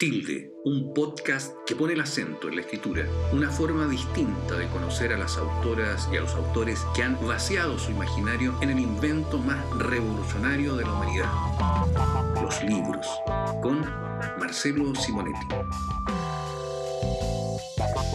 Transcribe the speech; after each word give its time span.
Tilde, 0.00 0.50
un 0.64 0.94
podcast 0.94 1.54
que 1.66 1.76
pone 1.76 1.92
el 1.92 2.00
acento 2.00 2.48
en 2.48 2.54
la 2.54 2.62
escritura, 2.62 3.04
una 3.34 3.50
forma 3.50 3.86
distinta 3.86 4.56
de 4.56 4.66
conocer 4.68 5.12
a 5.12 5.18
las 5.18 5.36
autoras 5.36 6.08
y 6.10 6.16
a 6.16 6.22
los 6.22 6.34
autores 6.36 6.86
que 6.94 7.02
han 7.02 7.18
vaciado 7.26 7.78
su 7.78 7.90
imaginario 7.90 8.54
en 8.62 8.70
el 8.70 8.78
invento 8.78 9.36
más 9.36 9.58
revolucionario 9.76 10.74
de 10.76 10.84
la 10.84 10.92
humanidad, 10.94 11.30
los 12.42 12.62
libros, 12.62 13.06
con 13.60 13.82
Marcelo 14.38 14.94
Simonetti. 14.94 15.46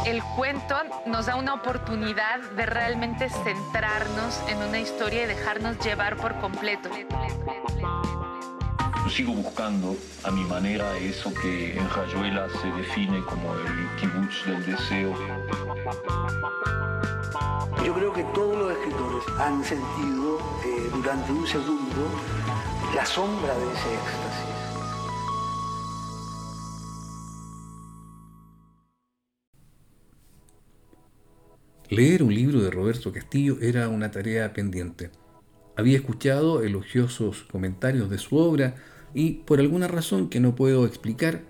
El 0.07 0.23
cuento 0.36 0.75
nos 1.05 1.27
da 1.27 1.36
una 1.36 1.54
oportunidad 1.54 2.39
de 2.57 2.65
realmente 2.65 3.29
centrarnos 3.29 4.41
en 4.47 4.57
una 4.57 4.79
historia 4.79 5.25
y 5.25 5.27
dejarnos 5.27 5.77
llevar 5.86 6.17
por 6.17 6.36
completo. 6.39 6.89
Yo 9.05 9.11
sigo 9.11 9.33
buscando 9.33 9.95
a 10.23 10.31
mi 10.31 10.43
manera 10.45 10.97
eso 10.97 11.31
que 11.31 11.77
en 11.77 11.88
Rayuela 11.91 12.49
se 12.49 12.67
define 12.71 13.23
como 13.25 13.53
el 13.53 13.95
kibutz 13.99 14.43
del 14.47 14.66
deseo. 14.66 15.13
Yo 17.85 17.94
creo 17.94 18.11
que 18.11 18.23
todos 18.33 18.57
los 18.57 18.71
escritores 18.71 19.23
han 19.38 19.63
sentido 19.63 20.39
eh, 20.66 20.89
durante 20.91 21.31
un 21.31 21.45
segundo 21.45 22.09
la 22.95 23.05
sombra 23.05 23.53
de 23.53 23.66
ese 23.73 23.94
éxtasis. 23.94 24.55
Leer 31.89 32.23
un 32.23 32.33
libro 32.33 32.59
de 32.59 32.72
Roberto 32.72 33.11
Castillo 33.11 33.59
era 33.61 33.88
una 33.88 34.09
tarea 34.09 34.52
pendiente. 34.52 35.11
Había 35.77 35.97
escuchado 35.97 36.63
elogiosos 36.63 37.44
comentarios 37.52 38.09
de 38.09 38.17
su 38.17 38.38
obra, 38.38 38.75
y 39.15 39.31
por 39.45 39.61
alguna 39.61 39.87
razón 39.87 40.27
que 40.27 40.41
no 40.41 40.55
puedo 40.55 40.85
explicar, 40.85 41.41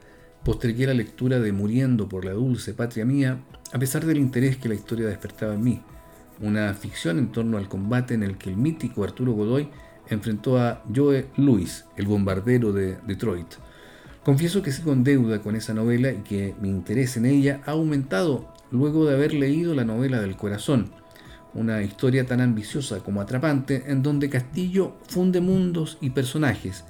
postergué 0.44 0.86
la 0.86 0.94
lectura 0.94 1.40
de 1.40 1.52
Muriendo 1.52 2.08
por 2.08 2.24
la 2.24 2.32
dulce 2.32 2.76
patria 2.76 3.06
mía, 3.06 3.40
a 3.74 3.80
pesar 3.80 4.06
del 4.06 4.20
interés 4.20 4.58
que 4.58 4.70
la 4.70 4.76
historia 4.76 5.08
despertaba 5.08 5.56
en 5.56 5.64
mí, 5.64 5.82
una 6.40 6.72
ficción 6.76 7.18
en 7.18 7.32
torno 7.32 7.58
al 7.58 7.68
combate 7.68 8.14
en 8.14 8.22
el 8.22 8.38
que 8.38 8.52
el 8.52 8.56
mítico 8.56 9.04
Arturo 9.04 9.34
Godoy 9.34 9.68
enfrentó 10.10 10.60
a 10.60 10.84
Joe 10.96 11.26
Louis, 11.38 11.86
el 11.98 12.06
bombardero 12.06 12.72
de 12.72 12.98
Detroit. 13.08 13.48
Confieso 14.24 14.62
que 14.62 14.72
sigo 14.72 14.94
en 14.94 15.04
deuda 15.04 15.42
con 15.42 15.56
esa 15.56 15.74
novela 15.74 16.12
y 16.12 16.18
que 16.18 16.54
mi 16.62 16.70
interés 16.70 17.18
en 17.18 17.26
ella 17.26 17.62
ha 17.66 17.72
aumentado 17.72 18.54
luego 18.70 19.08
de 19.08 19.16
haber 19.16 19.34
leído 19.34 19.74
la 19.74 19.86
novela 19.86 20.22
del 20.22 20.38
corazón, 20.38 20.92
una 21.56 21.82
historia 21.82 22.28
tan 22.28 22.42
ambiciosa 22.42 23.00
como 23.00 23.22
atrapante 23.22 23.86
en 23.88 24.04
donde 24.04 24.30
Castillo 24.30 24.94
funde 25.08 25.42
mundos 25.42 25.98
y 26.00 26.12
personajes, 26.12 26.86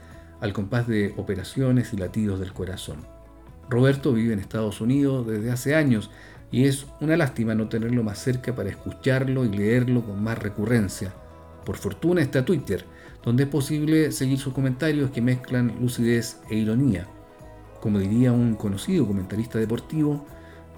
al 0.46 0.54
compás 0.54 0.88
de 0.88 1.14
operaciones 1.18 1.92
y 1.92 1.98
latidos 1.98 2.40
del 2.40 2.54
corazón. 2.54 2.98
Roberto 3.68 4.14
vive 4.14 4.34
en 4.34 4.40
Estados 4.40 4.80
Unidos 4.80 5.26
desde 5.28 5.52
hace 5.52 5.76
años 5.76 6.12
y 6.52 6.66
es 6.66 6.86
una 7.02 7.18
lástima 7.18 7.56
no 7.56 7.68
tenerlo 7.68 8.04
más 8.04 8.20
cerca 8.20 8.56
para 8.56 8.70
escucharlo 8.70 9.44
y 9.44 9.50
leerlo 9.50 10.06
con 10.06 10.24
más 10.24 10.38
recurrencia. 10.38 11.12
Por 11.66 11.78
fortuna 11.78 12.22
está 12.22 12.46
Twitter, 12.46 12.86
donde 13.24 13.44
es 13.44 13.50
posible 13.50 14.12
seguir 14.12 14.38
sus 14.38 14.54
comentarios 14.54 15.10
que 15.10 15.22
mezclan 15.22 15.76
lucidez 15.82 16.40
e 16.50 16.56
ironía. 16.56 17.08
Como 17.82 17.98
diría 17.98 18.32
un 18.32 18.54
conocido 18.54 19.08
comentarista 19.08 19.58
deportivo, 19.58 20.28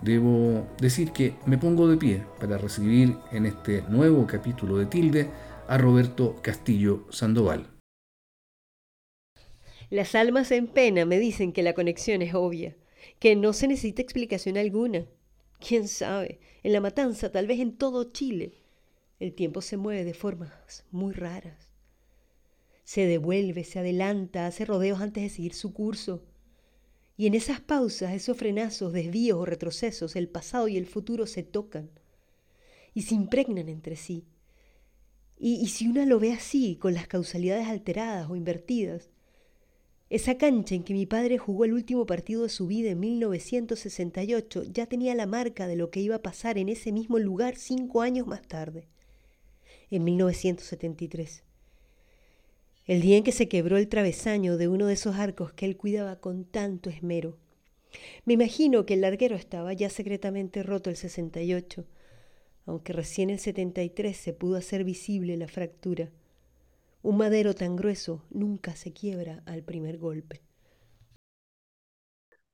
debo 0.02 0.66
decir 0.80 1.12
que 1.12 1.36
me 1.46 1.58
pongo 1.58 1.90
de 1.90 1.98
pie 1.98 2.24
para 2.40 2.58
recibir 2.58 3.18
en 3.32 3.46
este 3.46 3.84
nuevo 3.90 4.26
capítulo 4.26 4.78
de 4.78 4.86
Tilde 4.86 5.30
a 5.68 5.78
Roberto 5.78 6.38
Castillo 6.42 7.06
Sandoval. 7.10 7.77
Las 9.90 10.16
almas 10.16 10.52
en 10.52 10.68
pena 10.68 11.06
me 11.06 11.18
dicen 11.18 11.54
que 11.54 11.64
la 11.64 11.74
conexión 11.74 12.22
es 12.22 12.34
obvia, 12.34 12.76
que 13.20 13.36
no 13.36 13.54
se 13.54 13.68
necesita 13.68 14.02
explicación 14.02 14.58
alguna. 14.58 15.08
¿Quién 15.60 15.88
sabe? 15.88 16.40
En 16.64 16.74
la 16.74 16.82
matanza, 16.82 17.32
tal 17.32 17.48
vez 17.48 17.60
en 17.60 17.78
todo 17.78 18.12
Chile, 18.12 18.54
el 19.20 19.34
tiempo 19.34 19.62
se 19.62 19.78
mueve 19.78 20.04
de 20.04 20.14
formas 20.14 20.86
muy 20.92 21.14
raras. 21.14 21.70
Se 22.84 23.06
devuelve, 23.06 23.64
se 23.64 23.80
adelanta, 23.80 24.46
hace 24.46 24.66
rodeos 24.66 25.02
antes 25.02 25.24
de 25.24 25.30
seguir 25.30 25.54
su 25.54 25.74
curso. 25.74 26.24
Y 27.16 27.26
en 27.26 27.34
esas 27.34 27.60
pausas, 27.60 28.14
esos 28.14 28.38
frenazos, 28.38 28.94
desvíos 28.94 29.40
o 29.40 29.46
retrocesos, 29.46 30.16
el 30.16 30.30
pasado 30.30 30.68
y 30.68 30.78
el 30.78 30.86
futuro 30.86 31.26
se 31.26 31.44
tocan 31.44 31.90
y 32.94 33.04
se 33.04 33.16
impregnan 33.16 33.70
entre 33.70 33.96
sí. 33.96 34.26
Y, 35.40 35.68
si 35.68 35.88
uno 35.88 36.04
lo 36.06 36.20
ve 36.20 36.34
así, 36.34 36.78
con 36.78 36.94
las 36.94 37.08
causalidades 37.08 37.68
alteradas 37.68 38.30
o 38.30 38.36
invertidas, 38.36 39.10
esa 40.10 40.38
cancha 40.38 40.74
en 40.74 40.84
que 40.84 40.94
mi 40.94 41.06
padre 41.06 41.38
jugó 41.38 41.66
el 41.66 41.74
último 41.74 42.06
partido 42.06 42.44
de 42.44 42.50
su 42.50 42.66
vida 42.66 42.92
en 42.92 43.00
1968 43.00 44.64
ya 44.64 44.86
tenía 44.86 45.14
la 45.16 45.26
marca 45.26 45.68
de 45.68 45.76
lo 45.76 45.92
que 45.92 46.00
iba 46.00 46.16
a 46.16 46.22
pasar 46.22 46.58
en 46.58 46.70
ese 46.70 46.94
mismo 46.94 47.20
lugar 47.20 47.58
cinco 47.58 48.02
años 48.02 48.26
más 48.26 48.42
tarde, 48.48 48.88
en 49.92 50.06
1973. 50.06 51.44
El 52.86 53.02
día 53.02 53.18
en 53.18 53.26
que 53.26 53.34
se 53.34 53.50
quebró 53.50 53.76
el 53.76 53.90
travesaño 53.90 54.56
de 54.56 54.70
uno 54.70 54.86
de 54.86 54.94
esos 54.94 55.18
arcos 55.18 55.52
que 55.52 55.66
él 55.66 55.76
cuidaba 55.76 56.22
con 56.22 56.46
tanto 56.46 56.90
esmero. 56.90 57.38
Me 58.24 58.34
imagino 58.34 58.86
que 58.86 58.94
el 58.94 59.02
larguero 59.02 59.36
estaba 59.36 59.74
ya 59.74 59.90
secretamente 59.90 60.64
roto 60.64 60.90
el 60.90 60.96
68, 60.96 61.86
aunque 62.66 62.94
recién 62.94 63.30
el 63.30 63.40
73 63.40 64.16
se 64.16 64.32
pudo 64.32 64.56
hacer 64.56 64.86
visible 64.86 65.36
la 65.36 65.50
fractura. 65.50 66.12
Un 67.02 67.18
madero 67.18 67.54
tan 67.54 67.76
grueso 67.76 68.26
nunca 68.30 68.76
se 68.76 68.92
quiebra 68.92 69.44
al 69.46 69.64
primer 69.64 69.98
golpe. 69.98 70.42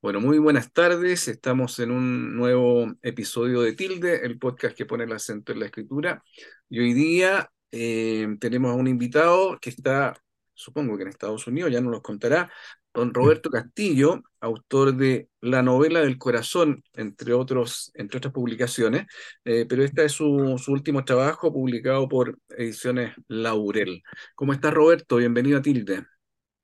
Bueno, 0.01 0.19
muy 0.19 0.37
buenas 0.37 0.73
tardes. 0.73 1.29
Estamos 1.29 1.79
en 1.79 1.89
un 1.89 2.35
nuevo 2.35 2.93
episodio 3.01 3.61
de 3.61 3.71
Tilde, 3.71 4.25
el 4.25 4.37
podcast 4.37 4.75
que 4.75 4.85
pone 4.85 5.05
el 5.05 5.13
acento 5.13 5.53
en 5.53 5.59
la 5.61 5.67
escritura. 5.67 6.21
Y 6.67 6.79
hoy 6.79 6.93
día 6.93 7.49
eh, 7.71 8.27
tenemos 8.41 8.71
a 8.71 8.75
un 8.75 8.87
invitado 8.87 9.57
que 9.61 9.69
está, 9.69 10.13
supongo 10.53 10.97
que 10.97 11.03
en 11.03 11.09
Estados 11.09 11.47
Unidos, 11.47 11.71
ya 11.71 11.79
nos 11.79 11.91
lo 11.91 12.01
contará, 12.01 12.51
don 12.93 13.13
Roberto 13.13 13.49
Castillo, 13.49 14.23
autor 14.39 14.95
de 14.95 15.29
La 15.41 15.63
novela 15.63 16.01
del 16.01 16.17
corazón, 16.17 16.83
entre, 16.93 17.33
otros, 17.33 17.91
entre 17.95 18.17
otras 18.17 18.33
publicaciones, 18.33 19.07
eh, 19.45 19.65
pero 19.67 19.83
este 19.83 20.05
es 20.05 20.11
su, 20.11 20.57
su, 20.57 20.71
último 20.71 21.03
trabajo 21.03 21.51
publicado 21.51 22.07
por 22.07 22.37
Ediciones 22.49 23.13
Laurel. 23.27 24.03
¿Cómo 24.35 24.53
está 24.53 24.71
Roberto? 24.71 25.17
Bienvenido 25.17 25.59
a 25.59 25.61
Tilde. 25.61 26.05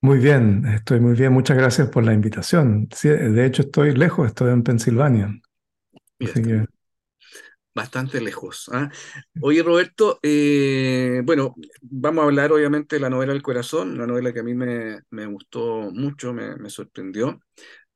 Muy 0.02 0.20
bien, 0.20 0.66
estoy 0.66 1.00
muy 1.00 1.14
bien, 1.14 1.34
muchas 1.34 1.58
gracias 1.58 1.90
por 1.90 2.06
la 2.06 2.14
invitación. 2.14 2.88
Sí, 2.96 3.10
de 3.10 3.46
hecho 3.46 3.64
estoy 3.64 3.94
lejos, 3.96 4.28
estoy 4.28 4.52
en 4.52 4.64
Pensilvania. 4.64 5.30
Así 6.22 6.42
que 6.42 6.66
bastante 7.74 8.22
lejos. 8.22 8.70
¿ah? 8.74 8.90
Oye, 9.42 9.64
Roberto, 9.64 10.20
eh, 10.24 11.22
bueno, 11.24 11.56
vamos 11.82 12.24
a 12.24 12.26
hablar 12.26 12.52
obviamente 12.52 12.96
de 12.98 13.00
la 13.02 13.10
novela 13.10 13.34
del 13.34 13.42
corazón, 13.42 13.94
una 13.94 14.08
novela 14.08 14.34
que 14.34 14.40
a 14.40 14.44
mí 14.44 14.54
me, 14.54 15.00
me 15.12 15.26
gustó 15.28 15.92
mucho, 15.92 16.34
me, 16.34 16.56
me 16.58 16.70
sorprendió. 16.70 17.40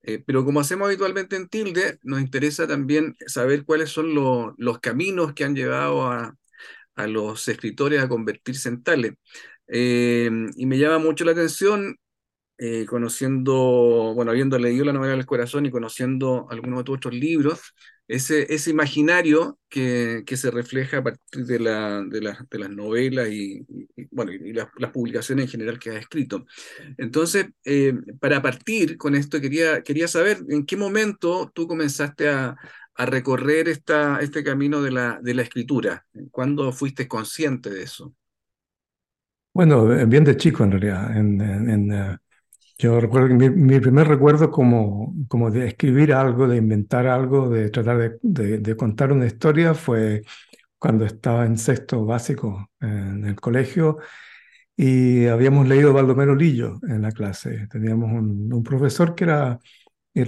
Eh, 0.04 0.24
pero 0.26 0.46
como 0.46 0.60
hacemos 0.60 0.88
habitualmente 0.88 1.36
en 1.38 1.48
Tilde, 1.50 2.00
nos 2.04 2.22
interesa 2.22 2.68
también 2.68 3.16
saber 3.28 3.66
cuáles 3.66 3.90
son 3.90 4.14
lo, 4.16 4.54
los 4.58 4.80
caminos 4.80 5.34
que 5.34 5.46
han 5.46 5.56
llevado 5.56 6.08
a, 6.08 6.36
a, 6.96 7.08
los 7.08 7.48
escritores 7.48 8.02
a 8.04 8.10
convertirse 8.10 8.70
en 8.70 8.84
tales. 8.84 9.14
Eh, 9.68 10.30
y 10.58 10.66
me 10.66 10.78
llama 10.78 11.00
mucho 11.00 11.26
la 11.26 11.32
atención 11.32 11.98
eh, 12.66 12.86
conociendo, 12.86 14.14
bueno, 14.16 14.32
habiendo 14.32 14.58
leído 14.58 14.86
la 14.86 14.94
novela 14.94 15.12
del 15.18 15.26
corazón 15.26 15.66
y 15.66 15.70
conociendo 15.70 16.48
algunos 16.50 16.80
de 16.80 16.84
tus 16.86 16.96
otros 16.96 17.14
libros, 17.14 17.60
ese, 18.08 18.54
ese 18.54 18.70
imaginario 18.72 19.60
que, 19.68 20.24
que 20.26 20.38
se 20.38 20.50
refleja 20.50 21.00
a 21.00 21.04
partir 21.04 21.46
de, 21.46 21.60
la, 21.60 22.02
de, 22.04 22.22
de 22.50 22.60
las 22.60 22.70
novelas 22.70 23.28
y, 23.28 23.66
bueno, 24.12 24.32
y 24.32 24.54
las, 24.54 24.70
publicaciones 24.94 25.44
en 25.44 25.52
general 25.52 25.78
que 25.78 25.90
has 25.90 25.98
escrito. 25.98 26.46
Entonces, 26.98 27.48
eh, 27.66 27.96
para 28.22 28.42
partir 28.42 28.96
con 28.96 29.14
esto, 29.16 29.42
quería, 29.42 29.84
quería 29.84 30.08
saber 30.08 30.38
en 30.48 30.66
qué 30.66 30.78
momento 30.78 31.52
tú 31.54 31.68
comenzaste 31.68 32.30
a, 32.30 32.56
a 32.96 33.06
recorrer 33.06 33.68
esta, 33.68 34.20
este 34.22 34.42
camino 34.42 34.82
de 34.82 34.92
la, 34.92 35.20
de 35.22 35.34
la 35.34 35.42
escritura. 35.42 36.06
¿Cuándo 36.32 36.72
fuiste 36.72 37.10
consciente 37.10 37.70
de 37.70 37.84
eso? 37.84 38.14
Bueno, 39.54 39.86
bien 40.08 40.24
de 40.24 40.38
chico 40.38 40.64
en 40.64 40.72
realidad. 40.72 41.18
En, 41.18 42.20
yo 42.78 43.00
recuerdo 43.00 43.28
que 43.30 43.34
mi, 43.52 43.80
primer 43.80 44.08
recuerdo 44.08 44.50
como, 44.52 45.14
como 45.28 45.52
de 45.52 45.68
escribir 45.68 46.14
algo, 46.14 46.48
de 46.48 46.58
inventar 46.58 47.08
algo, 47.08 47.50
de 47.50 47.70
tratar 47.70 48.18
de, 48.22 48.76
contar 48.76 49.12
una 49.12 49.26
historia 49.28 49.74
fue 49.74 50.24
cuando 50.80 51.06
estaba 51.06 51.46
en 51.46 51.58
sexto 51.58 52.06
básico 52.06 52.72
en 52.82 53.26
el 53.26 53.36
colegio 53.40 54.00
y 54.76 55.28
habíamos 55.28 55.68
leído 55.68 55.94
Baldomero 55.94 56.36
Lillo 56.36 56.80
en 56.88 57.02
la 57.04 57.12
clase. 57.12 57.68
Teníamos 57.70 58.12
un, 58.12 58.64
profesor 58.64 59.16
que 59.16 59.26
era, 59.26 59.60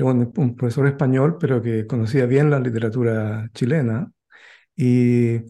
un, 0.04 0.56
profesor 0.56 0.88
español, 0.88 1.38
pero 1.40 1.62
que 1.62 1.88
conocía 1.88 2.26
bien 2.26 2.50
la 2.52 2.60
literatura 2.60 3.50
chilena 3.54 4.12
y 4.76 5.42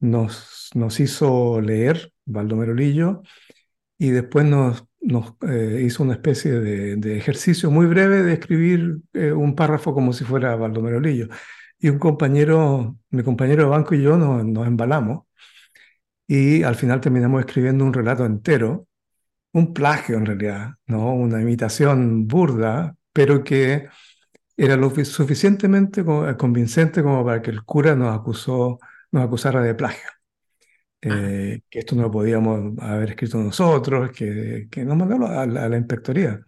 nos, 0.00 0.70
nos 0.74 1.00
hizo 1.00 1.60
leer 1.60 2.12
Baldomero 2.24 2.74
Lillo 2.74 3.22
y 3.98 4.10
después 4.10 4.46
nos 4.46 4.84
nos 5.00 5.34
eh, 5.48 5.82
hizo 5.84 6.02
una 6.02 6.14
especie 6.14 6.52
de, 6.52 7.16
ejercicio 7.16 7.70
muy 7.70 7.86
breve 7.86 8.22
de 8.22 8.34
escribir 8.34 8.98
eh, 9.12 9.32
un 9.32 9.54
párrafo 9.54 9.94
como 9.94 10.12
si 10.12 10.24
fuera 10.24 10.56
Baldomero 10.56 11.00
Lillo. 11.00 11.28
Y 11.78 11.88
un 11.88 11.98
compañero, 11.98 12.98
mi 13.10 13.22
compañero 13.22 13.64
de 13.64 13.70
banco 13.70 13.94
y 13.94 14.02
yo 14.02 14.16
nos, 14.18 14.44
nos 14.44 14.66
embalamos 14.66 15.24
y 16.26 16.62
al 16.62 16.76
final 16.76 17.00
terminamos 17.00 17.40
escribiendo 17.40 17.84
un 17.84 17.92
relato 17.92 18.24
entero, 18.24 18.86
un 19.52 19.74
plagio 19.74 20.16
en 20.16 20.26
realidad, 20.26 20.74
¿no? 20.86 21.12
una 21.14 21.40
imitación 21.42 22.28
burda, 22.28 22.96
pero 23.12 23.42
que 23.44 23.88
era 24.56 24.76
lo 24.76 24.90
suficientemente 25.04 26.04
convincente 26.38 27.02
como 27.02 27.24
para 27.24 27.42
que 27.42 27.50
el 27.50 27.64
cura 27.64 27.96
nos, 27.96 28.14
acusó, 28.16 28.78
nos 29.10 29.24
acusara 29.24 29.62
de 29.62 29.74
plagio. 29.74 30.08
Eh, 31.02 31.62
que 31.70 31.78
esto 31.80 31.96
no 31.96 32.02
lo 32.02 32.10
podíamos 32.10 32.78
haber 32.80 33.10
escrito 33.10 33.38
nosotros, 33.38 34.10
que, 34.12 34.68
que 34.70 34.84
nos 34.84 34.96
mandó 34.96 35.26
a 35.26 35.42
a 35.42 35.46
la 35.46 35.76
inspectoría 35.78 36.40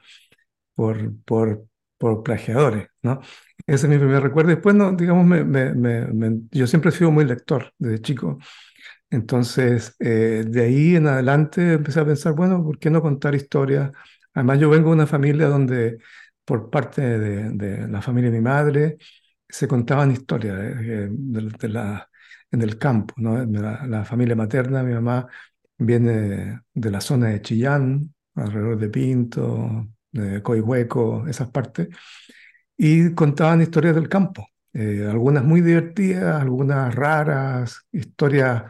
por, 0.74 1.14
por, 1.24 1.66
por 1.98 2.22
plagiadores, 2.22 2.88
¿no? 3.02 3.20
Ese 3.66 3.86
es 3.86 3.90
mi 3.92 3.98
primer 3.98 4.22
recuerdo. 4.22 4.50
Después, 4.50 4.74
no, 4.74 4.92
digamos, 4.92 5.24
me, 5.26 5.44
me, 5.44 5.72
me, 5.74 6.40
yo 6.50 6.66
siempre 6.66 6.90
he 6.90 6.92
sido 6.94 7.10
muy 7.10 7.24
lector 7.24 7.72
desde 7.78 8.00
chico. 8.02 8.38
Entonces, 9.10 9.94
eh, 10.00 10.44
de 10.46 10.62
ahí 10.62 10.96
en 10.96 11.06
adelante 11.06 11.74
empecé 11.74 12.00
a 12.00 12.06
pensar, 12.06 12.34
bueno, 12.34 12.62
¿por 12.64 12.78
qué 12.78 12.90
no 12.90 13.02
contar 13.02 13.34
historias? 13.34 13.92
Además, 14.34 14.58
yo 14.60 14.70
vengo 14.70 14.88
de 14.90 14.94
una 14.96 15.06
familia 15.06 15.48
donde, 15.48 15.98
por 16.44 16.70
parte 16.70 17.02
de, 17.02 17.50
de 17.52 17.88
la 17.88 18.02
familia 18.02 18.30
de 18.30 18.38
mi 18.38 18.44
madre, 18.44 18.98
se 19.48 19.68
contaban 19.68 20.10
historias 20.12 20.56
de, 20.58 21.10
de 21.10 21.68
la, 21.68 22.08
en 22.52 22.62
el 22.62 22.78
campo, 22.78 23.14
¿no? 23.16 23.44
La, 23.44 23.86
la, 23.86 24.04
familia 24.04 24.36
materna, 24.36 24.82
mi 24.82 24.94
mamá 24.94 25.26
viene 25.78 26.60
de 26.74 26.90
la 26.90 27.00
zona 27.00 27.28
de 27.28 27.42
Chillán, 27.42 28.14
alrededor 28.34 28.78
de 28.78 28.88
Pinto, 28.88 29.88
de 30.12 30.42
Coihueco, 30.42 31.26
esas 31.28 31.50
partes, 31.50 31.88
y 32.76 33.14
contaban 33.14 33.62
historias 33.62 33.94
del 33.94 34.08
campo. 34.08 34.46
Eh, 34.74 35.06
algunas 35.10 35.44
muy 35.44 35.60
divertidas, 35.60 36.40
algunas 36.40 36.94
raras, 36.94 37.86
historias, 37.92 38.64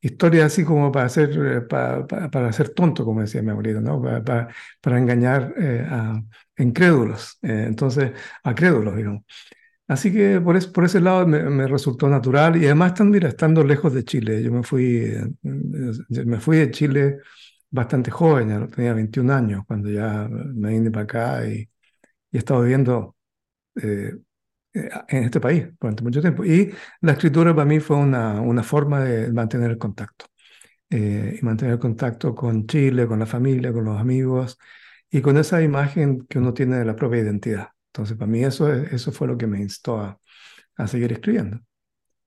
historias 0.00 0.46
así 0.46 0.64
como 0.64 0.92
para 0.92 1.06
hacer, 1.06 1.30
eh, 1.30 1.60
para, 1.62 2.06
para, 2.06 2.30
para, 2.30 2.52
ser 2.52 2.70
tonto, 2.70 3.04
como 3.04 3.20
decía 3.20 3.42
mi 3.42 3.50
abuelita, 3.50 3.80
¿no? 3.80 4.00
para, 4.02 4.22
para, 4.24 4.48
para 4.80 4.98
engañar 4.98 5.54
eh, 5.58 5.86
a 5.88 6.22
incrédulos, 6.58 7.38
eh, 7.42 7.64
entonces, 7.66 8.12
a 8.42 8.54
crédulos, 8.54 8.96
digamos. 8.96 9.22
Así 9.88 10.12
que 10.12 10.40
por, 10.40 10.56
es, 10.56 10.66
por 10.66 10.84
ese 10.84 11.00
lado 11.00 11.26
me, 11.26 11.42
me, 11.44 11.66
resultó 11.66 12.08
natural 12.08 12.56
y 12.56 12.66
además 12.66 12.92
estando, 12.92 13.12
mira, 13.12 13.28
estando 13.28 13.64
lejos 13.64 13.94
de 13.94 14.04
Chile, 14.04 14.42
yo 14.42 14.52
me 14.52 14.62
fui, 14.62 15.12
me 15.42 16.40
fui 16.40 16.58
de 16.58 16.70
Chile 16.70 17.18
bastante 17.70 18.10
joven, 18.10 18.48
ya 18.50 18.66
tenía 18.68 18.94
21 18.94 19.30
años 19.30 19.64
cuando 19.66 19.90
ya 19.90 20.28
me 20.30 20.70
vine 20.70 20.90
para 20.90 21.04
acá 21.04 21.48
y, 21.48 21.70
y 22.30 22.36
he 22.36 22.38
estado 22.38 22.62
viviendo 22.62 23.16
eh, 23.82 24.12
en 24.74 25.24
este 25.24 25.40
país 25.40 25.66
durante 25.80 26.02
mucho 26.02 26.20
tiempo. 26.20 26.44
Y 26.44 26.72
la 27.00 27.12
escritura 27.12 27.54
para 27.54 27.66
mí 27.66 27.80
fue 27.80 27.96
una, 27.96 28.40
una 28.40 28.62
forma 28.62 29.00
de 29.04 29.32
mantener 29.32 29.70
el 29.70 29.78
contacto. 29.78 30.26
Eh, 30.90 31.38
y 31.40 31.44
mantener 31.44 31.74
el 31.74 31.80
contacto 31.80 32.34
con 32.34 32.66
Chile, 32.66 33.06
con 33.06 33.18
la 33.18 33.26
familia, 33.26 33.72
con 33.72 33.84
los 33.84 34.00
amigos 34.00 34.58
y 35.10 35.20
con 35.20 35.36
esa 35.38 35.62
imagen 35.62 36.26
que 36.26 36.38
uno 36.38 36.54
tiene 36.54 36.78
de 36.78 36.84
la 36.86 36.96
propia 36.96 37.20
identidad. 37.20 37.68
Entonces, 37.98 38.16
para 38.16 38.30
mí 38.30 38.44
eso, 38.44 38.72
eso 38.72 39.10
fue 39.10 39.26
lo 39.26 39.36
que 39.36 39.48
me 39.48 39.60
instó 39.60 39.98
a, 39.98 40.20
a 40.76 40.86
seguir 40.86 41.12
escribiendo. 41.12 41.58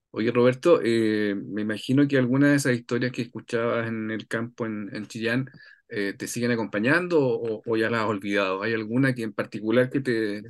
Oye, 0.10 0.30
Roberto, 0.32 0.82
eh, 0.84 1.34
me 1.34 1.62
imagino 1.62 2.06
que 2.10 2.18
algunas 2.18 2.50
de 2.50 2.56
esas 2.58 2.74
historias 2.74 3.14
que 3.14 3.22
escuchabas 3.22 3.88
en 3.88 4.12
el 4.12 4.28
campo 4.28 4.66
en, 4.66 4.94
en 4.94 5.08
Chillán 5.08 5.50
eh, 5.88 6.14
te 6.18 6.28
siguen 6.28 6.52
acompañando 6.52 7.22
o, 7.22 7.62
o, 7.66 7.78
ya 7.78 7.90
las 7.90 8.02
has 8.02 8.08
olvidado? 8.08 8.62
¿Hay 8.64 8.74
alguna 8.74 9.16
que 9.16 9.24
en 9.24 9.32
particular 9.32 9.90
que 9.90 10.02
te 10.02 10.40
eh, 10.40 10.44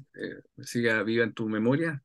siga 0.64 1.04
viva 1.04 1.24
en 1.24 1.34
tu 1.34 1.48
memoria? 1.48 2.02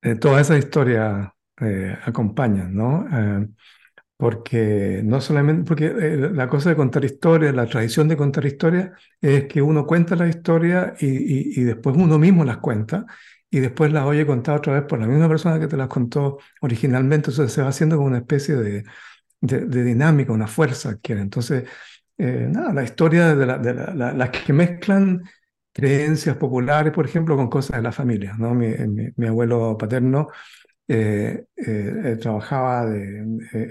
Eh, 0.00 0.14
todas 0.14 0.40
esas 0.40 0.64
historias 0.64 1.30
eh, 1.60 1.94
acompañan, 2.04 2.74
¿no? 2.74 3.06
Eh, 4.22 4.28
porque 4.28 5.02
no 5.04 5.20
solamente, 5.20 5.64
porque 5.64 5.90
la 6.32 6.48
cosa 6.48 6.70
de 6.70 6.76
contar 6.76 7.04
historias, 7.04 7.54
la 7.54 7.66
tradición 7.66 8.08
de 8.08 8.16
contar 8.16 8.44
historias, 8.46 8.90
es 9.20 9.46
que 9.46 9.60
uno 9.62 9.86
cuenta 9.86 10.16
la 10.16 10.28
historia 10.28 10.94
y, 11.00 11.06
y, 11.08 11.60
y 11.60 11.64
después 11.64 11.96
uno 11.96 12.18
mismo 12.18 12.44
las 12.44 12.58
cuenta 12.58 13.06
y 13.50 13.60
después 13.60 13.92
las 13.92 14.04
oye 14.06 14.26
contar 14.26 14.58
otra 14.58 14.74
vez 14.74 14.84
por 14.84 15.00
la 15.00 15.06
misma 15.06 15.28
persona 15.28 15.58
que 15.60 15.66
te 15.68 15.76
las 15.76 15.88
contó 15.88 16.38
originalmente, 16.60 17.30
entonces 17.30 17.52
se 17.52 17.62
va 17.62 17.68
haciendo 17.68 17.96
como 17.96 18.08
una 18.08 18.18
especie 18.18 18.56
de, 18.56 18.84
de, 19.40 19.66
de 19.66 19.84
dinámica, 19.84 20.32
una 20.32 20.46
fuerza 20.46 20.98
que 21.02 21.14
entonces 21.14 21.64
eh, 22.18 22.48
nada, 22.50 22.72
la 22.72 22.84
historia 22.84 23.34
de, 23.34 23.46
la, 23.46 23.58
de 23.58 23.74
la, 23.74 23.94
la, 23.94 24.12
las 24.12 24.30
que 24.30 24.52
mezclan 24.52 25.22
creencias 25.72 26.36
populares, 26.36 26.92
por 26.92 27.06
ejemplo, 27.06 27.36
con 27.36 27.48
cosas 27.48 27.78
de 27.78 27.82
la 27.82 27.92
familia. 27.92 28.34
¿no? 28.38 28.54
Mi, 28.54 28.68
mi, 28.68 29.08
mi 29.16 29.26
abuelo 29.26 29.76
paterno 29.78 30.28
eh, 30.94 31.46
eh, 31.56 32.18
trabajaba, 32.20 32.84
de, 32.86 33.20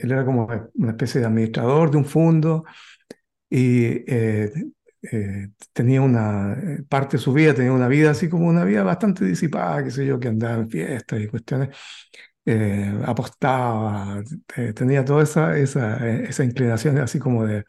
él 0.01 0.11
era 0.11 0.25
como 0.25 0.47
una 0.73 0.91
especie 0.91 1.21
de 1.21 1.27
administrador 1.27 1.91
de 1.91 1.97
un 1.97 2.05
fondo 2.05 2.63
y 3.49 4.03
tenía 5.73 6.01
una 6.01 6.57
parte 6.89 7.17
de 7.17 7.23
su 7.23 7.33
vida, 7.33 7.53
tenía 7.53 7.73
una 7.73 7.87
vida 7.87 8.11
así 8.11 8.29
como 8.29 8.47
una 8.47 8.63
vida 8.63 8.83
bastante 8.83 9.25
disipada, 9.25 9.83
qué 9.83 9.91
sé 9.91 10.05
yo, 10.05 10.19
que 10.19 10.29
andaba 10.29 10.55
en 10.55 10.69
fiestas 10.69 11.19
y 11.21 11.27
cuestiones. 11.27 11.69
apostaba, 13.05 14.23
tenía 14.75 15.05
toda 15.05 15.23
esa, 15.23 15.57
esa, 15.57 16.43
inclinación 16.43 16.97
así 16.99 17.19
como 17.19 17.45
de, 17.45 17.65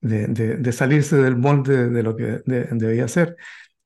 de, 0.00 0.72
salirse 0.72 1.16
del 1.16 1.36
molde 1.36 1.88
de 1.88 2.02
lo 2.02 2.16
que 2.16 2.42
de, 2.44 2.68
debía 2.72 3.08
ser. 3.08 3.36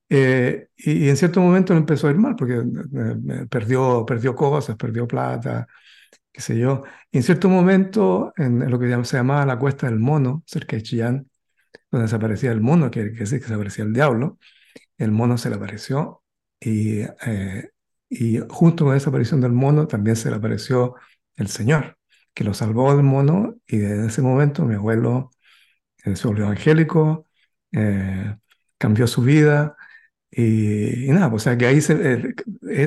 Eh, 0.08 0.68
y, 0.76 1.06
y, 1.06 1.08
en 1.08 1.16
cierto 1.16 1.40
momento 1.40 1.72
le 1.74 1.80
empezó 1.80 2.06
a 2.06 2.10
ir 2.10 2.16
mal 2.16 2.36
porque 2.36 2.54
eh, 2.54 3.46
perdió, 3.50 4.06
perdió 4.06 4.36
cosas, 4.36 4.76
perdió 4.76 5.06
plata, 5.06 5.66
qué 6.32 6.40
sé 6.40 6.58
yo. 6.58 6.84
Y 7.10 7.18
en 7.18 7.22
cierto 7.24 7.48
momento, 7.48 8.32
en, 8.36 8.70
lo 8.70 8.78
que 8.78 8.88
se 9.04 9.16
llamaba 9.16 9.46
la 9.46 9.58
Cuesta 9.58 9.86
del 9.88 9.98
Mono, 9.98 10.42
cerca 10.46 10.76
de 10.76 10.82
Chillán, 10.82 11.30
donde 11.90 12.04
desaparecía 12.06 12.52
el 12.52 12.60
mono, 12.60 12.90
que, 12.90 13.12
que 13.12 13.24
que 13.24 13.24
desaparecía 13.24 13.84
el 13.84 13.92
diablo, 13.92 14.38
el 14.98 15.12
mono 15.12 15.38
se 15.38 15.50
le 15.50 15.56
apareció 15.56 16.22
y, 16.60 17.00
eh, 17.26 17.70
y 18.08 18.38
junto 18.48 18.84
con 18.84 18.96
esa 18.96 19.10
aparición 19.10 19.40
del 19.40 19.52
mono 19.52 19.86
también 19.86 20.16
se 20.16 20.30
le 20.30 20.36
apareció 20.36 20.94
el 21.36 21.48
Señor, 21.48 21.98
que 22.34 22.44
lo 22.44 22.54
salvó 22.54 22.94
del 22.96 23.04
mono 23.04 23.56
y 23.66 23.78
desde 23.78 24.06
ese 24.08 24.22
momento 24.22 24.64
mi 24.64 24.74
abuelo 24.74 25.30
se 26.14 26.28
volvió 26.28 26.44
evangélico, 26.44 27.26
eh, 27.72 28.36
cambió 28.78 29.06
su 29.06 29.22
vida 29.22 29.76
y, 30.30 31.06
y, 31.06 31.08
nada, 31.12 31.30
pues, 31.30 31.42
o 31.42 31.44
sea 31.44 31.56
que 31.56 31.66
ahí 31.66 31.80
se, 31.80 31.94
eh, 31.94 32.34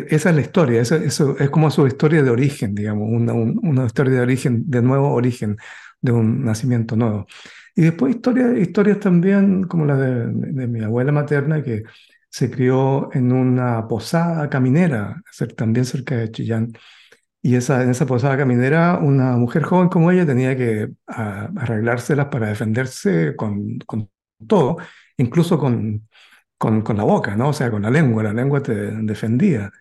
esa 0.09 0.29
es 0.29 0.35
la 0.35 0.41
historia, 0.41 0.81
eso, 0.81 0.95
eso, 0.95 1.37
es 1.39 1.49
como 1.49 1.71
su 1.71 1.87
historia 1.87 2.21
de 2.21 2.29
origen, 2.29 2.75
digamos, 2.75 3.07
una, 3.09 3.33
un, 3.33 3.59
una 3.63 3.85
historia 3.85 4.13
de 4.13 4.21
origen, 4.21 4.69
de 4.69 4.81
nuevo 4.81 5.13
origen, 5.13 5.57
de 6.01 6.11
un 6.11 6.43
nacimiento 6.43 6.95
nuevo. 6.95 7.27
Y 7.75 7.83
después 7.83 8.15
historias, 8.15 8.57
historias 8.57 8.99
también 8.99 9.63
como 9.63 9.85
la 9.85 9.95
de, 9.97 10.27
de, 10.27 10.67
mi 10.67 10.83
abuela 10.83 11.11
materna 11.11 11.63
que 11.63 11.83
se 12.29 12.51
crió 12.51 13.09
en 13.13 13.31
una 13.31 13.87
posada 13.87 14.49
caminera, 14.49 15.21
también 15.55 15.85
cerca 15.85 16.17
de 16.17 16.31
Chillán. 16.31 16.73
Y 17.41 17.55
esa, 17.55 17.83
en 17.83 17.91
esa 17.91 18.05
posada 18.05 18.37
caminera, 18.37 18.99
una 18.99 19.37
mujer 19.37 19.63
joven 19.63 19.89
como 19.89 20.11
ella 20.11 20.25
tenía 20.25 20.57
que 20.57 20.89
a, 21.07 21.45
arreglárselas 21.57 22.27
para 22.27 22.47
defenderse 22.49 23.35
con, 23.35 23.79
con 23.87 24.09
todo, 24.47 24.77
incluso 25.17 25.57
con, 25.59 26.08
con, 26.59 26.81
con, 26.83 26.97
la 26.97 27.03
boca, 27.03 27.35
¿no? 27.35 27.49
O 27.49 27.53
sea, 27.53 27.71
con 27.71 27.81
la 27.83 27.89
lengua, 27.89 28.23
la 28.23 28.33
lengua 28.33 28.61
te 28.61 28.73
defendía. 28.73 29.71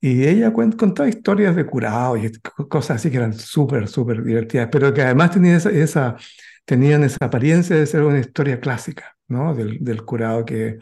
Y 0.00 0.24
ella 0.26 0.52
contaba 0.52 1.08
historias 1.08 1.56
de 1.56 1.66
curado 1.66 2.16
y 2.16 2.32
cosas 2.68 2.96
así 2.96 3.10
que 3.10 3.16
eran 3.18 3.34
súper, 3.34 3.88
súper 3.88 4.22
divertidas, 4.22 4.68
pero 4.70 4.94
que 4.94 5.02
además 5.02 5.32
tenían 5.32 5.56
esa, 5.56 5.70
esa, 5.70 6.16
tenían 6.64 7.04
esa 7.04 7.18
apariencia 7.26 7.76
de 7.76 7.86
ser 7.86 8.02
una 8.02 8.20
historia 8.20 8.60
clásica, 8.60 9.16
¿no? 9.28 9.54
Del, 9.54 9.78
del 9.84 10.04
curado 10.04 10.44
que 10.44 10.78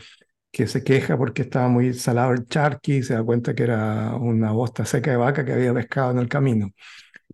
que 0.56 0.66
se 0.66 0.82
queja 0.82 1.18
porque 1.18 1.42
estaba 1.42 1.68
muy 1.68 1.92
salado 1.92 2.32
el 2.32 2.46
charqui 2.46 2.94
y 2.96 3.02
se 3.02 3.12
da 3.12 3.22
cuenta 3.22 3.54
que 3.54 3.62
era 3.64 4.16
una 4.16 4.52
bosta 4.52 4.86
seca 4.86 5.10
de 5.10 5.18
vaca 5.18 5.44
que 5.44 5.52
había 5.52 5.74
pescado 5.74 6.12
en 6.12 6.18
el 6.18 6.28
camino. 6.28 6.72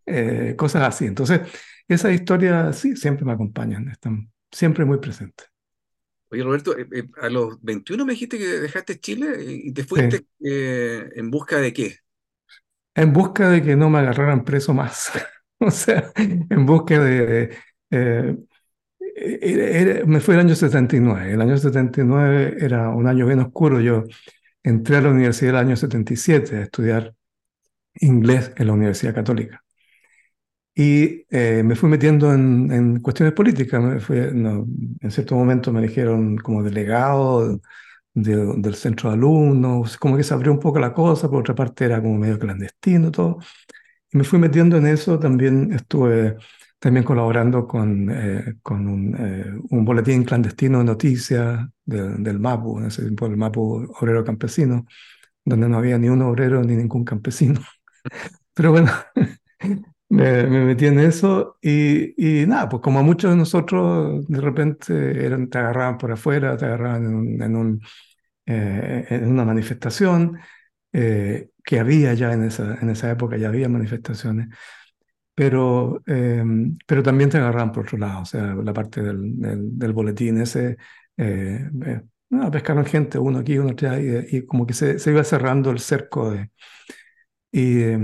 Eh, 0.06 0.56
cosas 0.58 0.82
así. 0.82 1.06
Entonces, 1.06 1.42
esas 1.86 2.12
historias 2.14 2.76
sí, 2.76 2.96
siempre 2.96 3.24
me 3.24 3.32
acompañan, 3.32 3.88
están 3.90 4.32
siempre 4.50 4.84
muy 4.84 4.98
presentes. 4.98 5.51
Oye, 6.32 6.42
Roberto, 6.42 6.76
eh, 6.78 6.86
eh, 6.90 7.04
a 7.20 7.28
los 7.28 7.62
21 7.62 8.06
me 8.06 8.14
dijiste 8.14 8.38
que 8.38 8.46
dejaste 8.46 8.98
Chile 8.98 9.36
y 9.38 9.70
te 9.72 9.84
fuiste 9.84 10.16
sí. 10.18 10.26
eh, 10.40 11.10
en 11.14 11.30
busca 11.30 11.58
de 11.58 11.74
qué? 11.74 11.98
En 12.94 13.12
busca 13.12 13.50
de 13.50 13.62
que 13.62 13.76
no 13.76 13.90
me 13.90 13.98
agarraran 13.98 14.42
preso 14.42 14.72
más. 14.72 15.12
o 15.58 15.70
sea, 15.70 16.10
en 16.16 16.64
busca 16.64 16.98
de... 17.04 17.54
era, 17.90 18.34
era, 19.14 20.06
me 20.06 20.20
fue 20.20 20.34
el 20.34 20.40
año 20.40 20.54
79. 20.54 21.32
El 21.32 21.40
año 21.42 21.58
79 21.58 22.56
era 22.60 22.88
un 22.88 23.06
año 23.06 23.26
bien 23.26 23.40
oscuro. 23.40 23.78
Yo 23.80 24.04
entré 24.62 24.96
a 24.96 25.02
la 25.02 25.10
universidad 25.10 25.50
el 25.50 25.66
año 25.66 25.76
77 25.76 26.56
a 26.56 26.62
estudiar 26.62 27.14
inglés 27.96 28.52
en 28.56 28.68
la 28.68 28.72
Universidad 28.72 29.14
Católica. 29.14 29.61
Y 30.74 31.26
eh, 31.30 31.62
me 31.64 31.76
fui 31.76 31.88
metiendo 31.90 32.32
en, 32.32 32.70
en 32.72 33.00
cuestiones 33.00 33.34
políticas. 33.34 33.82
Me 33.82 34.00
fui, 34.00 34.16
no, 34.32 34.66
en 35.00 35.10
cierto 35.10 35.34
momento 35.36 35.72
me 35.72 35.80
eligieron 35.80 36.36
como 36.38 36.62
delegado 36.62 37.60
de- 38.14 38.54
del 38.58 38.74
centro 38.76 39.10
de 39.10 39.16
alumnos, 39.16 39.96
como 39.98 40.16
que 40.16 40.24
se 40.24 40.34
abrió 40.34 40.52
un 40.52 40.60
poco 40.60 40.78
la 40.80 40.92
cosa, 40.94 41.28
por 41.30 41.40
otra 41.40 41.54
parte 41.54 41.84
era 41.86 42.00
como 42.02 42.18
medio 42.18 42.38
clandestino 42.38 43.10
todo. 43.10 43.38
Y 44.12 44.18
me 44.18 44.24
fui 44.24 44.38
metiendo 44.38 44.76
en 44.78 44.86
eso, 44.86 45.18
también 45.18 45.72
estuve 45.72 46.36
también 46.78 47.04
colaborando 47.04 47.66
con, 47.68 48.10
eh, 48.10 48.56
con 48.62 48.88
un, 48.88 49.16
eh, 49.18 49.46
un 49.70 49.84
boletín 49.84 50.24
clandestino 50.24 50.78
de 50.78 50.84
noticias 50.84 51.68
de- 51.84 52.16
del 52.18 52.36
MAPU, 52.36 52.78
en 52.80 52.86
ese 52.86 53.02
tiempo 53.02 53.26
el 53.26 53.34
MAPU 53.34 53.92
Obrero 54.00 54.24
Campesino, 54.24 54.86
donde 55.44 55.68
no 55.68 55.78
había 55.78 55.98
ni 55.98 56.08
un 56.10 56.22
obrero 56.22 56.62
ni 56.64 56.76
ningún 56.76 57.04
campesino. 57.04 57.60
Pero 58.54 58.72
bueno, 58.72 58.90
me, 60.12 60.44
me 60.46 60.64
metí 60.66 60.86
en 60.86 61.00
eso 61.00 61.58
y, 61.62 62.42
y 62.42 62.46
nada, 62.46 62.68
pues 62.68 62.82
como 62.82 63.02
muchos 63.02 63.30
de 63.30 63.36
nosotros 63.36 64.26
de 64.28 64.40
repente 64.40 65.24
eran, 65.26 65.48
te 65.50 65.58
agarraban 65.58 65.98
por 65.98 66.12
afuera, 66.12 66.56
te 66.56 66.66
agarraban 66.66 67.04
en, 67.06 67.14
un- 67.14 67.42
en, 67.42 67.56
un, 67.56 67.82
eh, 68.46 69.06
en 69.10 69.28
una 69.30 69.44
manifestación, 69.44 70.38
eh, 70.92 71.50
que 71.64 71.80
había 71.80 72.14
ya 72.14 72.32
en 72.32 72.44
esa, 72.44 72.76
en 72.80 72.90
esa 72.90 73.10
época, 73.10 73.36
ya 73.38 73.48
había 73.48 73.68
manifestaciones, 73.68 74.48
pero, 75.34 76.02
eh, 76.06 76.44
pero 76.86 77.02
también 77.02 77.30
te 77.30 77.38
agarraban 77.38 77.72
por 77.72 77.84
otro 77.84 77.98
lado, 77.98 78.22
o 78.22 78.24
sea, 78.26 78.54
la 78.54 78.72
parte 78.74 79.02
del, 79.02 79.40
del, 79.40 79.78
del 79.78 79.92
boletín 79.92 80.40
ese, 80.40 80.76
eh, 81.16 81.70
eh, 81.86 82.02
nada, 82.30 82.50
pescaron 82.50 82.84
gente, 82.86 83.18
uno 83.18 83.38
aquí, 83.40 83.58
uno 83.58 83.70
allá, 83.70 83.98
y, 84.00 84.36
y 84.38 84.46
como 84.46 84.66
que 84.66 84.74
se, 84.74 84.98
se 84.98 85.10
iba 85.10 85.24
cerrando 85.24 85.70
el 85.70 85.80
cerco 85.80 86.30
de... 86.32 86.50
Y, 87.50 87.82
eh, 87.82 87.98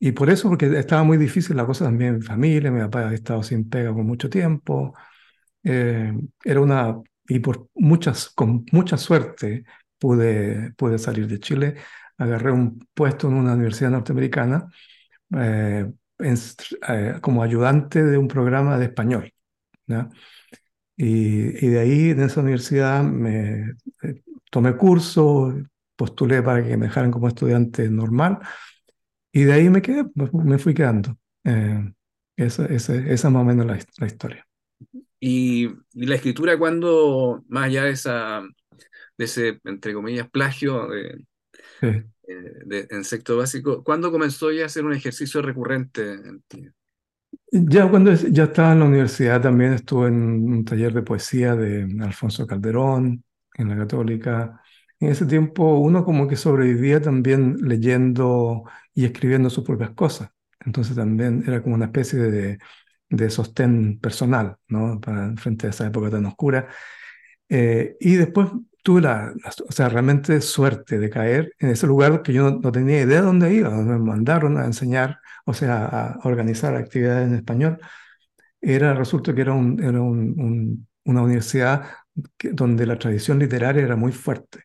y 0.00 0.12
por 0.12 0.30
eso, 0.30 0.48
porque 0.48 0.66
estaba 0.78 1.02
muy 1.04 1.18
difícil 1.18 1.56
la 1.56 1.66
cosa 1.66 1.84
también 1.86 2.14
en 2.14 2.18
mi 2.20 2.24
familia, 2.26 2.70
mi 2.70 2.80
papá 2.80 3.04
había 3.04 3.14
estado 3.16 3.42
sin 3.42 3.68
pega 3.68 3.92
por 3.94 4.04
mucho 4.04 4.30
tiempo, 4.30 4.94
eh, 5.64 6.12
era 6.44 6.60
una, 6.60 6.96
y 7.28 7.40
por 7.40 7.68
muchas, 7.74 8.30
con 8.30 8.66
mucha 8.72 8.96
suerte 8.98 9.64
pude, 9.98 10.72
pude 10.74 10.98
salir 10.98 11.26
de 11.28 11.40
Chile, 11.40 11.76
agarré 12.18 12.52
un 12.52 12.86
puesto 12.94 13.28
en 13.28 13.34
una 13.34 13.54
universidad 13.54 13.90
norteamericana 13.90 14.68
eh, 15.36 15.90
en- 16.20 16.36
eh, 16.88 17.14
como 17.22 17.42
ayudante 17.42 18.02
de 18.04 18.18
un 18.18 18.28
programa 18.28 18.78
de 18.78 18.86
español, 18.86 19.32
¿ya? 19.86 20.10
Y, 20.96 21.64
y 21.66 21.68
de 21.70 21.78
ahí, 21.80 22.10
en 22.10 22.20
esa 22.22 22.40
universidad, 22.40 23.02
me 23.04 23.70
eh, 24.02 24.22
tomé 24.50 24.76
curso, 24.76 25.54
postulé 25.96 26.42
para 26.42 26.64
que 26.66 26.76
me 26.76 26.86
dejaran 26.86 27.10
como 27.12 27.28
estudiante 27.28 27.88
normal, 27.90 28.38
y 29.40 29.44
de 29.44 29.52
ahí 29.52 29.70
me 29.70 29.82
quedé, 29.82 30.04
me, 30.14 30.30
me 30.32 30.58
fui 30.58 30.74
quedando. 30.74 31.16
Eh, 31.44 31.92
esa, 32.36 32.66
esa, 32.66 32.94
esa 32.96 33.28
es 33.28 33.34
más 33.34 33.42
o 33.42 33.44
menos 33.44 33.66
la, 33.66 33.78
la 33.98 34.06
historia. 34.06 34.46
Y, 35.20 35.66
y 35.94 36.06
la 36.06 36.14
escritura, 36.16 36.58
cuando, 36.58 37.44
más 37.48 37.64
allá 37.66 37.84
de 37.84 37.90
esa, 37.90 38.42
de 39.18 39.24
ese, 39.26 39.60
entre 39.64 39.94
comillas, 39.94 40.30
plagio 40.30 40.88
de, 40.88 41.24
Sí. 41.80 41.88
eh, 42.26 42.52
de- 42.66 42.86
en 42.90 43.04
sexto 43.04 43.36
básico, 43.36 43.82
¿cuándo 43.84 44.10
comenzó 44.12 44.50
ya 44.52 44.66
a 44.66 44.68
ser 44.68 44.84
un 44.84 44.92
ejercicio 44.94 45.42
recurrente 45.42 46.12
en 46.12 46.42
ti? 46.48 46.68
Ya 47.50 47.88
cuando 47.90 48.12
ya 48.14 48.44
estaba 48.44 48.72
en 48.72 48.80
la 48.80 48.84
universidad 48.86 49.40
también 49.40 49.72
estuve 49.72 50.08
en 50.08 50.14
un 50.52 50.64
taller 50.64 50.92
de 50.92 51.02
poesía 51.02 51.54
de 51.54 51.82
Alfonso 52.02 52.46
Calderón 52.46 53.24
en 53.54 53.68
la 53.70 53.76
Católica. 53.76 54.62
En 55.00 55.10
ese 55.10 55.26
tiempo 55.26 55.78
uno 55.78 56.04
como 56.04 56.26
que 56.28 56.36
sobrevivía 56.36 57.00
también 57.00 57.56
leyendo 57.62 58.64
y 58.94 59.04
escribiendo 59.04 59.48
sus 59.50 59.64
propias 59.64 59.90
cosas. 59.90 60.30
Entonces 60.64 60.96
también 60.96 61.44
era 61.46 61.62
como 61.62 61.76
una 61.76 61.86
especie 61.86 62.18
de, 62.18 62.58
de 63.08 63.30
sostén 63.30 64.00
personal, 64.00 64.56
¿no? 64.68 65.00
Frente 65.36 65.66
a 65.68 65.70
esa 65.70 65.86
época 65.86 66.10
tan 66.10 66.26
oscura. 66.26 66.68
Eh, 67.48 67.96
y 68.00 68.16
después 68.16 68.48
tuve 68.82 69.02
la, 69.02 69.34
la- 69.42 69.52
o 69.68 69.72
sea, 69.72 69.88
realmente 69.88 70.40
suerte 70.40 70.98
de 70.98 71.10
caer 71.10 71.54
en 71.58 71.70
ese 71.70 71.86
lugar 71.86 72.22
que 72.22 72.32
yo 72.32 72.50
no, 72.50 72.58
no 72.60 72.72
tenía 72.72 73.02
idea 73.02 73.20
de 73.20 73.26
dónde 73.26 73.54
iba, 73.54 73.70
donde 73.70 73.94
me 73.94 73.98
mandaron 74.00 74.58
a 74.58 74.64
enseñar, 74.66 75.18
o 75.46 75.54
sea, 75.54 75.86
a 75.86 76.20
organizar 76.28 76.74
actividades 76.76 77.28
en 77.28 77.34
español. 77.36 77.78
Era, 78.60 78.94
resulta 78.94 79.34
que 79.34 79.42
era, 79.42 79.54
un, 79.54 79.82
era 79.82 80.00
un- 80.02 80.34
un- 80.40 80.88
una 81.04 81.22
universidad 81.22 81.84
donde 82.52 82.86
la 82.86 82.98
tradición 82.98 83.38
literaria 83.40 83.82
era 83.84 83.96
muy 83.96 84.12
fuerte. 84.12 84.64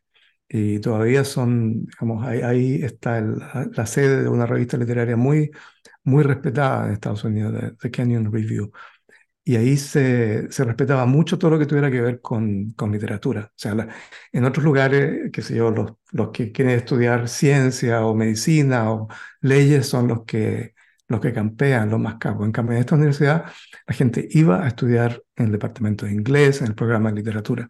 Y 0.55 0.79
todavía 0.81 1.25
son, 1.25 1.85
digamos, 1.87 2.25
ahí, 2.27 2.41
ahí 2.43 2.75
está 2.83 3.17
el- 3.19 3.39
la 3.73 3.85
sede 3.87 4.23
de 4.23 4.29
una 4.29 4.45
revista 4.45 4.77
literaria 4.77 5.17
muy, 5.17 5.51
muy 6.03 6.23
respetada 6.23 6.87
en 6.87 6.93
Estados 6.93 7.23
Unidos, 7.23 7.53
The 7.81 7.91
Canyon 7.91 8.31
Review. 8.31 8.71
Y 9.45 9.57
ahí 9.57 9.75
se, 9.77 10.49
se 10.51 10.63
respetaba 10.63 11.05
mucho 11.05 11.37
todo 11.37 11.51
lo 11.51 11.59
que 11.59 11.65
tuviera 11.65 11.91
que 11.91 11.99
ver 12.01 12.21
con, 12.21 12.71
con 12.73 12.91
literatura. 12.93 13.47
O 13.51 13.53
sea, 13.57 13.75
la- 13.75 13.89
en 14.31 14.45
otros 14.45 14.63
lugares, 14.63 15.31
qué 15.33 15.41
sé 15.41 15.55
yo, 15.55 15.71
los, 15.71 15.93
los 16.11 16.29
que 16.31 16.51
quieren 16.53 16.75
estudiar 16.77 17.27
ciencia 17.29 18.05
o 18.05 18.15
medicina 18.15 18.91
o 18.93 19.07
leyes 19.41 19.87
son 19.87 20.07
los 20.07 20.23
que, 20.25 20.73
los 21.09 21.19
que 21.19 21.33
campean, 21.33 21.89
los 21.89 21.99
más 21.99 22.15
capos. 22.19 22.45
En 22.45 22.53
cambio, 22.53 22.75
en 22.75 22.79
esta 22.81 22.95
universidad, 22.95 23.45
la 23.87 23.93
gente 23.93 24.27
iba 24.31 24.63
a 24.63 24.67
estudiar 24.69 25.21
en 25.35 25.47
el 25.47 25.51
departamento 25.51 26.05
de 26.05 26.13
inglés, 26.13 26.61
en 26.61 26.67
el 26.67 26.75
programa 26.75 27.09
de 27.11 27.15
literatura. 27.17 27.67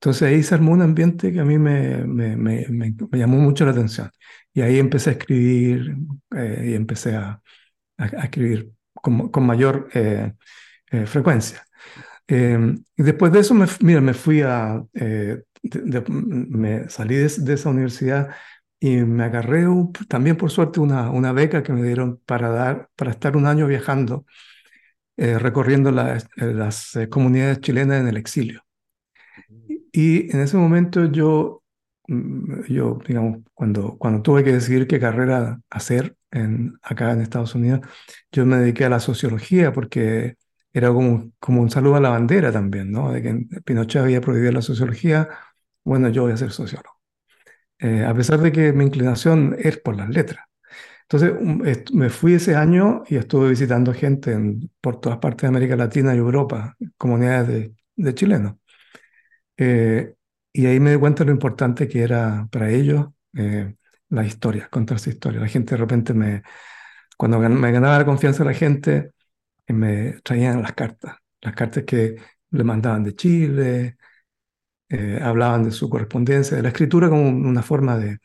Entonces 0.00 0.22
ahí 0.22 0.42
se 0.42 0.54
armó 0.54 0.72
un 0.72 0.82
ambiente 0.82 1.32
que 1.32 1.40
a 1.40 1.44
mí 1.44 1.58
me, 1.58 1.98
me, 2.06 2.36
me, 2.36 2.66
me- 2.70 2.94
llamó 3.12 3.36
mucho 3.38 3.64
la 3.66 3.72
atención. 3.72 4.10
Y 4.54 4.62
ahí 4.62 4.78
empecé 4.78 5.10
a 5.10 5.12
escribir 5.14 5.94
eh, 6.36 6.68
y 6.70 6.74
empecé 6.74 7.16
a, 7.16 7.40
a- 7.98 8.04
a 8.04 8.24
escribir 8.24 8.72
con, 8.94 9.28
con 9.30 9.46
mayor 9.46 9.88
eh, 9.94 10.34
eh, 10.92 11.06
frecuencia. 11.06 11.64
Eh, 12.28 12.58
y 12.96 13.02
después 13.02 13.32
de 13.32 13.40
eso, 13.40 13.54
me, 13.54 13.66
mira, 13.80 14.00
me 14.00 14.14
fui 14.14 14.42
a, 14.42 14.82
eh, 14.94 15.42
de- 15.62 15.80
de- 15.82 16.04
me 16.10 16.88
salí 16.88 17.16
de, 17.16 17.28
de 17.28 17.54
esa 17.54 17.70
universidad 17.70 18.30
y 18.80 18.96
me 18.98 19.24
agarré 19.24 19.66
un- 19.68 19.92
también 20.08 20.36
por 20.36 20.50
suerte 20.50 20.80
una, 20.80 21.10
una 21.10 21.32
beca 21.32 21.62
que 21.62 21.72
me 21.72 21.82
dieron 21.82 22.18
para, 22.26 22.50
dar, 22.50 22.88
para 22.96 23.10
estar 23.12 23.36
un 23.36 23.46
año 23.46 23.66
viajando, 23.66 24.26
eh, 25.16 25.38
recorriendo 25.38 25.90
eh, 25.90 26.18
las 26.54 26.96
eh, 26.96 27.08
comunidades 27.08 27.60
chilenas 27.60 28.00
en 28.00 28.08
el 28.08 28.16
exilio. 28.16 28.62
Y 29.92 30.30
en 30.34 30.40
ese 30.40 30.56
momento 30.56 31.06
yo, 31.06 31.62
mm, 32.08 32.62
yo 32.68 32.98
digamos, 33.06 33.38
cuando, 33.54 33.96
cuando 33.98 34.22
tuve 34.22 34.44
que 34.44 34.52
decidir 34.52 34.86
qué 34.86 35.00
carrera 35.00 35.60
hacer 35.70 36.16
en, 36.30 36.74
acá 36.82 37.12
en 37.12 37.20
Estados 37.22 37.54
Unidos, 37.54 37.80
yo 38.32 38.46
me 38.46 38.56
dediqué 38.58 38.84
a 38.84 38.88
la 38.90 39.00
sociología 39.00 39.72
porque 39.72 40.36
era 40.72 40.88
como, 40.92 41.32
como 41.40 41.60
un 41.62 41.70
saludo 41.70 41.96
a 41.96 42.00
la 42.00 42.10
bandera 42.10 42.52
también, 42.52 42.92
¿no? 42.92 43.12
De 43.12 43.22
que 43.22 43.34
Pinochet 43.64 44.02
había 44.02 44.20
prohibido 44.20 44.52
la 44.52 44.62
sociología, 44.62 45.28
bueno, 45.84 46.08
yo 46.10 46.22
voy 46.22 46.32
a 46.32 46.36
ser 46.36 46.52
sociólogo. 46.52 47.00
Eh, 47.78 48.04
a 48.04 48.14
pesar 48.14 48.40
de 48.40 48.52
que 48.52 48.72
mi 48.72 48.84
inclinación 48.84 49.56
es 49.58 49.78
por 49.78 49.96
las 49.96 50.08
letras. 50.10 50.46
Entonces 51.02 51.32
est- 51.66 51.90
me 51.92 52.10
fui 52.10 52.34
ese 52.34 52.56
año 52.56 53.04
y 53.08 53.16
estuve 53.16 53.50
visitando 53.50 53.94
gente 53.94 54.32
en- 54.32 54.70
por 54.82 55.00
todas 55.00 55.18
partes 55.20 55.42
de 55.42 55.48
América 55.48 55.76
Latina 55.76 56.14
y 56.14 56.18
Europa, 56.18 56.76
comunidades 56.98 57.48
de, 57.48 57.74
de 57.96 58.14
chilenos. 58.16 58.54
Eh, 59.60 60.14
y 60.52 60.66
ahí 60.66 60.80
me 60.80 60.92
di 60.92 60.98
cuenta 60.98 61.22
de 61.22 61.26
lo 61.26 61.32
importante 61.32 61.86
que 61.88 62.02
era 62.02 62.48
para 62.50 62.70
ellos 62.70 63.08
eh, 63.36 63.74
la 64.08 64.24
historia, 64.24 64.68
contarse 64.70 65.10
historia. 65.10 65.40
La 65.40 65.48
gente 65.48 65.74
de 65.74 65.80
repente 65.80 66.14
me, 66.14 66.42
cuando 67.16 67.38
me 67.40 67.72
ganaba 67.72 67.98
la 67.98 68.06
confianza 68.06 68.44
de 68.44 68.50
la 68.50 68.56
gente, 68.56 69.12
eh, 69.66 69.72
me 69.72 70.14
traían 70.24 70.62
las 70.62 70.72
cartas, 70.74 71.16
las 71.42 71.54
cartas 71.54 71.84
que 71.84 72.16
le 72.50 72.64
mandaban 72.64 73.04
de 73.04 73.14
Chile, 73.14 73.98
eh, 74.88 75.20
hablaban 75.22 75.64
de 75.64 75.72
su 75.72 75.88
correspondencia, 75.90 76.56
de 76.56 76.62
la 76.62 76.70
escritura 76.70 77.08
como 77.08 77.28
una 77.28 77.62
forma 77.62 77.98
de, 77.98 78.18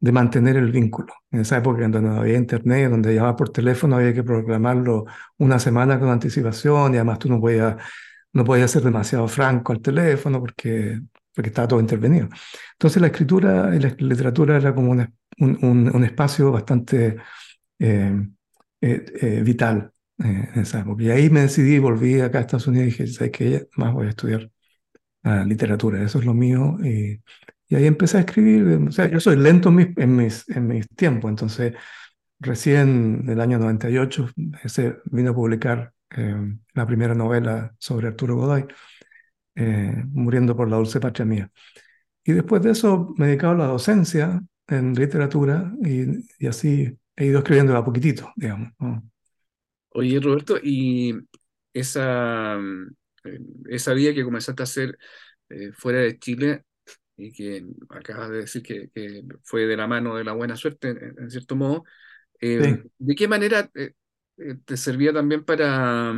de 0.00 0.12
mantener 0.12 0.56
el 0.56 0.72
vínculo. 0.72 1.14
En 1.30 1.40
esa 1.40 1.58
época 1.58 1.82
donde 1.82 2.02
no 2.02 2.16
había 2.20 2.38
internet, 2.38 2.90
donde 2.90 3.14
llamaba 3.14 3.36
por 3.36 3.50
teléfono, 3.50 3.96
había 3.96 4.14
que 4.14 4.22
proclamarlo 4.24 5.06
una 5.38 5.58
semana 5.58 5.98
con 6.00 6.10
anticipación 6.10 6.94
y 6.94 6.96
además 6.96 7.18
tú 7.20 7.28
no 7.30 7.40
podías, 7.40 7.76
no 8.32 8.44
podías 8.44 8.70
ser 8.70 8.82
demasiado 8.82 9.28
franco 9.28 9.72
al 9.72 9.80
teléfono 9.80 10.40
porque, 10.40 11.00
porque 11.34 11.48
estaba 11.50 11.68
todo 11.68 11.80
intervenido. 11.80 12.28
Entonces 12.72 13.00
la 13.00 13.08
escritura 13.08 13.74
y 13.74 13.80
la 13.80 13.94
literatura 13.98 14.56
era 14.56 14.74
como 14.74 14.90
un, 14.92 15.14
un, 15.40 15.90
un- 15.94 16.04
espacio 16.04 16.52
bastante 16.52 17.16
eh, 17.78 18.26
eh, 18.80 19.04
eh, 19.22 19.42
vital 19.44 19.92
eh, 20.24 20.50
en 20.54 20.60
esa 20.62 20.80
época. 20.80 21.02
Y 21.04 21.10
ahí 21.10 21.30
me 21.30 21.42
decidí, 21.42 21.78
volví 21.78 22.20
acá 22.20 22.38
a 22.38 22.40
Estados 22.42 22.66
Unidos 22.68 22.88
y 22.88 22.90
dije, 22.90 23.06
¿sabes 23.08 23.32
qué? 23.32 23.68
Más 23.76 23.92
voy 23.94 24.06
a 24.08 24.10
estudiar 24.10 24.50
ah, 25.24 25.44
literatura, 25.46 26.02
eso 26.02 26.18
es 26.18 26.24
lo 26.24 26.34
mío. 26.34 26.78
Y, 26.82 27.20
y 27.68 27.74
ahí 27.76 27.86
empecé 27.86 28.18
a 28.18 28.20
escribir. 28.20 28.80
O 28.88 28.92
sea, 28.92 29.08
yo 29.10 29.20
soy 29.20 29.36
lento 29.36 29.68
en 29.70 29.74
mis, 29.76 29.88
en 29.98 30.16
mis, 30.16 30.48
en 30.50 30.66
mis 30.68 30.88
tiempos, 30.90 31.30
entonces 31.30 31.74
recién 32.40 33.22
en 33.24 33.30
el 33.30 33.40
año 33.40 33.58
98 33.58 34.30
ese 34.64 34.96
vino 35.06 35.32
a 35.32 35.34
publicar 35.34 35.92
eh, 36.16 36.36
la 36.74 36.86
primera 36.86 37.14
novela 37.14 37.74
sobre 37.78 38.08
Arturo 38.08 38.36
Godoy, 38.36 38.66
eh, 39.56 40.04
Muriendo 40.08 40.56
por 40.56 40.68
la 40.70 40.76
dulce 40.76 41.00
patria 41.00 41.24
mía. 41.26 41.50
Y 42.24 42.32
después 42.32 42.62
de 42.62 42.72
eso 42.72 43.14
me 43.18 43.26
he 43.26 43.28
dedicado 43.30 43.54
a 43.54 43.56
la 43.58 43.66
docencia 43.66 44.42
en 44.68 44.94
literatura 44.94 45.72
y, 45.84 46.04
y 46.38 46.46
así 46.48 46.98
he 47.16 47.26
ido 47.26 47.38
escribiendo 47.40 47.76
a 47.76 47.84
poquitito, 47.84 48.32
digamos. 48.36 48.72
¿no? 48.80 49.02
Oye, 49.90 50.20
Roberto, 50.20 50.58
y 50.62 51.14
esa, 51.72 52.56
eh, 53.24 53.40
esa 53.68 53.92
vida 53.94 54.12
que 54.14 54.24
comenzaste 54.24 54.62
a 54.62 54.64
hacer 54.64 54.98
eh, 55.48 55.72
fuera 55.72 56.00
de 56.00 56.18
Chile 56.18 56.64
y 57.16 57.32
que 57.32 57.66
acabas 57.90 58.30
de 58.30 58.38
decir 58.38 58.62
que, 58.62 58.90
que 58.90 59.22
fue 59.44 59.66
de 59.66 59.76
la 59.76 59.86
mano 59.86 60.16
de 60.16 60.24
la 60.24 60.32
buena 60.32 60.56
suerte, 60.56 60.90
en, 60.90 61.14
en 61.18 61.30
cierto 61.30 61.56
modo, 61.56 61.84
eh, 62.40 62.64
Sí. 62.64 62.86
¿de 62.98 63.14
qué 63.16 63.28
manera 63.28 63.70
eh, 64.38 64.56
te 64.64 64.76
servía 64.76 65.12
también 65.12 65.44
para, 65.44 66.14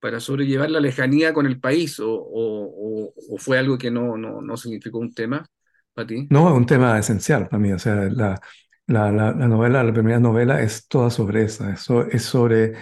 para 0.00 0.20
sobrellevar 0.20 0.70
la 0.70 0.80
lejanía 0.80 1.32
con 1.34 1.46
el 1.46 1.60
país 1.60 2.00
o, 2.00 2.10
o- 2.12 3.12
o- 3.30 3.38
fue 3.38 3.58
algo 3.58 3.78
que 3.78 3.90
no, 3.90 4.16
no, 4.16 4.40
no 4.42 4.56
significó 4.56 4.98
un 4.98 5.14
tema 5.14 5.46
para 5.94 6.06
ti? 6.08 6.28
No, 6.28 6.48
es 6.50 6.54
un 6.56 6.66
tema 6.66 6.98
esencial 6.98 7.48
para 7.48 7.58
mí. 7.60 7.72
O 7.72 7.78
sea, 7.78 7.94
la, 7.96 8.40
la, 8.86 9.10
la, 9.12 9.32
la 9.32 9.48
novela, 9.48 9.82
la 9.82 9.92
primera 9.92 10.20
novela 10.20 10.60
es 10.62 10.86
toda 10.88 11.10
sobre 11.10 11.42
eso. 11.44 11.68
Eso 11.68 12.06
es 12.06 12.22
sobre 12.24 12.74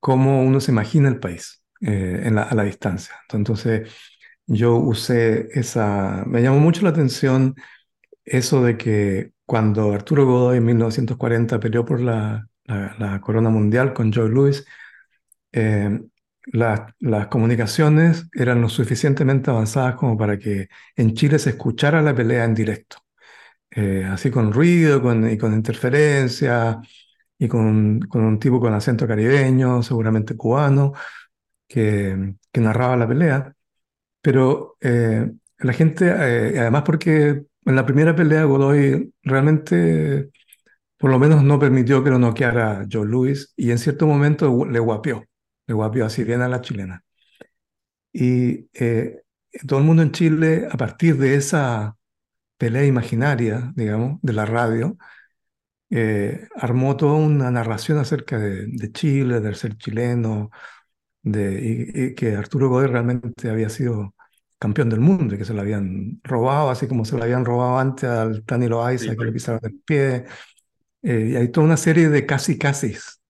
cómo 0.00 0.42
uno 0.44 0.60
se 0.60 0.72
imagina 0.72 1.08
el 1.08 1.20
país 1.20 1.62
eh, 1.80 2.22
en 2.24 2.34
la- 2.36 2.44
a 2.44 2.54
la 2.54 2.64
distancia. 2.64 3.14
Entonces, 3.32 3.90
yo 4.46 4.76
usé 4.76 5.48
esa... 5.58 6.24
Me 6.26 6.42
llamó 6.42 6.60
mucho 6.60 6.82
la 6.82 6.90
atención 6.90 7.54
eso 8.24 8.62
de 8.64 8.76
que 8.78 9.32
cuando 9.46 9.92
Arturo 9.92 10.26
Godoy 10.26 10.58
en 10.58 10.66
1940 10.66 11.60
peleó 11.60 11.84
por 11.84 12.00
la, 12.00 12.48
la, 12.66 13.20
corona 13.20 13.50
mundial 13.50 13.92
con 13.92 14.12
Joe 14.12 14.28
Louis, 14.28 14.64
eh, 15.52 16.00
la- 16.46 16.94
las 17.00 17.28
comunicaciones 17.28 18.28
eran 18.34 18.60
lo 18.60 18.68
suficientemente 18.68 19.50
avanzadas 19.50 19.96
como 19.96 20.16
para 20.18 20.38
que 20.38 20.68
en 20.96 21.14
Chile 21.14 21.38
se 21.38 21.50
escuchara 21.50 22.02
la 22.02 22.14
pelea 22.14 22.44
en 22.44 22.54
directo 22.54 22.96
eh, 23.70 24.04
así 24.10 24.30
con 24.30 24.52
ruido 24.52 25.02
con, 25.02 25.28
y 25.30 25.38
con 25.38 25.54
interferencia 25.54 26.80
y 27.38 27.48
con, 27.48 28.00
con 28.02 28.22
un 28.24 28.38
tipo 28.38 28.60
con 28.60 28.74
acento 28.74 29.06
caribeño, 29.08 29.82
seguramente 29.82 30.36
cubano, 30.36 30.92
que, 31.68 32.34
que 32.52 32.60
narraba 32.60 32.96
la 32.96 33.08
pelea. 33.08 33.54
Pero 34.20 34.76
eh, 34.80 35.32
la 35.58 35.72
gente, 35.72 36.06
eh, 36.08 36.60
además 36.60 36.82
porque 36.84 37.44
en 37.64 37.76
la 37.76 37.86
primera 37.86 38.14
pelea 38.16 38.44
Godoy 38.44 39.12
realmente 39.22 40.30
por 41.02 41.12
lo 41.12 41.20
menos 41.20 41.44
no 41.44 41.60
permitió 41.60 42.04
que 42.04 42.10
lo 42.10 42.18
noqueara 42.20 42.86
Joe 42.92 43.06
Louis 43.06 43.54
y 43.58 43.72
en 43.72 43.78
cierto 43.78 44.06
momento 44.08 44.64
le 44.66 44.80
guapió, 44.80 45.24
le 45.68 45.74
guapió 45.74 46.06
así 46.06 46.24
bien 46.24 46.42
a 46.42 46.48
la 46.48 46.62
chilena. 46.62 47.04
Y 48.12 48.68
eh, 48.74 49.22
todo 49.66 49.78
el 49.80 49.84
mundo 49.86 50.02
en 50.02 50.12
Chile, 50.12 50.68
a 50.70 50.76
partir 50.76 51.16
de 51.18 51.34
esa 51.36 51.96
pelea 52.58 52.86
imaginaria, 52.86 53.72
digamos, 53.76 54.20
de 54.22 54.32
la 54.34 54.46
radio, 54.46 54.96
eh, 55.90 56.48
armó 56.56 56.96
toda 56.96 57.14
una 57.14 57.50
narración 57.50 57.98
acerca 57.98 58.38
de, 58.38 58.66
de 58.68 58.92
Chile, 58.92 59.40
del 59.40 59.56
ser 59.56 59.76
chileno, 59.78 60.50
de, 61.22 61.88
y, 61.94 62.04
y 62.06 62.14
que 62.14 62.36
Arturo 62.36 62.68
Godoy 62.70 62.88
realmente 62.88 63.50
había 63.50 63.70
sido 63.70 64.14
campeón 64.58 64.90
del 64.90 65.00
mundo 65.00 65.34
y 65.34 65.38
que 65.38 65.44
se 65.44 65.54
lo 65.54 65.62
habían 65.62 66.20
robado, 66.24 66.70
así 66.70 66.88
como 66.88 67.04
se 67.04 67.16
lo 67.16 67.24
habían 67.24 67.44
robado 67.44 67.78
antes 67.78 68.04
al 68.10 68.44
Tani 68.44 68.68
Loaiza, 68.68 69.14
Sí, 69.14 69.16
que 69.16 69.24
le 69.24 69.32
pisaron 69.32 69.60
el 69.64 69.80
pie. 69.84 70.26
Eh, 71.02 71.30
y 71.32 71.36
hay 71.36 71.48
toda 71.50 71.66
una 71.66 71.76
serie 71.76 72.08
de 72.08 72.26
casi 72.26 72.58
casis 72.58 73.20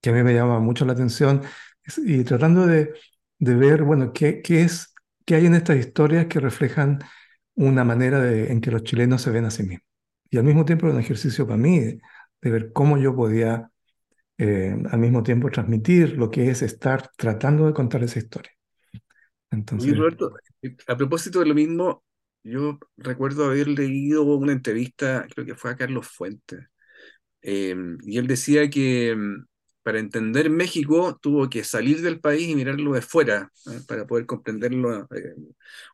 que 0.00 0.10
a 0.10 0.12
mí 0.12 0.22
me 0.22 0.34
llama 0.34 0.60
mucho 0.60 0.84
la 0.84 0.92
atención 0.94 1.42
y 1.98 2.24
tratando 2.24 2.66
de, 2.66 2.92
de 3.38 3.54
ver, 3.54 3.84
bueno, 3.84 4.12
qué, 4.12 4.42
qué 4.42 4.62
es, 4.62 4.94
qué 5.26 5.36
hay 5.36 5.46
en 5.46 5.54
estas 5.54 5.78
historias 5.78 6.26
que 6.26 6.40
reflejan 6.40 7.00
una 7.54 7.84
manera 7.84 8.20
de, 8.20 8.52
en 8.52 8.60
que 8.60 8.70
los 8.70 8.84
chilenos 8.84 9.22
se 9.22 9.30
ven 9.30 9.44
a 9.44 9.50
sí 9.50 9.62
mismos. 9.64 9.86
Y 10.30 10.38
al 10.38 10.44
mismo 10.44 10.64
tiempo 10.64 10.86
era 10.86 10.94
un 10.94 11.00
ejercicio 11.00 11.46
para 11.46 11.58
mí 11.58 11.80
de, 11.80 12.00
de 12.42 12.50
ver 12.50 12.72
cómo 12.72 12.98
yo 12.98 13.14
podía 13.14 13.70
eh, 14.38 14.76
al 14.90 14.98
mismo 15.00 15.22
tiempo 15.22 15.50
transmitir 15.50 16.16
lo 16.18 16.30
que 16.30 16.50
es 16.50 16.62
estar 16.62 17.10
tratando 17.16 17.66
de 17.66 17.74
contar 17.74 18.02
esa 18.04 18.18
historia. 18.18 18.52
Entonces, 19.50 19.96
Roberto, 19.96 20.32
eh, 20.62 20.76
a 20.86 20.96
propósito 20.96 21.40
de 21.40 21.46
lo 21.46 21.54
mismo, 21.54 22.04
yo 22.44 22.78
recuerdo 22.96 23.46
haber 23.46 23.68
leído 23.68 24.22
una 24.24 24.52
entrevista, 24.52 25.26
creo 25.32 25.46
que 25.46 25.54
fue 25.54 25.70
a 25.70 25.76
Carlos 25.76 26.08
Fuentes, 26.08 26.60
eh, 27.42 27.74
y 28.04 28.18
él 28.18 28.26
decía 28.26 28.70
que 28.70 29.14
mm, 29.16 29.46
para 29.82 29.98
entender 30.00 30.50
México 30.50 31.18
tuvo 31.20 31.50
que 31.50 31.64
salir 31.64 32.02
del 32.02 32.20
país 32.20 32.48
y 32.48 32.54
mirarlo 32.56 32.92
de 32.94 33.02
fuera, 33.02 33.50
¿eh? 33.66 33.80
para 33.88 34.06
poder 34.06 34.26
comprenderlo 34.26 35.04
eh, 35.14 35.34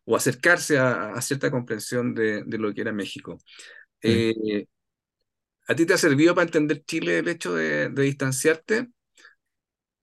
o 0.05 0.17
acercarse 0.17 0.79
a, 0.79 1.13
a 1.15 1.23
cierta 1.23 1.51
comprensión 1.51 2.15
de, 2.15 2.43
de 2.45 2.59
lo 2.59 2.73
que 2.75 2.83
era 2.83 2.93
México. 2.93 3.39
Eh, 4.03 4.67
¿a 5.69 5.75
ti 5.77 5.87
te 5.87 5.95
ha 5.95 5.99
servido 5.99 6.35
para 6.35 6.47
entender 6.47 6.85
Chile 6.85 7.19
el 7.19 7.29
hecho 7.29 7.55
de, 7.55 7.89
de 7.91 8.03
distanciarte? 8.03 8.89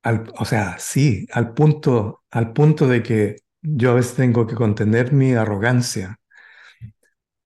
Al- 0.04 0.32
o 0.38 0.46
sea, 0.46 0.78
sí, 0.80 1.26
al 1.32 1.54
punto, 1.54 2.24
al 2.32 2.54
punto 2.54 2.88
de 2.88 3.02
que 3.04 3.38
yo 3.62 3.92
a 3.92 3.96
veces 3.96 4.16
tengo 4.16 4.46
que 4.48 4.56
contener 4.56 5.12
mi 5.14 5.34
arrogancia 5.34 6.20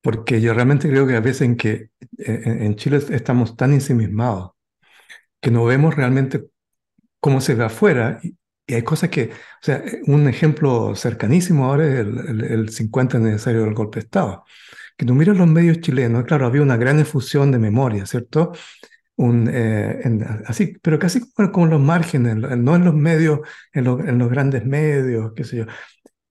Porque 0.02 0.42
yo 0.42 0.54
realmente 0.54 0.90
creo 0.90 1.08
que 1.08 1.16
a 1.16 1.20
veces 1.22 1.42
en 1.44 1.58
que 1.58 1.92
eh, 2.18 2.42
en 2.46 2.76
Chile 2.76 3.00
estamos 3.12 3.56
tan 3.58 3.74
ensimismados 3.74 4.52
que 5.42 5.52
no 5.52 5.66
vemos 5.66 5.96
realmente 5.96 6.46
cómo 7.20 7.42
se 7.42 7.56
ve 7.56 7.66
afuera. 7.66 8.20
Y, 8.24 8.36
y 8.68 8.76
hay 8.76 8.84
cosas 8.84 9.10
que, 9.10 9.32
o 9.32 9.64
sea, 9.64 9.78
eh, 9.78 10.02
un 10.08 10.28
ejemplo 10.28 10.96
cercanísimo 10.96 11.66
ahora 11.66 11.88
es 11.88 11.96
el, 12.02 12.20
el- 12.30 12.44
el 12.46 12.70
50 12.70 13.18
aniversario 13.18 13.64
del 13.64 13.74
golpe 13.76 14.00
de 14.00 14.06
Estado. 14.06 14.44
Que 14.98 15.06
tú 15.06 15.16
miras 15.16 15.38
los 15.38 15.48
medios 15.50 15.82
chilenos, 15.82 16.26
claro, 16.26 16.46
había 16.48 16.62
una 16.64 16.78
gran 16.78 17.00
efusión 17.00 17.52
de 17.52 17.60
memoria, 17.60 18.06
¿cierto? 18.06 18.54
Un, 19.18 19.50
eh, 19.52 20.02
en- 20.06 20.24
así, 20.48 20.78
pero 20.82 21.00
casi 21.00 21.22
como, 21.34 21.52
como 21.52 21.68
los 21.68 21.82
márgenes, 21.82 22.36
no 22.38 22.76
en 22.76 22.86
los 22.86 22.94
medios, 22.96 23.42
en, 23.74 23.86
los- 23.86 24.02
en 24.02 24.18
los 24.20 24.30
grandes 24.30 24.66
medios, 24.66 25.34
qué 25.36 25.44
sé 25.46 25.58
yo. 25.60 25.66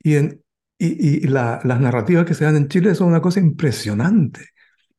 Y, 0.02 0.16
en, 0.16 0.42
y, 0.78 1.26
la- 1.28 1.60
las 1.64 1.80
narrativas 1.80 2.24
que 2.26 2.34
se 2.34 2.44
dan 2.44 2.56
en 2.56 2.68
Chile 2.68 2.94
son 2.94 3.08
una 3.08 3.20
cosa 3.22 3.40
impresionante. 3.40 4.48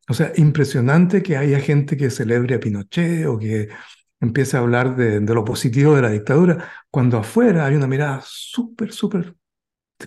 O 0.09 0.13
sea, 0.13 0.31
impresionante 0.37 1.23
que 1.23 1.37
haya 1.37 1.59
gente 1.59 1.97
que 1.97 2.09
celebre 2.11 2.55
a 2.55 2.59
Pinochet 2.59 3.27
o 3.27 3.37
que 3.39 3.69
empiece 4.21 4.57
a 4.57 4.61
hablar 4.61 4.95
de, 4.95 5.19
de 5.21 5.33
lo 5.35 5.45
positivo 5.45 5.95
de 5.95 6.01
la 6.03 6.09
dictadura, 6.11 6.69
cuando 6.91 7.17
afuera 7.19 7.65
hay 7.67 7.75
una 7.75 7.87
mirada 7.87 8.21
súper, 8.25 8.91
súper, 8.93 9.35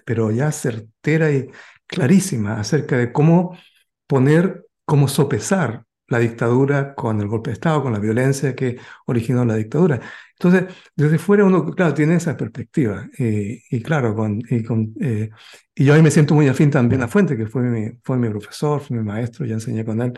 pero 0.05 0.31
ya 0.31 0.51
certera 0.53 1.31
y 1.33 1.49
clarísima 1.87 2.59
acerca 2.61 2.97
de 2.99 3.13
cómo 3.13 3.57
poner, 4.07 4.67
cómo 4.85 5.09
sopesar 5.09 5.85
la 6.13 6.19
dictadura 6.19 6.95
con 6.95 7.21
el 7.21 7.27
golpe 7.29 7.51
de 7.51 7.55
Estado, 7.55 7.83
con 7.83 7.93
la 7.93 7.99
violencia 7.99 8.55
que 8.55 8.79
originó 9.07 9.45
la 9.45 9.57
dictadura. 9.57 10.01
Entonces, 10.33 10.75
desde 10.95 11.19
fuera 11.19 11.45
uno, 11.45 11.65
claro, 11.73 11.95
tiene 11.95 12.17
esa 12.17 12.37
perspectiva. 12.37 13.09
Y, 13.19 13.83
claro, 13.83 14.15
con, 14.15 14.41
y, 14.49 14.63
con, 14.63 14.95
eh, 15.01 15.31
y 15.75 15.85
yo 15.85 15.95
ahí 15.95 16.03
me 16.03 16.11
siento 16.11 16.35
muy 16.35 16.49
afín 16.49 16.71
también 16.71 17.03
a 17.03 17.09
Fuente, 17.09 17.37
que 17.37 17.47
fue 17.47 17.63
mi, 17.63 17.91
fue 18.05 18.19
mi 18.19 18.29
profesor, 18.29 18.81
fue 18.81 18.97
mi 18.99 19.05
maestro, 19.05 19.47
ya 19.47 19.55
enseñé 19.55 19.85
con 19.85 20.01
él. 20.03 20.13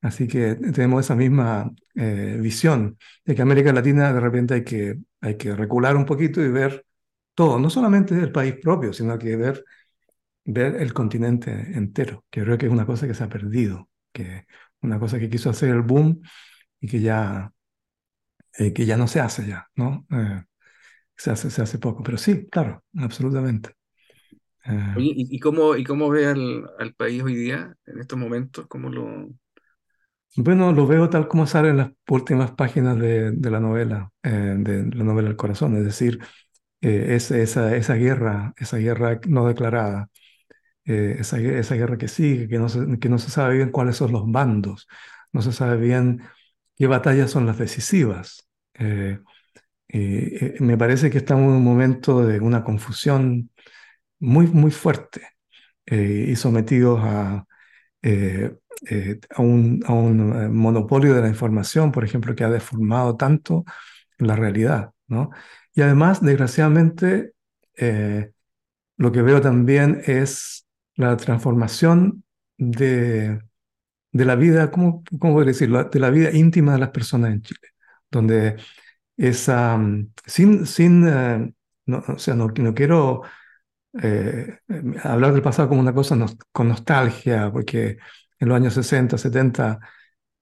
Así 0.00 0.28
que 0.28 0.54
tenemos 0.56 1.04
esa 1.04 1.16
misma 1.16 1.70
eh, 1.94 2.38
visión 2.40 2.96
de 3.24 3.34
que 3.34 3.42
América 3.42 3.72
Latina 3.72 4.12
de 4.12 4.20
repente 4.20 4.54
hay 4.54 4.64
que, 4.64 4.98
hay 5.20 5.36
que 5.36 5.54
recular 5.56 5.96
un 5.96 6.04
poquito 6.06 6.40
y 6.42 6.48
ver 6.48 6.86
todo, 7.34 7.58
no 7.58 7.70
solamente 7.70 8.14
el 8.14 8.32
país 8.32 8.54
propio, 8.62 8.92
sino 8.92 9.18
que 9.18 9.36
ver, 9.36 9.64
ver 10.44 10.76
el 10.76 10.92
continente 10.94 11.50
entero, 11.50 12.24
que 12.30 12.42
creo 12.42 12.58
que 12.58 12.66
es 12.66 12.72
una 12.72 12.86
cosa 12.86 13.06
que 13.06 13.14
se 13.14 13.24
ha 13.24 13.28
perdido, 13.28 13.88
que 14.12 14.46
una 14.86 15.00
cosa 15.00 15.18
que 15.18 15.30
quiso 15.30 15.50
hacer 15.50 15.70
el 15.70 15.82
boom 15.82 16.22
y 16.80 16.88
que 16.88 17.00
ya, 17.00 17.52
eh, 18.58 18.72
que 18.72 18.86
ya 18.86 18.96
no 18.96 19.08
se 19.08 19.20
hace 19.20 19.46
ya, 19.46 19.68
¿no? 19.76 20.06
Eh, 20.10 20.42
se 21.16 21.30
hace, 21.32 21.50
se 21.50 21.62
hace 21.62 21.78
poco, 21.78 22.02
pero 22.02 22.18
sí, 22.18 22.48
claro, 22.50 22.84
absolutamente. 22.98 23.72
Eh, 24.66 24.98
¿y, 24.98 25.36
y 25.36 25.40
cómo, 25.40 25.76
y 25.76 25.84
cómo 25.84 26.08
ve 26.10 26.26
al, 26.26 26.68
al 26.78 26.94
país 26.94 27.22
hoy 27.22 27.34
día, 27.34 27.76
en 27.86 28.00
estos 28.00 28.18
momentos? 28.18 28.66
¿Cómo 28.68 28.88
lo, 28.90 29.28
Bueno, 30.38 30.72
lo 30.72 30.86
veo 30.86 31.08
tal 31.08 31.28
como 31.28 31.46
sale 31.46 31.70
en 31.70 31.78
las 31.78 31.90
últimas 32.08 32.50
páginas 32.52 32.98
de, 32.98 33.30
de 33.32 33.50
la 33.50 33.58
novela, 33.60 34.12
de 34.22 34.84
la 34.94 35.04
novela 35.04 35.30
El 35.30 35.36
Corazón, 35.36 35.76
es 35.76 35.84
decir, 35.84 36.18
eh, 36.82 37.14
es, 37.16 37.30
esa, 37.30 37.76
esa 37.76 37.94
guerra, 37.94 38.54
esa 38.58 38.78
guerra 38.78 39.20
no 39.28 39.46
declarada, 39.48 40.10
eh, 40.86 41.16
esa, 41.20 41.38
esa 41.40 41.74
guerra 41.74 41.98
que 41.98 42.08
sigue, 42.08 42.48
que 42.48 42.58
no 42.58 42.68
se, 42.68 42.98
que 42.98 43.08
no 43.08 43.18
se 43.18 43.30
sabe 43.30 43.56
bien 43.56 43.70
cuáles 43.70 43.96
son 43.96 44.12
los 44.12 44.30
bandos, 44.30 44.88
no 45.32 45.42
se 45.42 45.52
sabe 45.52 45.76
bien 45.78 46.22
qué 46.76 46.86
batallas 46.86 47.30
son 47.30 47.46
las 47.46 47.58
decisivas. 47.58 48.48
Eh, 48.74 49.18
eh, 49.88 50.56
me 50.60 50.76
parece 50.76 51.10
que 51.10 51.18
estamos 51.18 51.44
en 51.44 51.56
un 51.58 51.64
momento 51.64 52.24
de 52.24 52.40
una 52.40 52.64
confusión 52.64 53.50
muy, 54.20 54.46
muy 54.48 54.70
fuerte 54.70 55.22
eh, 55.86 56.26
y 56.30 56.36
sometidos 56.36 57.00
a 57.02 57.46
eh, 58.02 59.20
a 59.30 59.42
un, 59.42 59.82
a 59.86 59.92
un 59.92 60.54
monopolio 60.56 61.14
de 61.14 61.22
la 61.22 61.28
información, 61.28 61.92
por 61.92 62.04
ejemplo, 62.04 62.34
que 62.34 62.44
ha 62.44 62.50
deformado 62.50 63.16
tanto 63.16 63.64
la 64.18 64.36
realidad, 64.36 64.92
¿no? 65.08 65.30
Y 65.74 65.82
además, 65.82 66.22
desgraciadamente, 66.22 67.32
lo 68.96 69.12
que 69.12 69.22
veo 69.22 69.40
también 69.40 70.02
es 70.06 70.65
la 70.96 71.16
transformación 71.16 72.24
de, 72.58 73.40
de 74.12 74.24
la 74.24 74.36
vida, 74.36 74.70
¿cómo, 74.70 75.04
cómo 75.20 75.34
podría 75.34 75.52
decirlo? 75.52 75.84
De 75.84 76.00
la 76.00 76.10
vida 76.10 76.32
íntima 76.32 76.72
de 76.74 76.78
las 76.80 76.90
personas 76.90 77.32
en 77.32 77.42
Chile, 77.42 77.68
donde 78.10 78.56
esa, 79.16 79.76
mm, 79.78 80.12
sin, 80.26 80.66
sin 80.66 81.08
eh, 81.08 81.54
no, 81.86 82.04
o 82.08 82.18
sea, 82.18 82.34
no, 82.34 82.48
no 82.48 82.74
quiero 82.74 83.22
eh, 84.02 84.58
hablar 85.02 85.32
del 85.32 85.42
pasado 85.42 85.68
como 85.68 85.80
una 85.80 85.94
cosa 85.94 86.16
con 86.52 86.68
nostalgia, 86.68 87.50
porque 87.52 87.98
en 88.38 88.48
los 88.48 88.56
años 88.56 88.74
60, 88.74 89.18
70, 89.18 89.80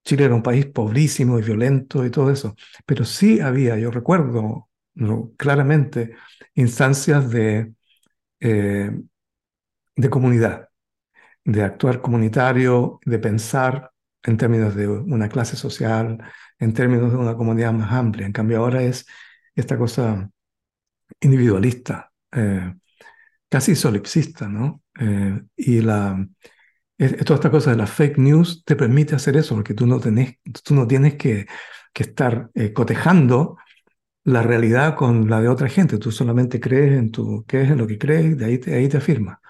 Chile 0.05 0.25
era 0.25 0.35
un 0.35 0.43
país 0.43 0.67
pobrísimo 0.67 1.38
y 1.38 1.43
violento 1.43 2.05
y 2.05 2.11
todo 2.11 2.31
eso, 2.31 2.55
pero 2.87 3.05
sí 3.05 3.40
había, 3.40 3.79
yo 3.79 3.90
recuerdo 3.90 4.69
claramente, 5.37 6.14
instancias 6.55 7.31
de, 7.31 7.73
eh, 8.40 8.93
de 9.96 10.11
comunidad, 10.11 10.68
de 11.44 11.62
actuar 11.62 12.00
comunitario, 12.00 13.00
de 13.04 13.18
pensar 13.18 13.90
en 14.22 14.37
términos 14.37 14.74
de 14.74 14.88
una 14.88 15.28
clase 15.28 15.57
social, 15.57 16.18
en 16.59 16.72
términos 16.72 17.12
de 17.12 17.18
una 17.18 17.37
comunidad 17.37 17.72
más 17.72 17.92
amplia. 17.92 18.26
En 18.26 18.33
cambio 18.33 18.59
ahora 18.59 18.83
es 18.83 19.07
esta 19.54 19.78
cosa 19.78 20.30
individualista, 21.20 22.11
eh, 22.33 22.74
casi 23.48 23.74
solipsista, 23.76 24.48
¿no? 24.48 24.83
Eh, 24.98 25.42
y 25.57 25.80
la, 25.80 26.26
toda 27.24 27.37
esta 27.37 27.50
cosa 27.50 27.70
de 27.70 27.76
la 27.76 27.87
fake 27.87 28.18
news 28.18 28.64
te 28.64 28.76
permite 28.76 29.14
hacer 29.14 29.37
eso, 29.37 29.54
porque 29.54 29.74
tú 29.74 29.87
no, 29.87 30.00
tú 30.00 30.74
no 30.74 30.87
tienes 30.87 31.14
que, 31.16 31.46
estar 31.94 32.50
eh, 32.54 32.72
cotejando 32.72 33.57
la 34.24 34.42
realidad 34.42 34.96
con 34.96 35.30
la 35.30 35.40
de 35.40 35.48
otra 35.48 35.68
gente, 35.68 35.98
tú 35.98 36.11
solamente 36.11 36.59
crees 36.59 36.98
en, 36.98 37.11
tu, 37.12 37.44
crees 37.46 37.70
en 37.70 37.78
lo 37.78 37.87
que 37.87 37.98
crees 37.98 38.24
y 38.26 38.35
de 38.35 38.44
ahí 38.46 38.59
te, 38.59 38.74
ahí 38.74 38.88
te 38.88 38.96
afirma. 38.96 39.40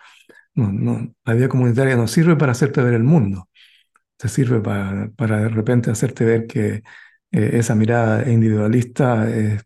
No, 0.55 0.73
no, 0.73 1.15
la 1.25 1.35
vida 1.35 1.49
comunitaria 1.49 1.97
no 1.97 2.07
sirve 2.07 2.37
para 2.37 2.53
hacerte 2.53 2.83
ver 2.83 2.95
el 2.95 3.05
mundo, 3.05 3.49
te 4.17 4.29
sirve 4.29 4.61
para, 4.61 5.11
para 5.11 5.39
de 5.39 5.49
repente 5.49 5.91
hacerte 5.91 6.25
ver 6.25 6.47
que 6.47 6.83
esa 7.35 7.75
mirada 7.75 8.31
individualista 8.31 9.29
es, 9.31 9.65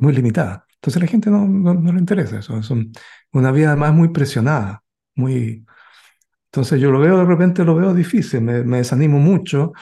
muy 0.00 0.12
limitada. 0.14 0.66
Entonces 0.76 0.96
a 1.02 1.04
la 1.04 1.10
gente 1.10 1.30
no, 1.30 1.46
no, 1.46 1.92
le 1.92 1.98
interesa 1.98 2.38
eso. 2.38 2.58
Es 2.58 2.70
una 3.32 3.52
vida 3.52 3.68
además 3.68 3.94
muy 3.94 4.08
presionada, 4.08 4.82
muy... 5.14 5.66
Entonces 6.46 6.80
yo 6.80 6.90
lo 6.90 7.00
veo 7.00 7.18
de 7.18 7.24
repente, 7.24 7.64
lo 7.64 7.74
veo 7.76 7.94
difícil, 7.94 8.40
me, 8.42 8.64
me 8.64 8.78
desanimo 8.78 9.18
mucho. 9.18 9.72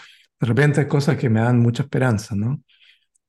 De 0.41 0.47
repente 0.47 0.81
hay 0.81 0.89
cosas 0.89 1.17
que 1.17 1.31
me 1.31 1.41
dan 1.41 1.61
mucha 1.61 1.85
esperanza, 1.85 2.35
¿no? 2.37 2.63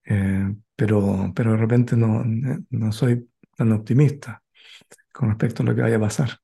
Eh, 0.05 0.53
pero, 0.75 1.31
pero 1.35 1.51
de 1.51 1.57
repente 1.57 1.95
no, 1.95 2.23
no 2.25 2.91
soy 2.91 3.29
tan 3.55 3.71
optimista 3.71 4.41
con 5.13 5.29
respecto 5.29 5.63
a 5.63 5.67
lo 5.67 5.75
que 5.75 5.81
vaya 5.81 5.97
a 5.97 5.99
pasar. 5.99 6.39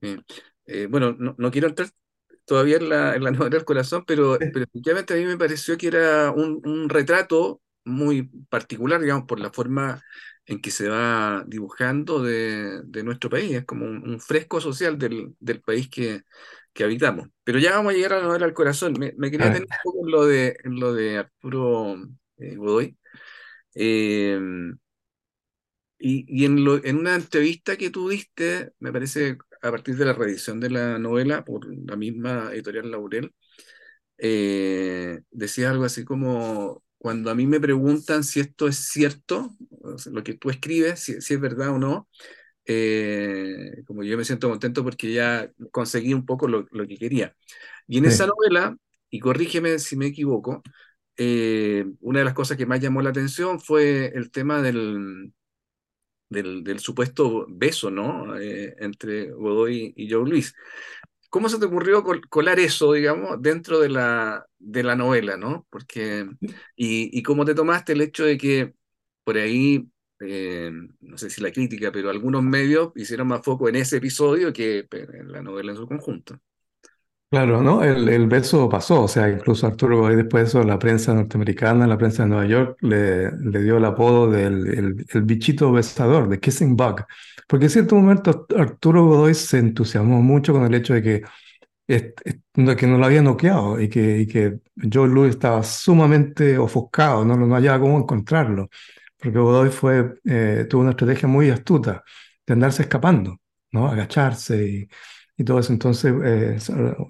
Eh, 0.00 0.86
bueno, 0.86 1.16
no, 1.18 1.34
no, 1.36 1.50
quiero 1.50 1.68
entrar 1.68 1.88
todavía 2.44 2.76
en 2.76 2.88
la, 2.88 3.14
en 3.16 3.24
la 3.24 3.30
novela 3.30 3.56
del 3.56 3.64
corazón, 3.64 4.04
pero, 4.06 4.38
pero 4.52 4.64
efectivamente 4.64 5.14
a 5.14 5.16
mí 5.16 5.24
me 5.24 5.38
pareció 5.38 5.76
que 5.76 5.88
era 5.88 6.30
un, 6.30 6.60
un 6.64 6.88
retrato 6.88 7.60
muy 7.84 8.24
particular, 8.48 9.00
digamos, 9.00 9.26
por 9.26 9.40
la 9.40 9.52
forma 9.52 10.02
en 10.46 10.60
que 10.60 10.70
se 10.70 10.88
va 10.88 11.44
dibujando 11.46 12.22
de, 12.22 12.82
de 12.84 13.02
nuestro 13.04 13.30
país. 13.30 13.52
Es 13.52 13.64
como 13.64 13.86
un, 13.86 14.20
fresco 14.20 14.60
social 14.60 14.98
del, 14.98 15.34
del 15.38 15.60
país 15.60 15.88
que, 15.88 16.22
que, 16.72 16.84
habitamos. 16.84 17.28
Pero 17.44 17.58
ya 17.58 17.76
vamos 17.76 17.92
a 17.92 17.96
llegar 17.96 18.14
a 18.14 18.16
la 18.18 18.26
novela 18.26 18.46
al 18.46 18.54
corazón. 18.54 18.94
Me, 18.98 19.30
quería 19.30 19.52
tener 19.52 19.62
un 19.62 19.76
poco 19.84 20.06
en 20.06 20.10
lo 20.10 20.26
de, 20.26 20.56
en 20.64 20.80
lo 20.80 20.92
de 20.94 21.18
Arturo 21.18 21.96
eh, 22.38 22.56
Godoy. 22.56 22.96
Em, 23.74 24.76
y, 25.98 26.24
y 26.28 26.44
en, 26.46 26.64
lo, 26.64 26.82
en 26.84 26.96
una 26.96 27.14
entrevista 27.14 27.76
que 27.76 27.90
tú 27.90 28.08
diste, 28.08 28.72
me 28.78 28.92
parece 28.92 29.38
a 29.62 29.70
partir 29.70 29.96
de 29.96 30.04
la 30.04 30.12
reedición 30.12 30.60
de 30.60 30.70
la 30.70 30.98
novela 30.98 31.44
por 31.44 31.66
la 31.88 31.96
misma 31.96 32.50
editorial 32.52 32.90
Laurel, 32.90 33.34
eh, 34.18 35.20
decía 35.30 35.70
algo 35.70 35.84
así 35.84 36.04
como 36.04 36.82
cuando 36.98 37.30
a 37.30 37.34
mí 37.34 37.46
me 37.46 37.60
preguntan 37.60 38.24
si 38.24 38.40
esto 38.40 38.68
es 38.68 38.76
cierto, 38.76 39.56
lo 40.12 40.22
que 40.22 40.34
tú 40.34 40.50
escribes, 40.50 41.00
si, 41.00 41.12
es 41.12 41.40
verdad 41.40 41.70
o 41.70 41.78
no, 41.78 42.08
eh, 42.66 43.82
como 43.86 44.02
yo 44.04 44.18
me 44.18 44.24
siento 44.24 44.50
contento 44.50 44.84
porque 44.84 45.12
ya 45.12 45.50
conseguí 45.70 46.12
un 46.12 46.26
poco 46.26 46.46
lo, 46.48 46.66
que 46.66 46.98
quería. 46.98 47.34
Y 47.86 47.98
en 47.98 48.04
esa 48.04 48.26
novela, 48.26 48.76
y 49.08 49.18
corrígeme 49.20 49.78
si 49.78 49.96
me 49.96 50.06
equivoco, 50.06 50.62
eh, 51.16 51.86
una 52.00 52.20
de 52.20 52.24
las 52.26 52.34
cosas 52.34 52.56
que 52.56 52.66
más 52.66 52.80
llamó 52.80 53.02
la 53.02 53.10
atención 53.10 53.60
fue 53.60 54.12
el 54.14 54.30
tema 54.30 54.62
del, 54.62 55.32
del, 56.30 56.78
supuesto 56.78 57.46
beso, 57.48 57.90
¿no? 57.90 58.38
Eh, 58.38 58.74
entre 58.78 59.30
Godoy 59.32 59.92
y 59.96 60.10
Joe 60.10 60.28
Luis. 60.28 60.54
¿Cómo 61.28 61.48
se 61.48 61.58
te 61.58 61.66
ocurrió 61.66 62.04
colar 62.28 62.58
eso, 62.58 62.92
digamos, 62.92 63.40
dentro 63.40 63.78
de 63.80 63.88
la, 63.90 64.46
de 64.58 64.82
la 64.82 64.96
novela, 64.96 65.36
¿no? 65.36 65.66
Porque, 65.70 66.26
y, 66.76 67.18
y 67.18 67.22
cómo 67.22 67.44
te 67.44 67.54
tomaste 67.54 67.92
el 67.92 68.00
hecho 68.00 68.24
de 68.24 68.38
que 68.38 68.74
por 69.24 69.36
ahí, 69.36 69.88
eh, 70.20 70.72
no 71.00 71.18
sé 71.18 71.30
si 71.30 71.40
la 71.40 71.52
crítica, 71.52 71.92
pero 71.92 72.10
algunos 72.10 72.42
medios 72.42 72.92
hicieron 72.96 73.28
más 73.28 73.42
foco 73.44 73.68
en 73.68 73.76
ese 73.76 73.98
episodio 73.98 74.52
que 74.52 74.86
en 74.90 75.30
la 75.32 75.42
novela 75.42 75.72
en 75.72 75.76
su 75.78 75.86
conjunto. 75.86 76.40
Claro, 77.30 77.62
¿no? 77.62 77.84
El, 77.84 78.08
el 78.08 78.26
beso 78.26 78.68
pasó, 78.68 79.04
o 79.04 79.08
sea, 79.08 79.28
incluso 79.28 79.64
Arturo 79.68 79.98
Godoy 79.98 80.16
después 80.16 80.42
de 80.42 80.48
eso, 80.48 80.64
la 80.64 80.80
prensa 80.80 81.14
norteamericana, 81.14 81.86
la 81.86 81.96
prensa 81.96 82.24
de 82.24 82.28
Nueva 82.28 82.46
York, 82.46 82.76
le, 82.80 83.30
dio 83.62 83.76
el 83.76 83.84
apodo 83.84 84.28
del 84.28 85.06
el, 85.12 85.22
bichito 85.22 85.70
besador, 85.70 86.28
de 86.28 86.40
Kissing 86.40 86.74
Bug, 86.74 87.04
porque 87.46 87.66
en 87.66 87.70
cierto 87.70 87.94
momento 87.94 88.46
Arturo 88.56 89.04
Godoy 89.06 89.34
se 89.34 89.58
entusiasmó 89.58 90.20
mucho 90.22 90.52
con 90.52 90.64
el 90.64 90.74
hecho 90.74 90.92
de 90.94 91.02
que, 91.04 91.22
que 91.86 92.86
no 92.88 92.98
lo 92.98 93.06
había 93.06 93.22
noqueado 93.22 93.80
y 93.80 93.88
que, 93.88 94.18
y 94.20 94.26
que 94.26 94.58
Joe 94.92 95.08
Louis 95.08 95.30
estaba 95.30 95.62
sumamente 95.62 96.58
ofuscado, 96.58 97.24
no, 97.24 97.36
no 97.36 97.54
hallaba 97.54 97.78
cómo 97.78 97.96
encontrarlo, 97.98 98.68
porque 99.16 99.38
Godoy 99.38 99.70
eh, 100.24 100.66
tuvo 100.68 100.82
una 100.82 100.90
estrategia 100.90 101.28
muy 101.28 101.48
astuta 101.50 102.02
de 102.44 102.52
andarse 102.54 102.82
escapando, 102.82 103.36
¿no? 103.70 103.86
agacharse 103.86 104.66
y 104.66 104.88
y 105.40 105.44
todo 105.44 105.58
eso. 105.58 105.72
Entonces 105.72 106.12
eh, 106.22 106.58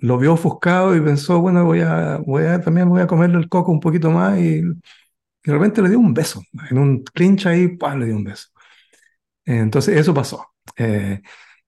lo 0.01 0.19
vio 0.19 0.35
ofuscado 0.35 0.95
y 0.97 1.01
pensó, 1.01 1.41
bueno, 1.41 1.65
voy 1.65 1.81
a, 1.81 2.19
voy 2.19 2.45
a, 2.45 2.61
también 2.61 2.89
voy 2.89 3.01
a 3.03 3.07
comerle 3.09 3.39
el 3.39 3.49
coco 3.49 3.73
un 3.73 3.81
poquito 3.81 4.11
más 4.11 4.39
y, 4.39 4.63
de 4.63 5.53
repente 5.53 5.83
le 5.83 5.89
dio 5.89 5.99
un 5.99 6.15
beso. 6.15 6.43
En 6.71 6.79
un 6.79 7.03
clinch 7.03 7.47
ahí, 7.47 7.77
le 7.99 8.07
dio 8.07 8.17
un 8.17 8.25
beso. 8.25 8.49
Entonces 9.45 9.97
eso 9.99 10.15
pasó. 10.15 10.47
Eh, 10.77 11.21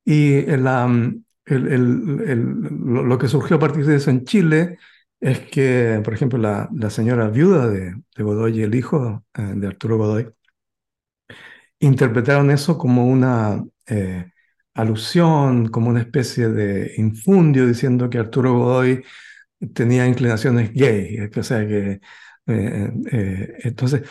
y 0.05 0.43
la, 0.57 0.87
el, 1.47 1.69
el, 1.69 2.41
lo 3.09 3.19
que 3.19 3.29
surgió 3.29 3.57
a 3.57 3.61
partir 3.61 3.87
de 3.87 3.97
eso 3.97 4.11
en 4.11 4.25
Chile 4.25 4.79
es 5.21 5.41
que, 5.41 6.01
por 6.05 6.15
ejemplo, 6.15 6.39
la, 6.39 6.69
la 6.75 6.91
señora 6.91 7.29
viuda 7.29 7.69
de, 7.69 7.95
de, 8.17 8.23
Godoy 8.23 8.61
y 8.61 8.63
el 8.63 8.75
hijo 8.75 9.25
eh, 9.35 9.43
de 9.57 9.67
Arturo 9.67 9.97
Godoy 9.99 10.29
interpretaron 11.81 12.51
eso 12.51 12.79
como 12.79 13.07
una 13.07 13.65
alusión, 14.75 15.69
como 15.69 15.91
una 15.91 16.01
especie 16.01 16.49
de 16.49 16.93
infundio 16.97 17.67
diciendo 17.67 18.09
que 18.11 18.19
Arturo 18.19 18.55
Godoy 18.55 19.05
tenía 19.75 20.07
inclinaciones 20.07 20.73
gay, 20.73 21.21
o 21.21 21.31
que 21.31 22.01
eh, 22.47 22.93
eh, 23.13 23.53
entonces 23.65 24.03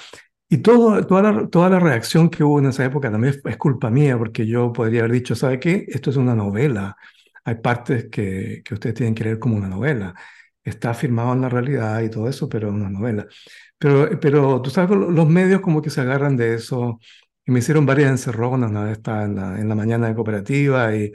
y 0.50 0.58
todo, 0.60 1.06
toda, 1.08 1.21
la, 1.32 1.47
toda 1.47 1.69
la 1.69 1.80
reacción 1.80 2.30
que 2.30 2.43
hubo 2.43 2.60
en 2.60 2.65
esa 2.67 2.84
época 2.86 3.10
también 3.10 3.41
es, 3.45 3.58
culpa 3.58 3.89
mía, 3.89 4.17
porque 4.17 4.45
yo 4.45 4.74
podría 4.74 5.02
haber 5.02 5.13
dicho, 5.13 5.34
¿sabe 5.34 5.60
qué? 5.62 5.86
Esto 5.88 6.10
es 6.10 6.17
una 6.17 6.36
novela. 6.36 6.97
Hay 7.45 7.56
partes 7.56 8.10
que, 8.12 8.62
que 8.65 8.74
ustedes 8.74 8.95
tienen 8.95 9.15
que 9.15 9.24
leer 9.24 9.39
como 9.39 9.56
una 9.56 9.69
novela. 9.69 10.13
Está 10.63 10.93
firmado 10.93 11.34
en 11.34 11.41
la 11.41 11.50
realidad 11.50 12.02
y 12.02 12.10
todo 12.10 12.28
eso, 12.28 12.50
pero 12.50 12.67
es 12.67 12.74
una 12.74 12.89
novela. 12.89 13.28
Pero, 13.78 14.19
pero 14.19 14.62
tú 14.62 14.69
sabes, 14.69 14.91
los 14.97 15.28
medios 15.30 15.62
como 15.62 15.82
que 15.82 15.89
se 15.89 16.02
agarran 16.02 16.36
de 16.38 16.56
eso 16.56 17.00
y 17.45 17.51
me 17.51 17.60
hicieron 17.60 17.86
varias 17.86 18.12
encerronas, 18.12 18.69
una 18.71 18.84
vez 18.84 18.93
estaba 18.97 19.23
en 19.25 19.36
la, 19.36 19.60
en 19.60 19.69
la 19.69 19.75
mañana 19.75 20.08
de 20.08 20.15
cooperativa 20.15 20.95
y 20.95 21.12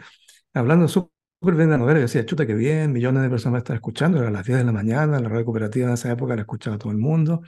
hablando 0.54 0.88
súper 0.88 1.54
bien 1.54 1.68
de 1.68 1.72
la 1.72 1.78
novela, 1.78 1.98
yo 2.00 2.02
decía, 2.04 2.26
chuta, 2.26 2.46
qué 2.46 2.54
bien, 2.54 2.92
millones 2.92 3.22
de 3.22 3.30
personas 3.30 3.54
me 3.54 3.58
están 3.58 3.76
escuchando, 3.76 4.18
era 4.18 4.28
a 4.28 4.30
las 4.30 4.46
10 4.46 4.58
de 4.58 4.64
la 4.64 4.72
mañana, 4.72 5.20
la 5.20 5.28
radio 5.28 5.44
cooperativa 5.44 5.88
en 5.88 5.94
esa 5.94 6.12
época 6.12 6.34
la 6.36 6.42
escuchaba 6.42 6.78
todo 6.78 6.92
el 6.92 6.98
mundo. 6.98 7.42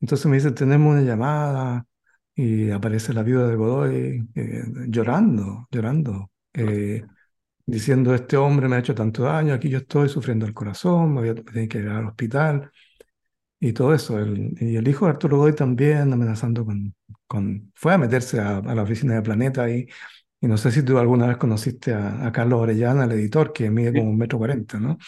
Entonces 0.00 0.26
me 0.26 0.36
dice, 0.36 0.52
tenemos 0.52 0.92
una 0.92 1.02
llamada 1.02 1.86
y 2.34 2.70
aparece 2.70 3.12
la 3.12 3.22
viuda 3.22 3.48
de 3.48 3.56
Godoy 3.56 4.28
eh, 4.34 4.64
llorando, 4.88 5.68
llorando, 5.70 6.30
eh, 6.54 7.04
diciendo, 7.66 8.14
este 8.14 8.36
hombre 8.36 8.68
me 8.68 8.76
ha 8.76 8.78
hecho 8.80 8.94
tanto 8.94 9.24
daño, 9.24 9.54
aquí 9.54 9.68
yo 9.70 9.78
estoy 9.78 10.08
sufriendo 10.08 10.46
el 10.46 10.54
corazón, 10.54 11.14
me 11.14 11.20
voy 11.20 11.30
a 11.30 11.34
tener 11.36 11.68
que 11.68 11.78
ir 11.78 11.88
al 11.88 12.06
hospital 12.06 12.70
y 13.60 13.72
todo 13.72 13.94
eso. 13.94 14.18
El, 14.18 14.56
y 14.60 14.76
el 14.76 14.88
hijo 14.88 15.06
de 15.06 15.12
Arturo 15.12 15.38
Godoy 15.38 15.54
también 15.54 16.12
amenazando 16.12 16.64
con, 16.64 16.94
con 17.30 17.70
fue 17.76 17.94
a 17.94 17.98
meterse 17.98 18.40
a, 18.40 18.60
la 18.60 18.82
oficina 18.82 19.14
de 19.14 19.22
Planeta 19.22 19.70
y, 19.70 19.88
y 20.40 20.48
no 20.48 20.56
sé 20.56 20.72
si 20.72 20.82
tú 20.82 20.98
alguna 20.98 21.28
vez 21.28 21.36
conociste 21.36 21.94
a, 21.94 22.32
Carlos 22.32 22.60
Orellana, 22.60 23.04
el 23.04 23.12
editor, 23.12 23.52
que 23.52 23.70
mide 23.70 23.92
como 23.92 24.10
un 24.10 24.18
metro 24.18 24.38
cuarenta, 24.38 24.80
¿no? 24.80 24.98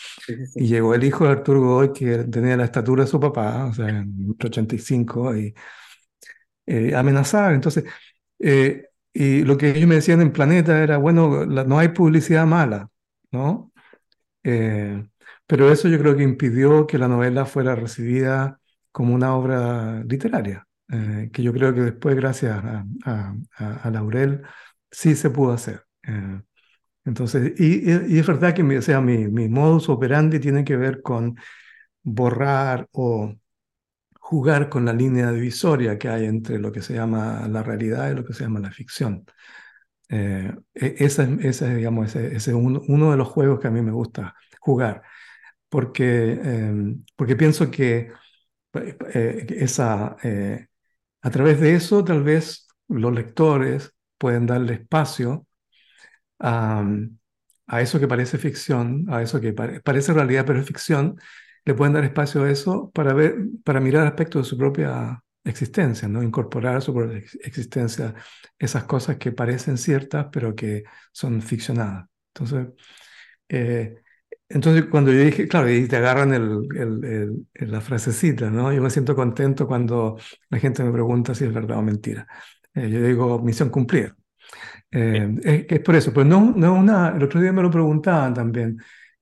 y 0.55 0.69
llegó 0.69 0.95
el 0.95 1.03
hijo 1.03 1.25
de 1.25 1.33
Arturo 1.33 1.61
Godoy, 1.61 1.93
que 1.93 2.19
tenía 2.25 2.57
la 2.57 2.65
estatura 2.65 3.03
de 3.05 3.11
su 3.11 3.19
papá, 3.19 3.67
o 3.67 3.75
sea, 3.75 3.87
un 3.87 4.29
metro 4.29 4.47
ochenta 4.49 4.77
y 4.77 4.79
cinco, 4.79 5.37
y 5.37 5.53
eh, 6.67 6.95
amenazar. 6.95 7.55
Entonces, 7.55 7.85
eh, 8.39 8.87
y 9.13 9.43
lo 9.43 9.57
que 9.59 9.71
ellos 9.71 9.89
me 9.89 9.97
decían 9.97 10.21
en 10.23 10.33
Planeta 10.33 10.81
era, 10.83 10.99
bueno, 10.99 11.45
no 11.47 11.79
hay 11.79 11.89
publicidad 11.89 12.47
mala, 12.47 12.89
¿no? 13.33 13.73
Eh, 14.45 15.05
pero 15.47 15.73
eso 15.73 15.89
yo 15.89 15.99
creo 15.99 16.17
que 16.17 16.23
impidió 16.23 16.87
que 16.87 16.99
la 16.99 17.09
novela 17.09 17.47
fuera 17.47 17.75
recibida 17.75 18.61
como 18.93 19.15
una 19.15 19.35
obra 19.37 20.05
literaria. 20.05 20.67
Eh, 20.93 21.31
que 21.33 21.43
yo 21.43 21.53
creo 21.53 21.75
que 21.75 21.81
después, 21.83 22.15
gracias 22.17 22.63
a, 22.65 22.87
a, 23.07 23.35
a 23.83 23.91
Laurel, 23.91 24.43
sí 24.91 25.17
se 25.17 25.31
pudo 25.31 25.53
hacer. 25.53 25.85
Eh, 26.07 26.43
entonces, 27.05 27.55
y, 27.61 27.91
y, 27.91 28.19
es 28.19 28.27
verdad 28.27 28.55
que 28.55 28.63
mi, 28.63 28.77
o 28.77 28.83
sea, 28.83 29.01
mi, 29.01 29.29
mi 29.29 29.49
modus 29.49 29.89
operandi 29.89 30.41
tiene 30.41 30.65
que 30.65 30.77
ver 30.77 31.03
con 31.03 31.37
borrar 32.03 32.89
o 32.93 33.35
jugar 34.21 34.69
con 34.69 34.85
la 34.85 34.93
línea 34.93 35.33
divisoria 35.33 35.99
que 35.99 36.09
hay 36.09 36.27
entre 36.27 36.59
lo 36.59 36.73
que 36.73 36.83
se 36.83 36.95
llama 36.95 37.47
la 37.49 37.63
realidad 37.63 38.11
y 38.11 38.15
lo 38.15 38.25
que 38.25 38.35
se 38.35 38.45
llama 38.45 38.61
la 38.61 38.71
ficción. 38.71 39.25
Eh, 40.09 40.53
e, 40.75 40.97
ese, 40.99 41.39
ese, 41.43 41.75
digamos, 41.77 42.15
ese, 42.15 42.37
es 42.37 42.49
uno, 42.49 42.83
uno, 42.89 43.11
de 43.13 43.17
los 43.17 43.29
juegos 43.29 43.61
que 43.61 43.69
a 43.69 43.71
mí 43.71 43.83
me 43.83 43.93
gusta 43.93 44.35
jugar, 44.61 45.03
porque, 45.69 46.41
eh, 46.43 46.97
porque 47.17 47.37
pienso 47.37 47.71
que 47.71 48.11
eh, 48.75 49.47
esa, 49.51 50.17
eh, 50.23 50.67
a 51.23 51.31
través 51.31 51.61
de 51.61 51.75
eso 51.75 52.05
tal 52.05 52.23
vez 52.23 52.67
los 52.89 53.13
lectores 53.15 53.95
pueden 54.19 54.47
darle 54.47 54.75
espacio 54.75 55.47
a, 56.39 56.85
a 57.67 57.81
eso 57.81 58.01
que 58.01 58.09
parece 58.09 58.39
ficción, 58.39 59.07
a 59.11 59.23
eso 59.23 59.41
que 59.41 59.53
pare, 59.53 59.81
parece 59.81 60.13
realidad 60.13 60.45
pero 60.47 60.61
es 60.61 60.67
ficción, 60.67 61.17
le 61.65 61.75
pueden 61.75 61.95
dar 61.95 62.05
espacio 62.05 62.45
a 62.45 62.51
eso 62.51 62.91
para, 62.93 63.15
ver, 63.15 63.37
para 63.65 63.81
mirar 63.81 64.07
aspectos 64.07 64.45
de 64.47 64.51
su 64.51 64.59
propia 64.59 65.23
existencia, 65.45 66.09
¿no? 66.09 66.23
incorporar 66.23 66.77
a 66.77 66.81
su 66.81 66.95
propia 66.95 67.19
existencia 67.45 68.15
esas 68.59 68.85
cosas 68.85 69.17
que 69.19 69.33
parecen 69.33 69.79
ciertas 69.79 70.27
pero 70.33 70.55
que 70.55 70.85
son 71.13 71.43
ficcionadas. 71.43 72.07
Entonces, 72.35 72.69
eh, 73.49 74.02
entonces 74.55 74.85
cuando 74.91 75.13
yo 75.13 75.21
dije, 75.21 75.49
claro, 75.49 75.71
y 75.71 75.87
te 75.89 75.97
agarran 75.97 76.33
el, 76.35 76.67
el, 76.77 77.47
el, 77.55 77.71
la 77.71 77.81
frasecita, 77.81 78.51
¿no? 78.51 78.73
Yo 78.73 78.83
me 78.83 78.91
siento 78.91 79.15
contento 79.17 79.67
cuando 79.67 80.17
la 80.51 80.59
gente 80.59 80.83
me 80.85 80.93
pregunta 80.93 81.35
si 81.35 81.45
es 81.45 81.53
verdad 81.53 81.79
o 81.79 81.83
mentira. 81.83 82.27
Eh, 82.75 82.89
yo 82.91 83.03
digo, 83.03 83.39
misión 83.41 83.71
cumplida. 83.71 84.17
Eh, 84.91 85.35
es, 85.43 85.67
es, 85.69 85.81
por 85.81 85.97
eso, 85.97 86.13
pues 86.13 86.27
no, 86.27 86.53
no 86.57 86.75
una, 86.75 87.11
el 87.17 87.23
otro 87.23 87.41
día 87.41 87.53
me 87.53 87.63
lo 87.63 87.71
preguntaban 87.71 88.35
también. 88.35 88.79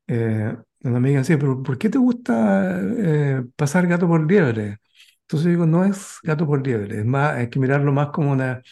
Eh, 0.06 0.54
una 0.82 0.96
amiga 0.98 1.20
decía, 1.20 1.38
pero 1.38 1.62
¿por 1.62 1.78
qué 1.78 1.88
te 1.90 1.98
gusta 1.98 2.80
eh, 2.98 3.44
pasar 3.56 3.86
gato 3.86 4.08
por 4.08 4.26
liebre? 4.30 4.78
Entonces 5.22 5.48
digo, 5.50 5.66
no 5.66 5.84
es 5.84 6.18
gato 6.22 6.46
por 6.46 6.66
liebre, 6.66 7.00
es 7.00 7.04
más, 7.06 7.34
hay 7.36 7.50
que 7.50 7.60
mirarlo 7.60 7.92
más 7.92 8.08
como 8.10 8.32
una, 8.32 8.62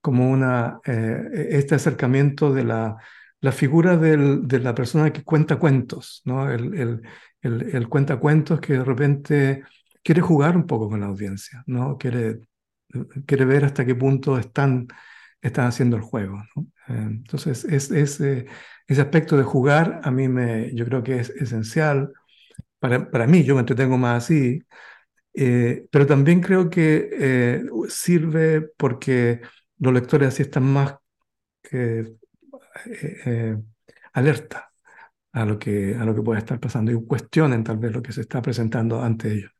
como 0.00 0.30
una, 0.30 0.80
eh, 0.86 1.48
este 1.50 1.74
acercamiento 1.74 2.52
de 2.52 2.64
la, 2.64 2.96
la 3.40 3.52
figura 3.52 3.96
de 3.96 4.60
la 4.60 4.74
persona 4.74 5.12
que 5.12 5.22
cuenta 5.22 5.56
cuentos, 5.56 6.22
¿no? 6.24 6.50
El, 6.50 7.02
cuenta 7.88 8.18
cuentos 8.18 8.60
que 8.60 8.74
de 8.74 8.84
repente 8.84 9.62
quiere 10.02 10.20
jugar 10.20 10.56
un 10.56 10.66
poco 10.66 10.88
con 10.88 11.00
la 11.00 11.06
audiencia. 11.06 11.64
Quiere, 11.98 12.40
quiere 13.26 13.44
ver 13.44 13.64
hasta 13.64 13.84
qué 13.84 13.94
punto 13.94 14.38
están, 14.38 14.88
están 15.40 15.66
haciendo 15.66 15.96
el 15.96 16.02
juego, 16.02 16.42
¿no? 16.56 16.66
Entonces, 16.88 17.64
es, 17.64 17.90
eh, 18.20 18.46
ese 18.86 19.00
aspecto 19.00 19.36
de 19.36 19.44
jugar 19.44 20.00
a 20.02 20.10
mí 20.10 20.28
me, 20.28 20.74
yo 20.74 20.84
creo 20.86 21.02
que 21.02 21.20
es 21.20 21.30
esencial. 21.30 22.12
Para, 22.78 23.10
para 23.10 23.26
mí, 23.26 23.44
yo 23.44 23.54
me 23.54 23.60
entretengo 23.60 23.98
más 23.98 24.24
así, 24.24 24.62
eh, 25.34 25.86
pero 25.90 26.06
también 26.06 26.40
creo 26.40 26.70
que 26.70 27.10
eh, 27.12 27.62
sirve 27.88 28.62
porque 28.76 29.40
los 29.78 29.92
lectores 29.92 30.28
así 30.28 30.42
están 30.42 30.64
más 30.64 30.96
eh, 31.72 32.14
eh, 32.86 33.56
alerta 34.12 34.72
a 35.32 35.44
lo, 35.44 35.58
que, 35.58 35.94
a 35.94 36.04
lo 36.04 36.14
que 36.14 36.22
puede 36.22 36.40
estar 36.40 36.58
pasando 36.58 36.90
y 36.90 37.06
cuestionen 37.06 37.64
tal 37.64 37.78
vez 37.78 37.92
lo 37.92 38.02
que 38.02 38.12
se 38.12 38.22
está 38.22 38.42
presentando 38.42 39.02
ante 39.02 39.32
ellos. 39.32 39.52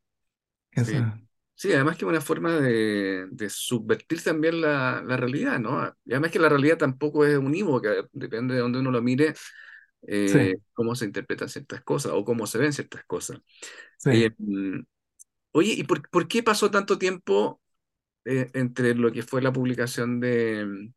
Esa... 0.71 0.91
Sí. 1.15 1.29
Sí, 1.59 1.73
además 1.73 1.97
que 1.97 2.05
una 2.05 2.21
forma 2.21 2.55
de, 2.55 3.27
de 3.31 3.49
subvertir 3.49 4.23
también 4.23 4.61
la, 4.61 5.03
la, 5.05 5.17
realidad, 5.17 5.59
¿no? 5.59 5.93
Y 6.05 6.13
además 6.13 6.31
que 6.31 6.39
la 6.39 6.47
realidad 6.47 6.77
tampoco 6.77 7.25
es 7.25 7.37
unívoca, 7.37 8.07
depende 8.13 8.53
de 8.53 8.61
donde 8.61 8.79
uno 8.79 8.91
lo 8.91 9.01
mire, 9.01 9.33
eh, 10.07 10.29
sí. 10.29 10.61
cómo 10.71 10.95
se 10.95 11.03
interpretan 11.03 11.49
ciertas 11.49 11.81
cosas 11.81 12.13
o 12.15 12.23
cómo 12.23 12.47
se 12.47 12.59
ven 12.59 12.71
ciertas 12.71 13.03
cosas. 13.03 13.41
Sí. 13.97 14.09
Eh, 14.09 14.31
oye, 15.51 15.73
¿y 15.73 15.83
por, 15.83 16.07
por, 16.09 16.29
qué 16.29 16.43
pasó 16.43 16.71
tanto 16.71 16.97
tiempo 16.97 17.59
eh, 18.23 18.49
entre 18.53 18.95
lo 18.95 19.11
que 19.11 19.23
fue 19.23 19.41
la 19.41 19.51
publicación 19.51 20.21
de, 20.21 20.91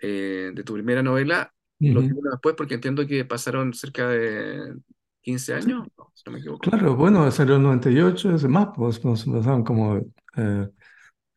eh, 0.00 0.52
de 0.54 0.64
tu 0.64 0.74
primera 0.74 1.02
novela 1.02 1.52
uh 1.80 1.84
-huh. 1.84 1.92
lo 1.94 2.00
que 2.00 2.08
vino 2.08 2.30
después? 2.30 2.54
Porque 2.56 2.74
entiendo 2.74 3.06
que 3.06 3.24
pasaron 3.24 3.72
cerca 3.74 4.08
de 4.08 4.74
15 5.22 5.54
años, 5.54 5.88
no, 5.96 6.12
si 6.14 6.22
no 6.26 6.32
me 6.32 6.38
equivoco. 6.38 6.70
Claro, 6.70 6.96
bueno, 6.96 7.30
salió 7.30 7.56
en 7.56 7.62
98, 7.62 8.34
es 8.34 8.48
más, 8.48 8.68
pues 8.74 9.04
nos 9.04 9.24
pasaron 9.24 9.64
como, 9.64 10.00
eh, 10.36 10.68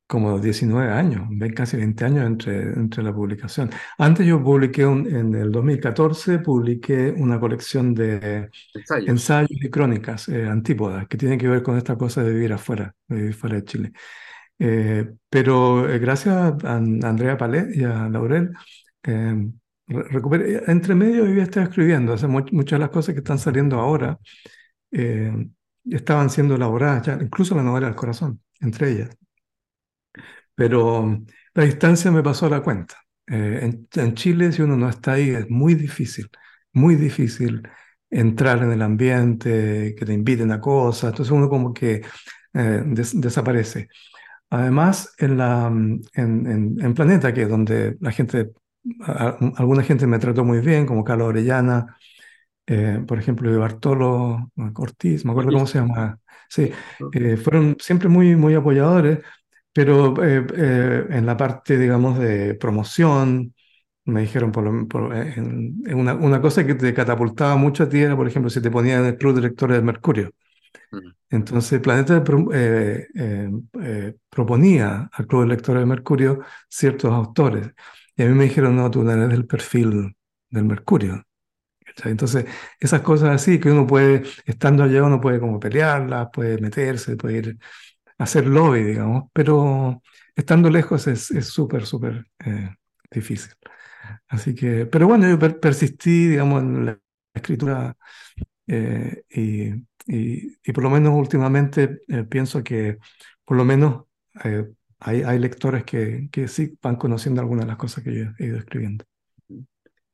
como 0.07 0.39
19 0.39 0.91
años, 0.91 1.27
casi 1.55 1.77
20 1.77 2.05
años 2.05 2.25
entre, 2.25 2.61
entre 2.73 3.03
la 3.03 3.13
publicación. 3.13 3.69
Antes 3.97 4.25
yo 4.25 4.41
publiqué, 4.43 4.85
un, 4.85 5.07
en 5.07 5.33
el 5.33 5.51
2014, 5.51 6.39
publiqué 6.39 7.13
una 7.17 7.39
colección 7.39 7.93
de 7.93 8.49
ensayos, 8.73 9.09
ensayos 9.09 9.51
y 9.51 9.69
crónicas 9.69 10.29
eh, 10.29 10.45
antípodas, 10.45 11.07
que 11.07 11.17
tienen 11.17 11.39
que 11.39 11.47
ver 11.47 11.63
con 11.63 11.77
esta 11.77 11.97
cosa 11.97 12.23
de 12.23 12.31
vivir 12.31 12.53
afuera, 12.53 12.95
de 13.07 13.15
vivir 13.15 13.33
fuera 13.33 13.55
de 13.55 13.63
Chile. 13.65 13.91
Eh, 14.65 15.13
pero 15.29 15.89
eh, 15.89 15.99
gracias 15.99 16.35
a 16.63 16.75
Andrea 16.77 17.37
Palé 17.37 17.67
y 17.75 17.83
a 17.83 18.07
Laurel, 18.07 18.53
eh, 19.03 19.35
recuperé, 19.87 20.61
entre 20.67 20.95
medio 20.95 21.25
yo 21.27 21.41
estaba 21.41 21.65
escribiendo, 21.65 22.13
o 22.13 22.17
sea, 22.17 22.29
muchas 22.29 22.77
de 22.77 22.79
las 22.79 22.89
cosas 22.89 23.13
que 23.13 23.19
están 23.19 23.39
saliendo 23.39 23.77
ahora 23.79 24.17
eh, 24.91 25.33
estaban 25.85 26.29
siendo 26.29 26.55
elaboradas 26.55 27.07
ya, 27.07 27.19
incluso 27.21 27.55
la 27.55 27.63
novela 27.63 27.87
del 27.87 27.95
corazón, 27.97 28.41
entre 28.61 28.91
ellas. 28.91 29.09
Pero 30.55 31.23
la 31.53 31.63
distancia 31.63 32.11
me 32.11 32.23
pasó 32.23 32.45
a 32.47 32.49
la 32.49 32.61
cuenta. 32.63 32.95
Eh, 33.27 33.59
en, 33.63 33.87
en, 33.95 34.15
Chile, 34.15 34.51
si 34.51 34.61
uno 34.61 34.77
no 34.77 34.89
está 34.89 35.13
ahí, 35.13 35.29
es 35.31 35.49
muy 35.49 35.75
difícil, 35.75 36.29
muy 36.73 36.95
difícil 36.95 37.63
entrar 38.09 38.61
en 38.63 38.71
el 38.71 38.81
ambiente, 38.81 39.95
que 39.97 40.05
te 40.05 40.13
inviten 40.13 40.51
a 40.51 40.61
cosas, 40.61 41.11
entonces 41.11 41.31
uno 41.31 41.49
como 41.49 41.73
que 41.73 42.01
eh, 42.53 42.83
des, 42.85 43.19
desaparece. 43.19 43.89
Además, 44.53 45.15
en, 45.17 45.37
la, 45.37 45.65
en, 45.65 46.01
en, 46.13 46.77
en 46.79 46.93
Planeta, 46.93 47.33
que 47.33 47.41
es 47.41 47.49
donde 47.49 47.97
la 47.99 48.11
gente 48.11 48.51
alguna 49.55 49.81
gente 49.81 50.05
me 50.07 50.19
trató 50.19 50.43
muy 50.43 50.59
bien, 50.59 50.85
como 50.85 51.03
Carlos 51.03 51.29
Orellana, 51.29 51.97
eh, 52.67 53.03
por 53.07 53.17
ejemplo, 53.17 53.57
Bartolo 53.59 54.51
Ortiz, 54.75 55.25
me 55.25 55.31
acuerdo 55.31 55.51
cómo 55.51 55.67
se 55.67 55.79
llama. 55.79 56.19
Sí, 56.47 56.71
eh, 57.13 57.37
fueron 57.37 57.77
siempre 57.79 58.09
muy, 58.09 58.35
muy 58.35 58.53
apoyadores, 58.53 59.19
pero 59.71 60.13
eh, 60.23 61.07
en 61.09 61.25
la 61.25 61.35
parte, 61.35 61.77
digamos, 61.77 62.19
de 62.19 62.53
promoción, 62.55 63.55
me 64.05 64.21
dijeron 64.21 64.51
por, 64.51 64.87
por 64.87 65.15
en, 65.15 65.81
en 65.85 65.95
una, 65.95 66.13
una, 66.13 66.41
cosa 66.41 66.63
que 66.63 66.75
te 66.75 66.93
catapultaba 66.93 67.55
mucho 67.55 67.83
a 67.83 67.89
ti 67.89 68.01
era, 68.01 68.15
por 68.15 68.27
ejemplo, 68.27 68.51
si 68.51 68.61
te 68.61 68.69
ponían 68.69 69.01
en 69.01 69.07
el 69.07 69.17
club 69.17 69.33
de 69.33 69.41
lectores 69.41 69.77
de 69.77 69.83
Mercurio. 69.83 70.31
Entonces, 71.33 71.79
Planeta 71.81 72.23
eh, 72.53 73.07
eh, 73.15 74.15
proponía 74.29 75.09
al 75.11 75.25
Club 75.25 75.41
de 75.41 75.47
Lectores 75.47 75.81
de 75.81 75.85
Mercurio 75.87 76.41
ciertos 76.69 77.11
autores. 77.11 77.71
Y 78.15 78.21
a 78.21 78.27
mí 78.27 78.33
me 78.35 78.43
dijeron, 78.43 78.75
no, 78.75 78.91
tú 78.91 79.03
no 79.03 79.11
eres 79.11 79.29
del 79.29 79.47
perfil 79.47 80.15
del 80.49 80.63
Mercurio. 80.65 81.23
Entonces, 82.05 82.45
esas 82.79 83.01
cosas 83.01 83.29
así 83.29 83.59
que 83.59 83.71
uno 83.71 83.87
puede, 83.87 84.23
estando 84.45 84.83
allá, 84.83 85.03
uno 85.03 85.19
puede 85.19 85.39
como 85.39 85.59
pelearlas, 85.59 86.29
puede 86.31 86.59
meterse, 86.59 87.17
puede 87.17 87.37
ir 87.39 87.57
a 88.19 88.23
hacer 88.25 88.45
lobby, 88.47 88.83
digamos, 88.83 89.25
pero 89.33 90.03
estando 90.35 90.69
lejos 90.69 91.07
es 91.07 91.27
súper, 91.47 91.85
súper 91.87 92.27
eh, 92.45 92.75
difícil. 93.11 93.53
Así 94.27 94.53
que, 94.55 94.85
pero 94.85 95.07
bueno, 95.07 95.27
yo 95.29 95.39
per 95.39 95.59
persistí, 95.59 96.27
digamos, 96.29 96.61
en 96.63 96.85
la 96.85 96.99
escritura 97.33 97.97
eh, 98.67 99.23
y, 99.29 99.73
y, 100.07 100.57
y, 100.63 100.71
por 100.73 100.83
lo 100.83 100.89
menos 100.89 101.13
últimamente 101.15 102.01
eh, 102.07 102.23
pienso 102.23 102.63
que 102.63 102.97
por 103.45 103.57
lo 103.57 103.65
menos 103.65 104.05
eh, 104.43 104.65
hay, 104.99 105.23
hay 105.23 105.39
lectores 105.39 105.83
que, 105.83 106.29
que, 106.31 106.47
sí 106.47 106.77
van 106.81 106.95
conociendo 106.95 107.41
algunas 107.41 107.65
de 107.65 107.69
las 107.69 107.77
cosas 107.77 108.03
que 108.03 108.15
yo 108.15 108.25
he 108.39 108.45
ido 108.45 108.57
escribiendo, 108.57 109.05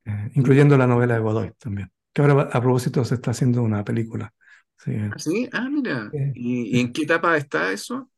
eh, 0.06 0.32
incluyendo 0.34 0.78
la 0.78 0.88
novela 0.88 1.14
de 1.16 1.20
Godoy 1.20 1.52
también, 1.60 1.92
que 2.12 2.22
ahora 2.22 2.50
a 2.52 2.62
propósito 2.62 3.06
se 3.06 3.16
está 3.16 3.32
haciendo 3.32 3.62
una 3.62 3.84
película. 3.84 4.34
Sí, 4.78 4.96
¿Ah, 4.96 5.12
¿Sí? 5.18 5.50
ah 5.52 5.70
mira. 5.70 6.10
Eh, 6.14 6.32
¿Y, 6.34 6.78
¿Y, 6.78 6.80
en 6.80 6.94
qué 6.94 7.04
etapa 7.04 7.36
está 7.38 7.72
eso? 7.72 8.10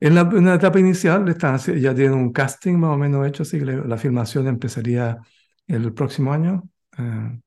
En 0.00 0.14
la, 0.14 0.20
en 0.20 0.44
la 0.44 0.54
etapa 0.54 0.78
inicial 0.78 1.28
están, 1.28 1.58
ya 1.58 1.94
tienen 1.94 2.14
un 2.14 2.32
casting 2.32 2.74
más 2.74 2.94
o 2.94 2.98
menos 2.98 3.26
hecho, 3.26 3.42
así 3.42 3.58
que 3.58 3.64
la, 3.64 3.76
la 3.84 3.96
filmación 3.96 4.46
empezaría 4.48 5.18
el 5.66 5.92
próximo 5.92 6.32
año. 6.32 6.68
Eh, 6.98 7.40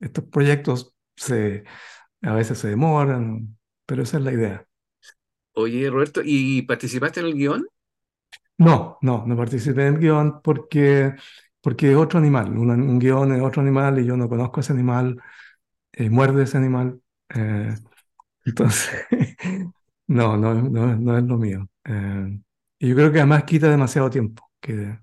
estos 0.00 0.24
proyectos 0.24 0.94
se, 1.18 1.64
a 2.22 2.34
veces 2.34 2.58
se 2.58 2.68
demoran, 2.68 3.58
pero 3.86 4.02
esa 4.04 4.18
es 4.18 4.24
la 4.24 4.32
idea. 4.32 4.66
Oye, 5.52 5.90
Roberto, 5.90 6.22
¿y 6.24 6.62
participaste 6.62 7.20
en 7.20 7.26
el 7.26 7.34
guion? 7.34 7.66
No, 8.58 8.98
no, 9.02 9.24
no 9.26 9.36
participé 9.36 9.86
en 9.86 9.94
el 9.94 10.00
guion 10.00 10.40
porque, 10.42 11.14
porque 11.60 11.90
es 11.92 11.96
otro 11.96 12.18
animal. 12.18 12.56
Un, 12.58 12.70
un 12.70 12.98
guion 12.98 13.32
es 13.34 13.42
otro 13.42 13.62
animal 13.62 13.98
y 14.00 14.04
yo 14.06 14.16
no 14.16 14.28
conozco 14.28 14.60
ese 14.60 14.72
animal, 14.72 15.20
eh, 15.92 16.10
muerde 16.10 16.44
ese 16.44 16.58
animal. 16.58 17.00
Eh, 17.34 17.74
entonces, 18.46 19.06
no, 20.08 20.36
no, 20.36 20.54
no, 20.54 20.96
no, 20.96 21.18
es 21.18 21.24
lo 21.24 21.38
mío. 21.38 21.68
Eh, 21.84 22.40
Y 22.80 22.88
yo 22.90 22.94
creo 22.96 23.12
que 23.12 23.18
además 23.18 23.44
quita 23.44 23.70
demasiado 23.70 24.10
tiempo. 24.10 24.50
Que, 24.60 24.98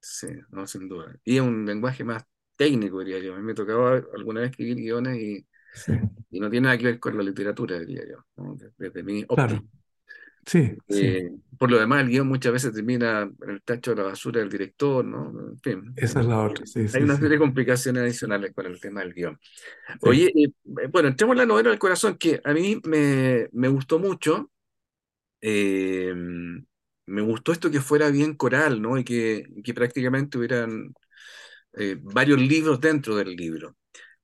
Sí, 0.00 0.28
no, 0.50 0.66
sin 0.66 0.88
duda. 0.88 1.14
Y 1.24 1.36
es 1.36 1.42
un 1.42 1.66
lenguaje 1.66 2.04
más 2.04 2.24
técnico, 2.60 2.98
diría 2.98 3.18
yo. 3.20 3.34
A 3.34 3.38
mí 3.38 3.42
me 3.42 3.54
tocaba 3.54 4.02
alguna 4.14 4.42
vez 4.42 4.50
escribir 4.50 4.76
guiones 4.76 5.16
y, 5.16 5.46
sí, 5.72 5.94
y 6.30 6.40
no 6.40 6.50
tiene 6.50 6.66
nada 6.66 6.76
que 6.76 6.84
ver 6.84 7.00
con 7.00 7.16
la 7.16 7.22
literatura, 7.22 7.78
diría 7.78 8.02
yo, 8.06 8.26
¿no? 8.36 8.54
Desde, 8.76 9.02
mi 9.02 9.24
claro. 9.24 9.54
óptica. 9.54 9.76
Sí, 10.44 10.76
sí. 10.86 11.06
Eh, 11.06 11.30
por 11.58 11.70
lo 11.70 11.78
demás, 11.78 12.02
el 12.02 12.10
guion 12.10 12.28
muchas 12.28 12.52
veces 12.52 12.74
termina 12.74 13.22
en 13.22 13.50
el 13.50 13.62
tacho 13.62 13.92
de 13.92 14.02
la 14.02 14.08
basura 14.08 14.40
del 14.40 14.50
director, 14.50 15.02
¿no? 15.02 15.32
En 15.52 15.58
fin, 15.60 15.92
Esa 15.96 16.20
es 16.20 16.26
la 16.26 16.42
otra. 16.42 16.66
Sí, 16.66 16.80
hay 16.80 16.88
sí, 16.88 16.98
una 16.98 17.14
sí. 17.14 17.22
serie 17.22 17.36
de 17.36 17.44
complicaciones 17.44 18.02
adicionales 18.02 18.52
con 18.52 18.66
el 18.66 18.78
tema 18.78 19.00
del 19.00 19.14
guion. 19.14 19.38
sí. 19.40 19.98
Oye, 20.02 20.32
eh, 20.34 20.52
bueno, 20.90 21.08
entremos 21.08 21.32
en 21.32 21.38
la 21.38 21.46
novela 21.46 21.70
del 21.70 21.78
corazón, 21.78 22.18
que 22.18 22.42
a 22.44 22.52
mí 22.52 22.78
me, 22.84 23.48
me 23.52 23.68
gustó 23.68 23.98
mucho. 23.98 24.50
Eh, 25.40 26.14
me 27.06 27.22
gustó 27.22 27.52
esto 27.52 27.70
que 27.70 27.80
fuera 27.80 28.10
bien 28.10 28.34
coral, 28.34 28.82
¿no? 28.82 28.98
Y 28.98 29.04
que, 29.04 29.46
que 29.64 29.72
prácticamente 29.72 30.36
hubieran 30.36 30.92
eh, 31.74 31.96
varios 32.02 32.40
libros 32.40 32.80
dentro 32.80 33.16
del 33.16 33.36
libro. 33.36 33.76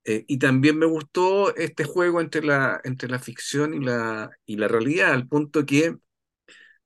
Eh, 0.04 0.24
y 0.28 0.38
también 0.38 0.78
me 0.78 0.86
gustó 0.86 1.54
este 1.56 1.84
juego 1.84 2.20
entre 2.20 2.44
la, 2.44 2.80
entre 2.84 3.08
la 3.08 3.18
ficción 3.20 3.74
y 3.74 3.80
la, 3.84 4.30
y 4.46 4.56
la 4.56 4.68
realidad, 4.68 5.12
al 5.12 5.28
punto 5.28 5.66
que 5.66 5.96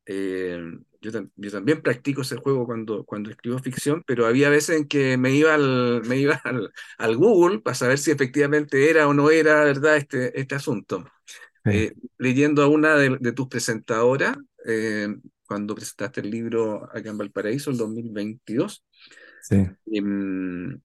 eh, 0.07 0.61
yo, 1.01 1.11
tam- 1.13 1.31
yo 1.37 1.51
también 1.51 1.83
practico 1.83 2.23
ese 2.23 2.37
juego 2.37 2.67
cuando, 2.67 3.05
cuando 3.05 3.31
escribo 3.31 3.59
ficción, 3.59 4.03
pero 4.07 4.27
había 4.27 4.49
veces 4.51 4.77
en 4.81 4.89
que 4.89 5.17
me 5.17 5.33
iba 5.33 5.55
al, 5.55 6.03
me 6.07 6.17
iba 6.19 6.35
al, 6.45 6.73
al 6.99 7.17
Google 7.17 7.61
para 7.61 7.75
saber 7.75 7.99
si 7.99 8.11
efectivamente 8.11 8.91
era 8.91 9.09
o 9.09 9.15
no 9.15 9.31
era 9.31 9.65
verdad 9.65 9.97
este, 9.97 10.39
este 10.41 10.55
asunto. 10.55 11.05
Sí, 11.65 11.91
leyendo 12.19 12.63
a 12.63 12.69
una 12.69 12.97
de, 12.97 13.19
de 13.21 13.33
tus 13.33 13.49
presentadoras, 13.49 14.37
cuando 15.47 15.75
presentaste 15.75 16.21
el 16.21 16.31
libro 16.31 16.85
acá 16.95 17.11
en 17.11 17.19
Valparaíso, 17.19 17.71
el 17.71 17.77
2022, 17.77 18.85
sí, 19.43 19.67
em, 19.87 20.81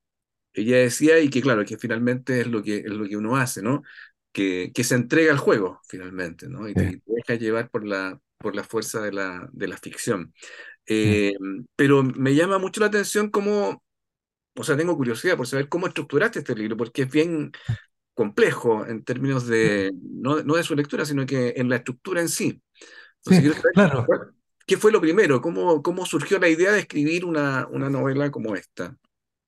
ella 0.53 0.77
decía, 0.77 1.19
y 1.19 1.29
que 1.29 1.41
claro, 1.41 1.65
que 1.65 1.77
finalmente 1.77 2.41
es 2.41 2.47
lo 2.47 2.63
que, 2.63 2.77
es 2.77 2.89
lo 2.91 3.07
que 3.07 3.17
uno 3.17 3.37
hace, 3.37 3.61
¿no? 3.61 3.83
Que, 4.31 4.71
que 4.73 4.83
se 4.83 4.95
entrega 4.95 5.31
al 5.31 5.39
juego, 5.39 5.81
finalmente, 5.87 6.47
¿no? 6.49 6.67
Y 6.69 6.73
sí, 6.75 6.81
y 6.81 6.97
te 6.99 7.13
deja 7.13 7.35
llevar 7.35 7.69
por 7.69 7.85
la, 7.85 8.19
por 8.37 8.55
la 8.55 8.63
fuerza 8.63 9.01
de 9.01 9.11
la, 9.13 9.49
de 9.53 9.67
la 9.67 9.77
ficción. 9.77 10.33
sí. 10.85 11.31
Eh, 11.31 11.33
pero 11.75 12.03
me 12.03 12.35
llama 12.35 12.59
mucho 12.59 12.79
la 12.81 12.87
atención 12.87 13.29
cómo, 13.29 13.83
o 14.55 14.63
sea, 14.63 14.77
tengo 14.77 14.95
curiosidad 14.97 15.37
por 15.37 15.47
saber 15.47 15.69
cómo 15.69 15.87
estructuraste 15.87 16.39
este 16.39 16.55
libro, 16.55 16.77
porque 16.77 17.03
es 17.03 17.11
bien 17.11 17.51
complejo 18.13 18.85
en 18.85 19.03
términos 19.03 19.47
de, 19.47 19.91
no, 20.01 20.41
no 20.43 20.55
de 20.55 20.63
su 20.63 20.75
lectura, 20.75 21.05
sino 21.05 21.25
que 21.25 21.53
en 21.57 21.69
la 21.69 21.77
estructura 21.77 22.21
en 22.21 22.29
sí. 22.29 22.61
Entonces, 23.23 23.55
Sí, 23.55 23.61
claro. 23.73 24.05
Qué 24.65 24.77
fue 24.77 24.91
lo 24.91 25.01
primero, 25.01 25.41
cómo, 25.41 25.81
cómo 25.83 26.05
surgió 26.05 26.39
la 26.39 26.49
idea 26.49 26.71
de 26.71 26.79
escribir 26.81 27.25
una, 27.25 27.67
una 27.71 27.89
novela 27.89 28.31
como 28.31 28.55
esta. 28.55 28.95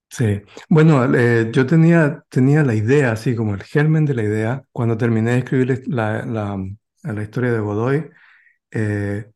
Sí, 0.10 0.42
bueno, 0.70 1.04
eh, 1.16 1.50
yo 1.52 1.66
tenía, 1.66 2.24
tenía 2.30 2.64
la 2.64 2.74
idea, 2.74 3.12
así 3.12 3.36
como 3.36 3.54
el 3.54 3.64
germen 3.64 4.06
de 4.06 4.14
la 4.16 4.24
idea, 4.24 4.64
cuando 4.72 4.98
terminé 4.98 5.32
de 5.32 5.38
escribir 5.40 5.84
la, 5.88 6.26
la, 6.26 6.58
la 7.04 7.24
historia 7.24 7.52
de 7.52 7.60
Godoy, 7.60 8.10
eh, 8.72 9.32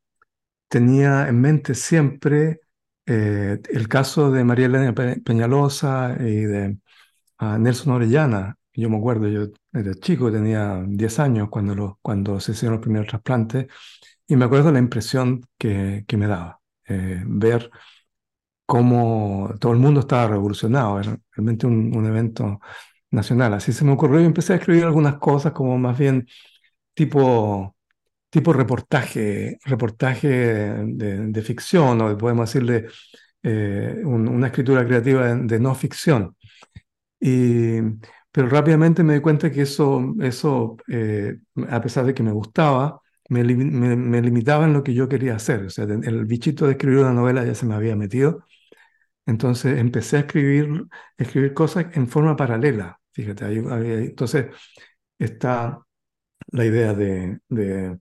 tenía 0.69 1.27
en 1.29 1.41
mente 1.41 1.75
siempre 1.75 2.61
eh, 3.07 3.59
el 3.71 3.87
caso 3.89 4.31
de 4.31 4.43
María 4.45 4.67
Elena 4.67 4.93
Pe- 4.95 5.21
Peñalosa 5.21 6.17
y 6.19 6.41
de 6.45 6.77
ah, 7.39 7.57
Nelson 7.59 7.93
Orellana. 7.93 8.57
Yo 8.73 8.89
me 8.89 8.97
acuerdo, 8.97 9.27
yo 9.29 9.47
era 9.73 9.93
chico, 9.95 10.31
tenía 10.31 10.83
10 10.87 11.19
años 11.19 11.49
cuando, 11.49 11.75
lo, 11.75 11.99
cuando 12.01 12.39
se 12.39 12.53
hicieron 12.53 12.75
los 12.77 12.83
primeros 12.83 13.07
trasplantes, 13.09 13.67
y 14.31 14.35
me 14.37 14.45
acuerdo 14.45 14.71
la 14.71 14.79
impresión 14.79 15.41
que, 15.57 16.05
que 16.07 16.17
me 16.17 16.27
daba, 16.27 16.61
eh, 16.87 17.21
ver 17.25 17.69
cómo 18.65 19.53
todo 19.59 19.73
el 19.73 19.79
mundo 19.79 20.01
estaba 20.01 20.27
revolucionado, 20.27 20.99
era 20.99 21.17
realmente 21.33 21.67
un, 21.67 21.95
un 21.95 22.05
evento 22.05 22.59
nacional. 23.11 23.53
Así 23.53 23.73
se 23.73 23.85
me 23.85 23.91
ocurrió 23.93 24.21
y 24.21 24.25
empecé 24.25 24.53
a 24.53 24.57
escribir 24.57 24.85
algunas 24.85 25.17
cosas 25.17 25.53
como 25.53 25.77
más 25.77 25.97
bien 25.99 26.27
tipo, 26.93 27.75
tipo 28.29 28.53
reportaje, 28.53 29.59
reportaje 29.65 30.27
de, 30.29 31.41
ficción 31.43 32.01
o 32.01 32.17
podemos 32.17 32.49
decirle 32.53 32.87
eh, 33.43 34.01
un- 34.05 34.27
una 34.29 34.47
escritura 34.47 34.85
creativa 34.85 35.27
de, 35.27 35.43
de 35.45 35.59
no 35.61 35.75
ficción. 35.75 36.35
Y, 37.19 37.79
pero 38.31 38.47
rápidamente 38.49 39.03
me 39.03 39.15
di 39.15 39.19
cuenta 39.21 39.51
que 39.51 39.61
eso, 39.63 40.13
eso 40.21 40.77
eh, 40.87 41.37
a 41.69 41.81
pesar 41.81 42.05
de 42.05 42.13
que 42.13 42.23
me 42.23 42.31
gustaba, 42.31 43.01
me, 43.31 43.43
me- 43.45 43.95
me 43.95 44.21
limitaba 44.21 44.65
en 44.65 44.73
lo 44.73 44.83
que 44.83 44.93
yo 44.93 45.09
quería 45.09 45.35
hacer. 45.35 45.65
O 45.65 45.69
sea, 45.69 45.85
el 45.85 46.25
bichito 46.25 46.65
de 46.65 46.73
escribir 46.73 46.99
una 46.99 47.13
novela 47.13 47.45
ya 47.45 47.55
se 47.55 47.65
me 47.65 47.75
había 47.75 47.95
metido. 47.95 48.45
Entonces 49.25 49.79
empecé 49.79 50.17
a 50.17 50.19
escribir, 50.21 50.85
escribir 51.17 51.53
cosas 51.53 51.87
en 51.93 52.07
forma 52.07 52.35
paralela. 52.35 52.99
Fíjate, 53.13 53.45
ahí 53.45 53.59
había- 53.69 53.95
entonces 53.99 54.47
está 55.19 55.79
la 56.51 56.65
idea 56.65 56.93
de, 56.95 57.39
de- 57.49 57.99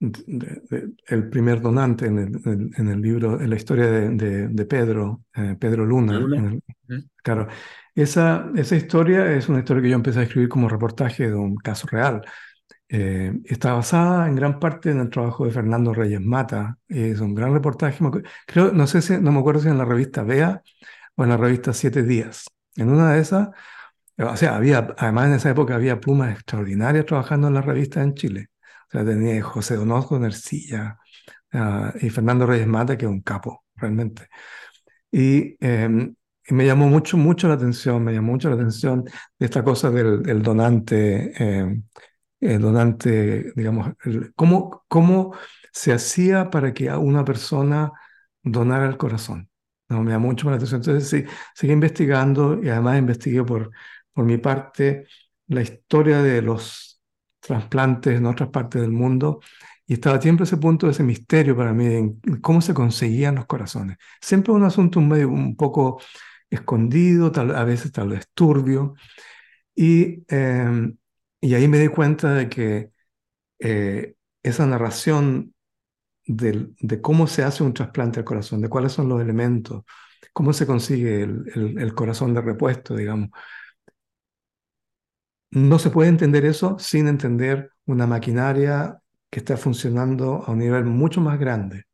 de- 0.00 0.62
de- 0.70 0.92
el 1.08 1.28
primer 1.30 1.60
donante 1.60 2.06
en 2.06 2.18
el, 2.18 2.72
en 2.76 2.88
el- 2.88 3.00
libro, 3.00 3.40
en 3.40 3.50
la 3.50 3.56
historia 3.56 3.86
de, 3.88 4.66
Pedro, 4.66 5.24
eh, 5.34 5.56
Pedro 5.60 5.86
Luna. 5.86 6.30
El- 6.34 6.62
claro, 7.22 7.48
esa, 7.94 8.50
esa 8.56 8.76
historia 8.76 9.32
es 9.34 9.48
una 9.48 9.60
historia 9.60 9.82
que 9.82 9.90
yo 9.90 9.96
empecé 9.96 10.20
a 10.20 10.22
escribir 10.24 10.48
como 10.48 10.68
reportaje 10.68 11.28
de 11.28 11.34
un 11.36 11.56
caso 11.56 11.86
real. 11.88 12.22
Eh, 12.94 13.32
está 13.46 13.72
basada 13.72 14.28
en 14.28 14.34
gran 14.36 14.60
parte 14.60 14.90
en 14.90 15.00
el 15.00 15.08
trabajo 15.08 15.46
de 15.46 15.50
Fernando 15.50 15.94
Reyes 15.94 16.20
Mata. 16.20 16.76
Es 16.88 17.20
un 17.20 17.34
gran 17.34 17.54
reportaje. 17.54 17.98
Creo, 18.46 18.70
no 18.72 18.86
sé 18.86 19.00
si, 19.00 19.16
no 19.18 19.32
me 19.32 19.40
acuerdo 19.40 19.60
si 19.60 19.68
en 19.68 19.78
la 19.78 19.86
revista 19.86 20.22
Vea 20.22 20.62
o 21.16 21.24
en 21.24 21.30
la 21.30 21.38
revista 21.38 21.72
Siete 21.72 22.02
Días. 22.02 22.44
En 22.76 22.90
una 22.90 23.14
de 23.14 23.20
esas, 23.20 23.48
o 24.18 24.36
sea, 24.36 24.56
había, 24.56 24.94
además 24.98 25.28
en 25.28 25.34
esa 25.34 25.50
época 25.50 25.74
había 25.74 26.00
plumas 26.00 26.32
extraordinarias 26.34 27.06
trabajando 27.06 27.48
en 27.48 27.54
la 27.54 27.62
revista 27.62 28.02
en 28.02 28.14
Chile. 28.14 28.48
O 28.88 28.90
sea, 28.92 29.04
tenía 29.06 29.42
José 29.42 29.76
Donosco 29.76 30.16
en 30.16 30.24
Ercilla 30.24 30.98
ah, 31.52 31.94
y 32.00 32.10
Fernando 32.10 32.46
Reyes 32.46 32.66
Mata, 32.66 32.98
que 32.98 33.06
es 33.06 33.10
un 33.10 33.22
capo, 33.22 33.64
realmente. 33.74 34.28
Y, 35.10 35.56
eh, 35.60 36.12
y 36.48 36.54
me 36.54 36.66
llamó 36.66 36.88
mucho, 36.88 37.16
mucho 37.16 37.48
la 37.48 37.54
atención, 37.54 38.04
me 38.04 38.12
llamó 38.12 38.32
mucho 38.32 38.48
la 38.50 38.56
atención 38.56 39.04
esta 39.38 39.64
cosa 39.64 39.90
del, 39.90 40.22
del 40.22 40.42
donante, 40.42 41.32
eh, 41.38 41.82
el 42.42 42.60
donante, 42.62 43.52
digamos, 43.56 43.92
el- 44.04 44.32
cómo, 44.34 44.84
cómo 44.88 45.34
se 45.72 45.92
hacía 45.92 46.50
para 46.50 46.74
que 46.74 46.90
una 46.92 47.24
persona 47.24 47.92
donara 48.42 48.86
el 48.88 48.96
corazón. 48.96 49.48
No, 49.88 50.02
me 50.02 50.12
llamó 50.12 50.28
mucho 50.28 50.48
la 50.50 50.56
atención. 50.56 50.80
Entonces, 50.80 51.08
sí, 51.08 51.24
seguí 51.54 51.72
investigando 51.72 52.62
y 52.62 52.68
además 52.68 52.98
investigué 52.98 53.44
por, 53.44 53.70
por 54.12 54.24
mi 54.24 54.38
parte 54.38 55.06
la 55.48 55.62
historia 55.62 56.22
de 56.22 56.42
los 56.42 57.00
trasplantes 57.40 58.16
en 58.16 58.26
otras 58.26 58.48
partes 58.50 58.80
del 58.82 58.92
mundo 58.92 59.40
y 59.86 59.94
estaba 59.94 60.20
siempre 60.20 60.44
ese 60.44 60.56
punto, 60.56 60.88
ese 60.88 61.02
misterio 61.02 61.56
para 61.56 61.72
mí 61.72 61.86
en 61.86 62.20
cómo 62.40 62.60
se 62.60 62.72
conseguían 62.74 63.34
los 63.34 63.46
corazones. 63.46 63.98
Siempre 64.20 64.52
un 64.52 64.64
asunto 64.64 64.98
un 65.00 65.08
medio 65.08 65.28
un 65.28 65.56
poco 65.56 66.00
escondido, 66.50 67.32
tal, 67.32 67.54
a 67.54 67.64
veces 67.64 67.92
tal 67.92 68.08
vez 68.10 68.28
turbio. 68.34 68.94
Y, 69.74 70.24
eh, 70.28 70.92
y 71.42 71.54
ahí 71.56 71.68
me 71.68 71.80
di 71.80 71.88
cuenta 71.88 72.34
de 72.34 72.50
que 72.50 72.92
eh, 73.60 74.14
esa 74.42 74.66
narración 74.66 75.54
de 76.78 77.00
cómo 77.00 77.26
se 77.26 77.42
hace 77.44 77.62
un 77.64 77.74
trasplante 77.74 78.20
al 78.20 78.24
corazón, 78.24 78.60
de 78.60 78.68
cuáles 78.68 78.92
son 78.92 79.08
los 79.08 79.20
elementos, 79.20 79.84
cómo 80.32 80.52
se 80.52 80.66
consigue 80.66 81.22
el, 81.22 81.44
el- 81.54 81.94
corazón 81.94 82.34
de 82.34 82.40
repuesto, 82.42 82.94
digamos. 82.96 83.30
No 85.50 85.78
se 85.78 85.90
puede 85.90 86.08
entender 86.08 86.44
eso 86.46 86.78
sin 86.78 87.06
entender 87.08 87.70
una 87.86 88.06
maquinaria 88.06 88.98
que 89.30 89.40
está 89.40 89.56
funcionando 89.56 90.42
a 90.46 90.50
un 90.52 90.58
nivel 90.58 90.84
mucho 90.84 91.20
más 91.20 91.38
grande. 91.38 91.84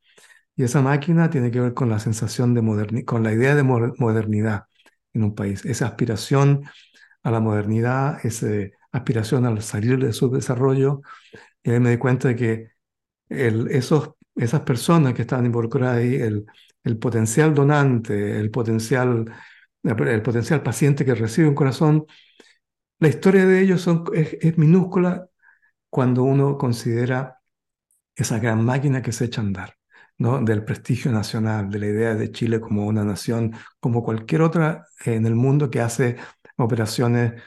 Y 0.57 0.65
esa 0.65 0.83
máquina 0.83 1.31
tiene 1.31 1.51
que 1.51 1.61
ver 1.61 1.75
con 1.75 1.91
la 1.91 2.01
sensación 2.01 2.55
de 2.55 2.63
modernidad, 2.63 3.07
con 3.07 3.23
la 3.25 3.33
idea 3.33 3.55
de 3.57 3.65
moder- 3.65 3.95
modernidad 3.99 4.65
en 5.15 5.25
un 5.25 5.35
país, 5.35 5.65
esa 5.67 5.87
aspiración 5.89 6.65
a 7.23 7.31
la 7.33 7.41
modernidad, 7.41 8.25
esa 8.27 8.49
aspiración 8.99 9.47
al 9.47 9.63
salir 9.63 9.99
de 10.05 10.13
su 10.13 10.31
desarrollo. 10.31 11.03
Y 11.63 11.71
ahí 11.73 11.81
me 11.81 11.91
di 11.93 11.99
cuenta 11.99 12.29
de 12.29 12.37
que 12.37 12.69
el- 13.31 13.69
esos, 13.71 14.13
esas 14.37 14.63
personas 14.63 15.15
que 15.15 15.23
estaban 15.23 15.47
involucradas 15.47 15.99
ahí, 15.99 16.17
el, 16.17 16.47
el 16.85 16.99
potencial 16.99 17.55
donante, 17.55 18.39
el 18.41 18.51
potencial, 18.51 19.27
el 19.85 20.23
potencial 20.23 20.63
paciente 20.63 21.05
que 21.05 21.15
recibe 21.15 21.49
un 21.49 21.55
corazón, 21.55 22.07
la 22.99 23.09
historia 23.09 23.47
de 23.47 23.61
ellos 23.63 23.81
son, 23.83 24.05
es, 24.15 24.37
es 24.41 24.59
minúscula 24.59 25.29
cuando 25.91 26.25
uno 26.25 26.59
considera 26.59 27.41
esa 28.17 28.39
gran 28.39 28.65
máquina 28.65 29.03
que 29.03 29.13
se 29.13 29.27
echa 29.27 29.41
a 29.43 29.45
andar, 29.45 29.77
¿no? 30.19 30.41
Del 30.43 30.65
prestigio 30.65 31.13
nacional, 31.13 31.71
de 31.71 31.79
la 31.81 31.87
idea 31.89 32.15
de 32.15 32.33
Chile 32.33 32.61
como 32.61 32.87
una 32.87 33.05
nación, 33.05 33.55
como 33.81 34.05
cualquier 34.05 34.43
otra 34.43 34.87
en 35.05 35.27
el 35.27 35.35
mundo 35.37 35.71
que 35.71 35.81
hace 35.81 36.17
operaciones 36.57 37.43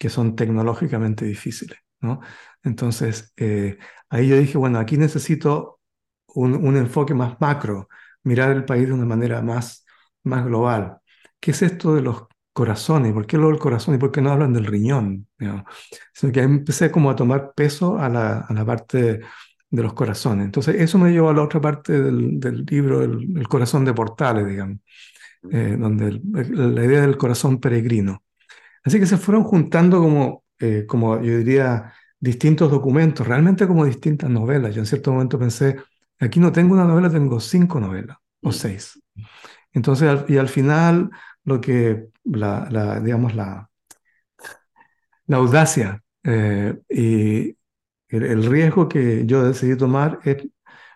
que 0.00 0.08
son 0.08 0.34
tecnológicamente 0.36 1.26
difíciles, 1.26 1.78
¿no? 2.00 2.20
Entonces, 2.62 3.34
eh, 3.36 3.78
ahí 4.08 4.28
yo 4.28 4.38
dije, 4.38 4.56
bueno, 4.56 4.78
aquí 4.78 4.96
necesito 4.96 5.80
un, 6.28 6.54
un, 6.54 6.76
enfoque 6.78 7.12
más 7.14 7.38
macro, 7.40 7.88
mirar 8.24 8.50
el 8.52 8.64
país 8.64 8.86
de 8.88 8.94
una 8.94 9.04
manera 9.04 9.42
más, 9.42 9.84
más 10.24 10.46
global. 10.46 10.98
¿Qué 11.38 11.50
es 11.50 11.62
esto 11.62 11.94
de 11.94 12.02
los 12.02 12.24
corazones? 12.54 13.12
¿Por 13.12 13.26
qué 13.26 13.36
lo 13.36 13.48
del 13.48 13.58
corazón 13.58 13.94
y 13.94 13.98
por 13.98 14.10
qué 14.10 14.22
no 14.22 14.32
hablan 14.32 14.54
del 14.54 14.66
riñón? 14.66 15.28
Sino 16.14 16.32
que 16.32 16.40
empecé 16.42 16.90
como 16.90 17.10
a 17.10 17.16
tomar 17.16 17.52
peso 17.54 17.98
a 17.98 18.08
la, 18.08 18.40
a 18.40 18.52
la 18.54 18.64
parte 18.64 19.20
de 19.70 19.82
los 19.82 19.92
corazones. 19.92 20.46
Entonces 20.46 20.76
eso 20.80 20.98
me 20.98 21.10
llevó 21.12 21.28
a 21.28 21.34
la 21.34 21.42
otra 21.42 21.60
parte 21.60 22.00
del, 22.00 22.40
del 22.40 22.64
libro, 22.64 23.02
el, 23.02 23.36
el, 23.36 23.48
corazón 23.48 23.84
de 23.84 23.92
Portales, 23.94 24.46
digamos, 24.46 24.78
eh, 25.50 25.76
donde 25.78 26.08
el, 26.08 26.74
la 26.74 26.84
idea 26.84 27.02
del 27.02 27.18
corazón 27.18 27.60
peregrino. 27.60 28.22
Así 28.84 28.98
que 28.98 29.06
se 29.06 29.16
fueron 29.18 29.44
juntando 29.44 30.00
como, 30.00 30.44
eh, 30.58 30.84
como 30.86 31.20
yo 31.22 31.38
diría, 31.38 31.92
distintos 32.18 32.70
documentos, 32.70 33.26
realmente 33.26 33.66
como 33.66 33.84
distintas 33.84 34.30
novelas. 34.30 34.74
Yo 34.74 34.80
en 34.80 34.86
cierto 34.86 35.12
momento 35.12 35.38
pensé, 35.38 35.76
aquí 36.18 36.40
no 36.40 36.52
tengo 36.52 36.74
una 36.74 36.84
novela, 36.84 37.10
tengo 37.10 37.40
cinco 37.40 37.80
novelas 37.80 38.16
o 38.42 38.52
seis. 38.52 39.00
Entonces, 39.72 40.24
y 40.28 40.36
al 40.38 40.48
final, 40.48 41.10
lo 41.44 41.60
que, 41.60 42.08
la, 42.24 42.68
la 42.70 43.00
digamos, 43.00 43.34
la, 43.34 43.70
la 45.26 45.36
audacia 45.36 46.02
eh, 46.24 46.78
y 46.88 47.56
el, 48.08 48.24
el, 48.24 48.46
riesgo 48.46 48.88
que 48.88 49.24
yo 49.26 49.44
decidí 49.44 49.76
tomar 49.76 50.18
es 50.24 50.46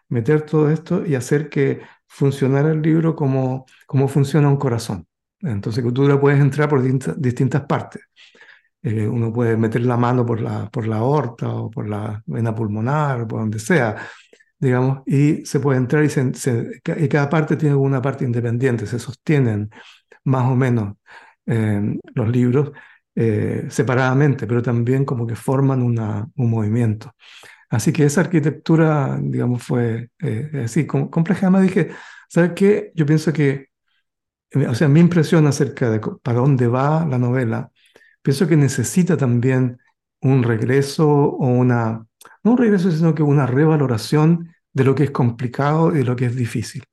meter 0.09 0.43
todo 0.43 0.71
esto 0.71 1.07
y 1.07 1.15
hacer 1.15 1.49
que 1.49 1.83
funcionara 2.07 2.73
el 2.73 2.83
libro 2.83 3.17
como, 3.17 3.67
como 3.87 4.09
funciona 4.09 4.49
un 4.49 4.57
corazón. 4.57 5.07
Entonces, 5.45 5.85
le 5.85 6.17
puedes 6.17 6.41
entrar 6.41 6.69
por 6.69 6.83
distintas, 6.83 7.21
distintas 7.21 7.63
partes. 7.63 8.03
Eh, 8.83 9.07
uno 9.09 9.33
puede 9.33 9.57
meter 9.57 9.83
la 9.83 9.97
mano 9.97 10.27
por 10.27 10.41
la, 10.41 10.69
por 10.71 10.87
la 10.87 10.99
aorta 10.99 11.49
o 11.49 11.71
por 11.71 11.89
la 11.89 12.23
vena 12.27 12.55
pulmonar, 12.55 13.23
o 13.23 13.29
por 13.29 13.41
donde 13.41 13.59
sea, 13.59 13.97
digamos, 14.59 15.03
y 15.07 15.45
se 15.47 15.61
puede 15.61 15.79
entrar 15.79 16.05
y, 16.05 16.11
se, 16.11 16.35
se, 16.35 16.81
y 16.99 17.09
cada 17.09 17.29
parte 17.31 17.57
tiene 17.57 17.75
una 17.75 18.03
parte 18.03 18.25
independiente, 18.25 18.87
se 18.87 18.99
sostienen 18.99 19.71
más 20.25 20.45
o 20.51 20.57
menos 20.57 20.97
eh, 21.47 21.99
los 22.15 22.29
libros 22.29 22.73
eh, 23.15 23.67
separadamente, 23.71 24.47
pero 24.47 24.63
también 24.63 25.05
como 25.05 25.27
que 25.27 25.37
forman 25.37 25.83
una, 25.83 26.29
un 26.37 26.51
movimiento. 26.51 27.15
Así 27.71 27.93
que 27.93 28.05
esa 28.05 28.23
arquitectura, 28.23 29.19
digamos, 29.21 29.63
fue 29.63 30.11
eh, 30.23 30.63
así 30.65 30.87
compleja. 30.87 31.47
Además 31.47 31.63
dije, 31.63 31.91
¿sabes 32.29 32.53
qué? 32.55 32.93
Yo 32.95 33.07
pienso 33.07 33.33
que, 33.33 33.69
o 34.55 34.75
sea, 34.75 34.89
mi 34.89 35.01
impresión 35.01 35.47
acerca 35.47 35.91
de 35.91 36.01
para 36.01 36.39
dónde 36.39 36.69
va 36.69 37.05
la 37.07 37.19
novela, 37.19 37.71
pienso 38.23 38.47
que 38.47 38.57
necesita 38.57 39.17
también 39.17 39.79
un 40.21 40.43
regreso 40.43 41.09
o 41.09 41.47
una, 41.47 42.07
no 42.43 42.53
un 42.53 42.59
regreso, 42.59 42.91
sino 42.91 43.15
que 43.15 43.23
una 43.23 43.47
revaloración 43.47 44.55
de 44.73 44.85
lo 44.85 44.95
que 44.95 45.05
es 45.05 45.11
complicado 45.11 45.93
y 45.93 45.99
de 45.99 46.05
lo 46.05 46.17
que 46.17 46.27
es 46.27 46.37
difícil. 46.37 46.85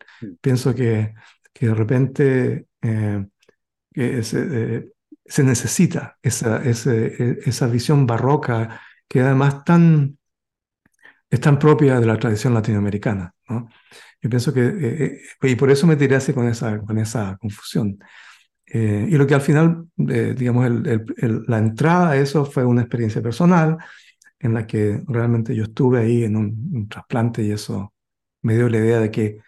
Pienso 0.41 0.75
que, 0.75 1.13
que 1.53 1.67
de 1.67 1.73
repente 1.73 2.67
eh, 2.81 3.25
que 3.93 4.23
se, 4.23 4.47
eh, 4.51 4.91
se, 5.25 5.43
necesita 5.43 6.17
esa, 6.21 6.63
ese, 6.63 7.39
esa 7.45 7.67
visión 7.67 8.05
barroca 8.05 8.81
que 9.07 9.21
además 9.21 9.63
tan, 9.63 10.17
es 11.29 11.39
tan 11.39 11.59
propia 11.59 11.99
de 11.99 12.05
la 12.05 12.17
tradición 12.17 12.53
latinoamericana. 12.53 13.33
¿no? 13.49 13.69
Yo 14.21 14.29
pienso 14.29 14.53
que, 14.53 14.61
eh, 14.61 15.21
y 15.43 15.55
por 15.55 15.71
eso 15.71 15.87
me 15.87 15.95
tiré 15.95 16.15
así 16.15 16.33
con 16.33 16.47
esa, 16.47 16.79
con 16.79 16.97
esa 16.97 17.37
confusión. 17.37 17.99
Eh, 18.65 19.07
y 19.09 19.17
lo 19.17 19.27
que 19.27 19.35
al 19.35 19.41
final, 19.41 19.87
eh, 20.09 20.35
digamos, 20.37 20.65
el, 20.67 20.87
el, 20.87 21.05
el, 21.17 21.43
la 21.47 21.57
entrada 21.57 22.11
a 22.11 22.17
eso 22.17 22.45
fue 22.45 22.63
una 22.63 22.81
experiencia 22.81 23.21
personal 23.21 23.77
en 24.39 24.53
la 24.53 24.65
que 24.65 25.01
realmente 25.07 25.55
yo 25.55 25.63
estuve 25.63 25.99
ahí 25.99 26.23
en 26.23 26.35
un, 26.35 26.71
un, 26.73 26.87
trasplante 26.87 27.43
y 27.43 27.51
eso 27.51 27.93
me 28.41 28.55
dio 28.55 28.69
la 28.69 28.77
idea 28.77 28.99
de 28.99 29.11
que 29.11 29.39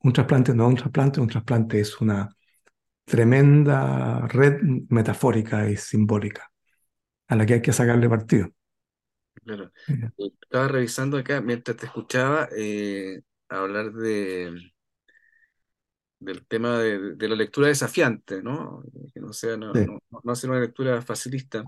un 0.00 0.12
trasplante 0.12 0.54
no 0.54 0.64
es 0.64 0.70
un 0.70 0.76
trasplante, 0.76 1.20
un 1.20 1.28
trasplante 1.28 1.80
es 1.80 2.00
una 2.00 2.28
tremenda 3.04 4.26
red 4.28 4.60
metafórica 4.88 5.68
y 5.68 5.76
simbólica 5.76 6.50
a 7.28 7.36
la 7.36 7.46
que 7.46 7.54
hay 7.54 7.62
que 7.62 7.72
sacarle 7.72 8.08
partido. 8.08 8.48
Claro. 9.44 9.72
Estaba 10.16 10.68
revisando 10.68 11.18
acá 11.18 11.40
mientras 11.40 11.76
te 11.76 11.86
escuchaba 11.86 12.48
eh, 12.56 13.22
hablar 13.58 13.92
de 13.92 14.72
del 16.18 16.46
tema 16.46 16.78
de, 16.78 17.16
de, 17.16 17.28
la 17.28 17.34
lectura 17.34 17.68
desafiante, 17.68 18.42
¿no? 18.42 18.82
Que 19.12 19.20
no 19.20 19.32
sea, 19.32 19.56
no, 19.56 19.74
sí. 19.74 19.84
no, 19.84 19.98
no 20.22 20.32
hacer 20.32 20.50
una 20.50 20.60
lectura 20.60 21.02
facilista. 21.02 21.64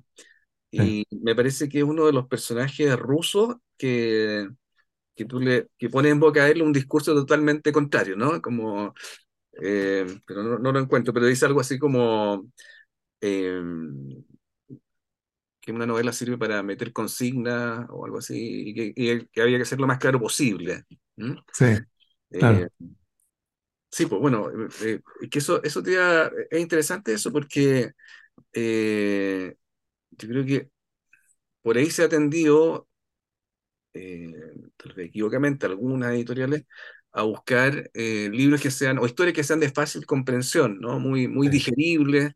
Y 0.71 1.05
sí. 1.09 1.21
me 1.23 1.35
parece 1.35 1.69
que 1.69 1.79
es 1.79 1.85
uno 1.85 2.07
de 2.07 2.13
los 2.13 2.29
personajes 2.29 2.97
rusos 2.97 3.57
que, 3.77 4.49
que 5.15 5.25
tú 5.25 5.41
le 5.41 5.69
que 5.79 5.89
pone 5.91 6.11
en 6.11 6.21
boca 6.21 6.45
a 6.45 6.49
él 6.49 6.63
un 6.63 6.73
discurso 6.73 7.15
totalmente 7.15 7.73
contrario, 7.73 8.17
¿no? 8.17 8.41
Como, 8.41 8.95
eh, 9.61 10.07
pero 10.27 10.43
no, 10.43 10.59
no, 10.59 10.73
lo 10.73 10.81
encuentro, 10.81 11.13
pero 11.15 11.27
dice 11.27 11.47
algo 11.47 11.61
así 11.61 11.79
como 11.79 12.47
eh, 13.21 13.63
que 15.61 15.73
una 15.73 15.87
novela 15.87 16.13
sirve 16.13 16.37
para 16.37 16.63
meter 16.63 16.93
consignas 16.93 17.87
o 17.91 18.05
algo 18.05 18.19
así, 18.19 18.71
y 18.71 18.75
que, 18.75 18.93
y 18.97 19.27
que 19.29 19.43
había 19.43 19.59
que 19.59 19.65
ser 19.65 19.81
lo 19.81 19.87
más 19.87 19.99
claro 19.99 20.21
posible. 20.21 20.85
¿Mm? 21.17 21.35
Sí. 21.53 21.65
Claro. 22.39 22.61
Eh, 22.61 22.89
Sí, 23.91 24.07
pues 24.07 24.21
bueno, 24.21 24.49
eh, 24.83 25.01
que 25.31 25.39
eso, 25.39 25.63
eso 25.63 25.81
te 25.83 25.95
da, 25.95 26.31
es 26.51 26.61
interesante 26.61 27.13
eso 27.13 27.31
porque 27.33 27.93
eh, 28.53 29.57
yo 30.13 30.29
creo 30.29 30.45
que 30.47 30.71
por 31.63 31.77
ahí 31.79 31.91
se 31.91 32.03
ha 32.03 32.07
atendido, 32.07 32.89
eh, 33.95 34.33
tal 34.77 34.93
vez 34.95 35.09
equivocamente, 35.09 35.67
algunas 35.67 36.13
editoriales, 36.15 36.65
a 37.13 37.23
buscar 37.23 37.91
eh, 37.95 38.29
libros 38.33 38.61
que 38.61 38.71
sean, 38.71 38.99
o 38.99 39.07
historias 39.07 39.35
que 39.37 39.45
sean 39.45 39.61
de 39.61 39.71
fácil 39.71 40.05
comprensión, 40.07 40.81
¿no? 40.81 40.99
Muy, 40.99 41.29
muy 41.29 41.49
digeribles, 41.49 42.33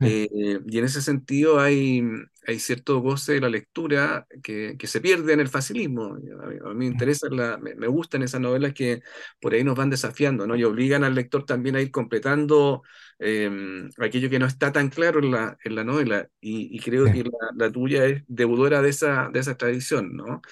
eh, 0.00 0.60
y 0.64 0.78
en 0.78 0.84
ese 0.84 1.02
sentido 1.02 1.58
hay, 1.58 2.02
hay 2.46 2.58
cierto 2.60 3.00
goce 3.00 3.34
de 3.34 3.40
la 3.40 3.48
lectura 3.48 4.26
que, 4.42 4.76
que 4.78 4.86
se 4.86 5.00
pierde 5.00 5.32
en 5.32 5.40
el 5.40 5.48
facilismo. 5.48 6.14
A 6.14 6.46
mí, 6.46 6.56
a 6.64 6.68
mí 6.68 6.74
me 6.74 6.86
interesa, 6.86 7.28
la, 7.30 7.58
me, 7.58 7.74
me, 7.74 7.88
gustan 7.88 8.22
esas 8.22 8.40
novelas 8.40 8.74
que 8.74 9.02
por 9.40 9.54
ahí 9.54 9.64
nos 9.64 9.76
van 9.76 9.90
desafiando, 9.90 10.46
¿no? 10.46 10.54
Y 10.54 10.62
obligan 10.62 11.02
al 11.02 11.14
lector 11.16 11.44
también 11.44 11.74
a 11.74 11.80
ir 11.80 11.90
completando 11.90 12.82
eh, 13.18 13.88
aquello 13.98 14.30
que 14.30 14.38
no 14.38 14.46
está 14.46 14.72
tan 14.72 14.88
claro 14.88 15.18
en 15.20 15.32
la, 15.32 15.58
en 15.64 15.74
la 15.74 15.84
novela. 15.84 16.28
Y, 16.40 16.76
y 16.76 16.78
creo 16.78 17.06
sí. 17.06 17.12
que 17.12 17.24
la, 17.24 17.30
la, 17.56 17.72
tuya 17.72 18.04
es 18.06 18.22
deudora 18.28 18.82
de 18.82 18.90
esa, 18.90 19.30
de 19.32 19.40
esa 19.40 19.56
tradición, 19.56 20.14
¿no? 20.16 20.42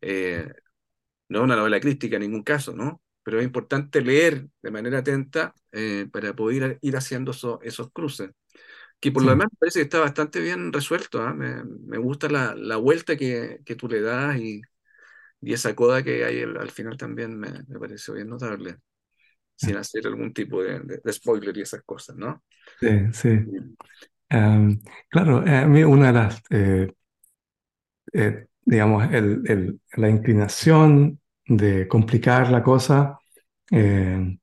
Eh, 0.00 0.46
no 1.28 1.38
es 1.38 1.44
una 1.44 1.56
novela 1.56 1.80
crítica 1.80 2.16
en 2.16 2.22
ningún 2.22 2.42
caso, 2.44 2.74
¿no? 2.74 3.02
Pero 3.24 3.38
es 3.40 3.44
importante 3.44 4.00
leer 4.00 4.46
de 4.62 4.70
manera 4.70 4.98
atenta 4.98 5.54
eh, 5.72 6.08
para 6.12 6.34
poder 6.34 6.78
ir 6.82 6.96
haciendo 6.96 7.32
eso, 7.32 7.60
esos 7.62 7.90
cruces 7.92 8.30
que 9.02 9.10
por 9.10 9.22
sí. 9.22 9.26
lo 9.26 9.32
demás 9.32 9.48
me 9.50 9.58
parece 9.58 9.80
que 9.80 9.82
está 9.82 9.98
bastante 9.98 10.38
bien 10.38 10.72
resuelto. 10.72 11.28
¿eh? 11.28 11.34
Me, 11.34 11.64
me, 11.64 11.98
gusta 11.98 12.28
la, 12.28 12.54
la 12.54 12.76
vuelta 12.76 13.16
que, 13.16 13.60
que, 13.64 13.74
tú 13.74 13.88
le 13.88 14.00
das 14.00 14.36
y, 14.38 14.62
y 15.40 15.52
esa 15.52 15.74
coda 15.74 16.04
que 16.04 16.24
hay 16.24 16.42
al, 16.42 16.56
al 16.56 16.70
final 16.70 16.96
también 16.96 17.36
me, 17.36 17.50
me, 17.66 17.80
pareció 17.80 18.14
bien 18.14 18.28
notable, 18.28 18.76
sin 19.56 19.76
hacer 19.76 20.06
algún 20.06 20.32
tipo 20.32 20.62
de, 20.62 20.78
de, 20.78 21.00
de 21.02 21.12
spoiler 21.12 21.56
y 21.56 21.62
esas 21.62 21.82
cosas, 21.82 22.14
¿no? 22.14 22.44
Sí, 22.78 22.88
sí. 23.12 23.28
Um, 24.30 24.80
claro, 25.08 25.38
a 25.44 25.66
mí 25.66 25.82
una 25.82 26.06
de 26.06 26.12
las, 26.12 26.42
eh, 26.50 26.92
eh, 28.12 28.46
digamos, 28.64 29.12
el, 29.12 29.42
el, 29.46 29.80
la 29.96 30.08
inclinación 30.08 31.20
de 31.44 31.88
complicar 31.88 32.52
la 32.52 32.62
cosa 32.62 33.18
eh, 33.72 34.38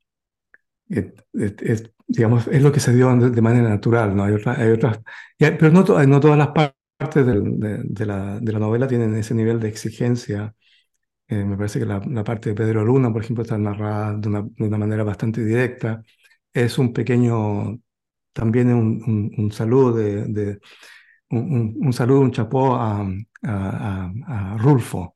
es, 0.89 1.93
digamos, 2.09 2.47
es 2.47 2.61
lo 2.63 2.71
que 2.71 2.79
se 2.79 2.93
dio 2.93 3.15
de, 3.15 3.41
manera 3.41 3.69
natural, 3.69 4.15
¿no? 4.15 4.23
Hay, 4.23 4.33
otra, 4.33 4.59
hay 4.59 4.71
otras, 4.71 4.99
pero 5.37 5.69
no, 5.69 5.83
to, 5.83 6.03
no, 6.07 6.19
todas 6.19 6.37
las 6.37 6.49
partes 6.49 7.25
de, 7.25 7.39
de, 7.39 7.83
de, 7.83 8.05
la, 8.05 8.39
de, 8.39 8.51
la, 8.51 8.59
novela 8.59 8.87
tienen 8.87 9.15
ese 9.15 9.35
nivel 9.35 9.59
de 9.59 9.69
exigencia. 9.69 10.55
Eh, 11.27 11.45
me 11.45 11.55
parece 11.55 11.79
que 11.79 11.85
la, 11.85 12.01
la, 12.07 12.23
parte 12.23 12.49
de 12.49 12.55
Pedro 12.55 12.83
Luna, 12.83 13.13
por 13.13 13.21
ejemplo, 13.23 13.43
está 13.43 13.57
narrada 13.59 14.17
de 14.17 14.27
una, 14.27 14.41
de 14.41 14.65
una 14.67 14.77
manera 14.79 15.03
bastante 15.03 15.45
directa. 15.45 16.01
Es 16.51 16.79
un 16.79 16.93
pequeño, 16.93 17.79
también 18.33 18.73
un, 18.73 19.03
un, 19.05 19.31
un 19.37 19.51
saludo 19.51 19.93
de, 19.93 20.59
un, 21.29 21.77
un, 21.79 21.93
saludo, 21.93 22.21
un 22.21 22.31
chapó 22.31 22.75
a, 22.75 23.01
a, 23.43 24.11
a, 24.27 24.53
a 24.55 24.57
Rulfo. 24.57 25.15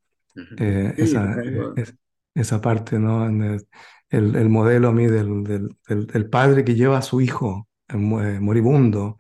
Eh, 0.58 0.94
sí, 0.96 1.02
esa, 1.02 1.36
es, 1.76 1.96
esa 2.36 2.62
parte, 2.62 3.00
¿no? 3.00 3.28
El, 4.14 4.26
el, 4.26 4.36
el, 4.36 4.50
modelo 4.50 4.90
a 4.90 4.92
mí 4.92 5.08
del, 5.08 5.44
del, 5.44 5.76
del, 5.88 6.08
del, 6.08 6.30
padre 6.30 6.64
que 6.64 6.76
lleva 6.76 6.98
a 6.98 7.02
su 7.02 7.22
hijo 7.22 7.68
eh, 7.88 7.98
moribundo 7.98 9.20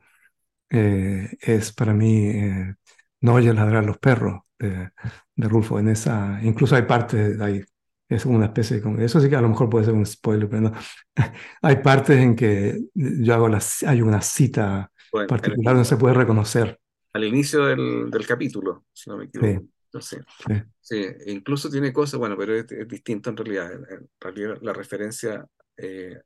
eh, 0.69 1.37
es 1.41 1.71
para 1.71 1.93
mí 1.93 2.27
eh, 2.29 2.75
No 3.21 3.35
oyes 3.35 3.53
ladrar 3.53 3.85
los 3.85 3.97
perros 3.97 4.41
de, 4.57 4.89
de, 5.35 5.47
Rulfo. 5.47 5.79
En 5.79 5.89
esa, 5.89 6.39
incluso 6.41 6.75
hay 6.75 6.83
partes, 6.83 7.39
hay, 7.39 7.63
es 8.09 8.25
una 8.25 8.45
especie 8.45 8.79
de, 8.79 9.05
eso 9.05 9.19
sí 9.19 9.29
que 9.29 9.35
a 9.35 9.41
lo 9.41 9.49
mejor 9.49 9.69
puede 9.69 9.85
ser 9.85 9.93
un 9.93 10.05
spoiler, 10.05 10.49
pero 10.49 10.61
no. 10.61 10.71
hay 11.61 11.75
partes 11.77 12.17
en 12.19 12.35
que 12.35 12.79
yo 12.93 13.33
hago 13.33 13.47
la, 13.47 13.61
hay 13.85 14.01
una 14.01 14.21
cita 14.21 14.91
bueno, 15.11 15.27
particular 15.27 15.75
donde 15.75 15.87
se 15.87 15.97
puede 15.97 16.15
reconocer. 16.15 16.79
Al 17.13 17.23
inicio 17.23 17.65
del, 17.65 18.09
del 18.09 18.25
capítulo, 18.25 18.85
si 18.91 19.09
no 19.09 19.17
me 19.17 19.25
equivoco. 19.25 19.61
Sí. 19.61 19.69
Entonces, 19.93 20.25
Sí. 20.47 20.53
sí, 20.81 21.05
incluso 21.27 21.69
tiene 21.69 21.93
cosas, 21.93 22.19
bueno, 22.19 22.35
pero 22.35 22.55
es, 22.55 22.71
es 22.71 22.87
distinto 22.87 23.29
en 23.29 23.37
realidad. 23.37 23.71
En, 23.73 24.09
realidad 24.19 24.57
la 24.61 24.73
referencia 24.73 25.45
eh, 25.77 26.19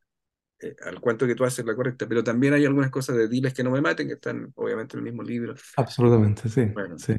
eh, 0.62 0.76
al 0.86 1.02
cuento 1.02 1.28
que 1.28 1.36
tú 1.36 1.44
haces 1.44 1.60
es 1.60 1.66
la 1.66 1.76
correcta, 1.76 2.08
pero 2.08 2.24
también 2.24 2.54
hay 2.54 2.66
algunas 2.66 2.90
cosas 2.90 3.18
de 3.18 3.28
Diles 3.28 3.54
que 3.54 3.64
no 3.64 3.72
me 3.72 3.82
maten, 3.82 4.08
que 4.08 4.14
están 4.14 4.54
obviamente 4.56 4.96
en 4.96 5.00
el 5.00 5.12
mismo 5.12 5.22
libro. 5.22 5.54
Absolutamente, 5.76 6.48
sí. 6.48 6.66
Bueno, 6.74 6.98
sí. 6.98 7.16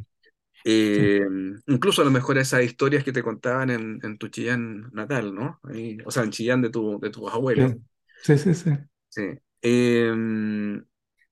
eh, 0.64 1.20
incluso 1.66 2.00
a 2.00 2.06
lo 2.06 2.10
mejor 2.10 2.38
esas 2.38 2.62
historias 2.62 3.04
que 3.04 3.12
te 3.12 3.22
contaban 3.22 3.68
en, 3.68 4.00
en 4.02 4.16
tu 4.16 4.28
Chillán 4.28 4.90
natal, 4.92 5.34
¿no? 5.34 5.60
Ahí, 5.64 5.98
o 6.06 6.10
sea, 6.10 6.22
en 6.24 6.30
Chillán 6.30 6.62
de, 6.62 6.70
tu, 6.70 6.98
de 6.98 7.10
tus 7.10 7.30
abuelos. 7.30 7.74
Sí, 8.22 8.38
sí, 8.38 8.54
sí. 8.54 8.70
Sí. 9.10 9.22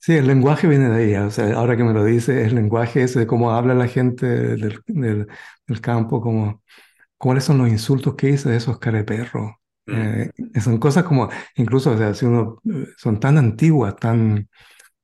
Sí, 0.06 0.14
el 0.14 0.26
lenguaje 0.28 0.68
viene 0.68 0.88
de 0.88 0.96
ahí. 1.04 1.14
O 1.26 1.30
sea, 1.30 1.52
ahora 1.56 1.76
que 1.76 1.82
me 1.84 1.92
lo 1.92 2.04
dice, 2.04 2.44
el 2.44 2.54
lenguaje 2.54 3.02
ese 3.02 3.20
de 3.20 3.26
cómo 3.26 3.50
habla 3.50 3.74
la 3.74 3.88
gente 3.88 4.24
del, 4.26 4.80
del, 4.86 5.26
del 5.66 5.80
campo, 5.80 6.20
como, 6.20 6.62
cuáles 7.18 7.44
son 7.44 7.58
los 7.58 7.68
insultos 7.68 8.16
que 8.16 8.28
dice 8.28 8.50
de 8.50 8.56
esos 8.58 8.78
careperros. 8.78 9.52
mm, 9.86 10.16
Eh, 10.54 10.60
son 10.62 10.78
cosas 10.78 11.04
como, 11.04 11.28
incluso, 11.56 11.92
o 11.92 11.98
sea, 11.98 12.14
si 12.14 12.26
uno, 12.26 12.62
son 12.98 13.20
tan 13.20 13.38
antiguas, 13.38 13.96
tan, 13.96 14.48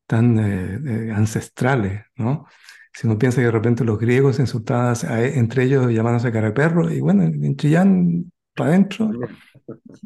tan 0.07 0.39
eh, 0.39 1.09
eh, 1.11 1.13
ancestrales, 1.13 2.03
¿no? 2.17 2.47
Si 2.95 3.07
uno 3.09 3.19
piensa 3.19 3.39
que 3.41 3.47
de 3.47 3.53
repente 3.53 3.85
los 3.85 3.99
griegos 3.99 4.39
insultaban 4.41 4.97
a- 5.09 5.23
entre 5.23 5.65
ellos 5.65 5.91
llamándose 5.93 6.33
careperro, 6.33 6.91
y 6.93 7.01
bueno, 7.01 7.25
en 7.25 7.57
Chillán, 7.57 8.33
para 8.55 8.71
adentro, 8.71 9.11
bien. 9.11 9.37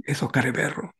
esos 0.06 0.30
careperros. 0.32 0.90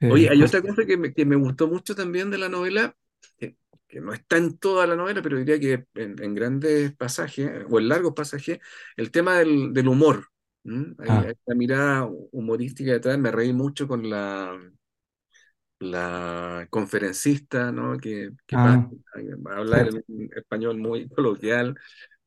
Mm. 0.00 0.06
Eh, 0.06 0.12
Oye, 0.12 0.28
hay 0.30 0.42
cosas- 0.42 0.56
otra 0.58 0.62
cosa 0.62 0.84
que 0.86 0.96
me, 0.96 1.12
que 1.12 1.24
me 1.24 1.36
gustó 1.36 1.68
mucho 1.68 1.94
también 1.94 2.30
de 2.30 2.38
la 2.38 2.48
novela, 2.48 2.96
que, 3.38 3.56
que 3.88 4.00
no 4.00 4.12
está 4.12 4.36
en 4.36 4.58
toda 4.58 4.86
la 4.86 4.96
novela, 4.96 5.22
pero 5.22 5.38
diría 5.38 5.58
que 5.60 5.86
en, 6.00 6.22
en 6.22 6.34
grandes 6.34 6.94
pasajes, 6.96 7.50
o 7.70 7.78
en 7.78 7.88
largos 7.88 8.14
pasajes, 8.14 8.58
el 8.96 9.10
tema 9.10 9.38
del, 9.38 9.72
del 9.72 9.88
humor. 9.88 10.28
¿m? 10.64 10.94
Hay, 10.98 11.22
ah, 11.22 11.24
hay 11.24 11.34
una 11.46 11.56
mirada 11.56 12.08
humorística 12.32 12.92
detrás, 12.92 13.18
me 13.18 13.30
reí 13.32 13.52
mucho 13.52 13.88
con 13.88 14.08
la, 14.08 14.58
la 15.80 16.66
conferencista, 16.70 17.70
¿no? 17.72 17.98
Que, 17.98 18.30
que 18.46 18.56
ah, 18.56 18.78
va 19.16 19.54
a 19.54 19.56
hablar 19.58 19.88
en 19.88 20.04
un 20.08 20.30
español 20.36 20.78
muy 20.78 21.08
coloquial. 21.08 21.78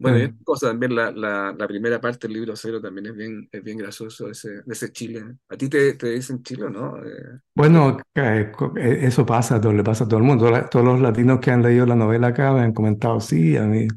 Bueno, 0.01 0.17
y 0.19 0.23
esta 0.23 0.35
cosa 0.43 0.67
también, 0.69 0.95
la, 0.95 1.11
la, 1.11 1.53
la 1.57 1.67
primera 1.67 2.01
parte 2.01 2.27
del 2.27 2.35
libro 2.37 2.55
cero 2.55 2.81
también 2.81 3.07
es 3.07 3.15
bien, 3.15 3.47
es 3.51 3.63
bien 3.63 3.77
gracioso 3.77 4.29
ese, 4.29 4.49
de 4.63 4.73
ese 4.73 4.91
Chile. 4.91 5.23
¿A 5.49 5.57
ti 5.57 5.69
te, 5.69 5.93
te 5.93 6.09
dicen 6.11 6.41
Chile, 6.43 6.65
o 6.65 6.69
no? 6.69 6.97
Eh, 7.05 7.39
Bueno, 7.53 7.97
eh, 8.15 8.51
co- 8.55 8.73
eh, 8.77 8.99
eso 9.05 9.25
pasa, 9.25 9.59
le 9.59 9.83
pasa 9.83 10.05
a 10.05 10.07
todo 10.07 10.19
el 10.19 10.25
mundo. 10.25 10.49
Todos 10.69 10.85
los 10.85 11.01
latinos 11.01 11.39
que 11.39 11.51
han 11.51 11.61
leído 11.61 11.85
la 11.85 11.95
novela 11.95 12.27
acá 12.27 12.53
me 12.53 12.61
han 12.61 12.73
comentado, 12.73 13.19
sí, 13.19 13.57
a 13.57 13.63
mí, 13.63 13.87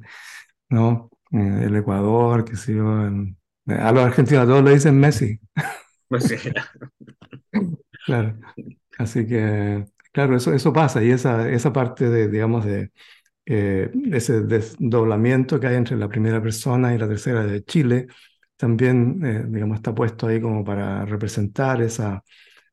¿no? 0.70 1.10
Eh, 1.32 1.64
El 1.66 1.76
Ecuador, 1.76 2.44
qué 2.44 2.56
sé 2.56 2.74
yo. 2.76 2.84
en- 3.06 3.38
eh, 3.68 3.74
a 3.74 3.92
los 3.92 4.04
argentinos 4.04 4.44
a 4.44 4.46
todos 4.48 4.64
le 4.64 4.72
dicen 4.74 4.98
Messi, 5.00 5.40
no 6.10 6.20
sé. 6.20 6.38
claro. 8.04 8.38
Así 8.98 9.26
que, 9.26 9.86
claro, 10.12 10.36
eso, 10.36 10.52
eso 10.54 10.72
pasa. 10.72 11.02
Y 11.02 11.10
esa, 11.10 11.50
esa 11.50 11.72
parte 11.72 12.08
de, 12.10 12.28
digamos, 12.28 12.64
de 12.64 12.92
eh, 13.46 13.90
ese 14.12 14.42
desdoblamiento 14.42 15.60
que 15.60 15.66
hay 15.68 15.76
entre 15.76 15.96
la 15.96 16.08
primera 16.08 16.42
persona 16.42 16.94
y 16.94 16.98
la 16.98 17.08
tercera 17.08 17.44
de 17.46 17.64
Chile, 17.64 18.06
también, 18.56 19.24
eh, 19.24 19.44
digamos, 19.48 19.76
está 19.78 19.94
puesto 19.94 20.26
ahí 20.26 20.40
como 20.40 20.64
para 20.64 21.04
representar 21.04 21.82
esa 21.82 22.22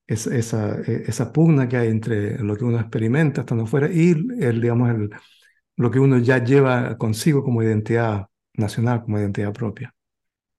es- 0.08 0.28
esa, 0.28 0.80
eh, 0.82 1.04
esa 1.08 1.32
pugna 1.34 1.68
que 1.70 1.78
hay 1.78 1.90
entre 1.90 2.40
lo 2.40 2.56
que 2.58 2.66
uno 2.66 2.80
experimenta 2.80 3.42
estando 3.42 3.66
fuera 3.68 3.90
y 3.92 4.12
el, 4.42 4.62
digamos, 4.62 4.90
el, 4.92 5.10
lo 5.78 5.92
que 5.92 6.00
uno 6.00 6.18
ya 6.20 6.44
lleva 6.44 6.98
consigo 6.98 7.44
como 7.44 7.64
identidad 7.64 8.28
nacional, 8.56 9.04
como 9.04 9.20
identidad 9.20 9.54
propia. 9.54 9.94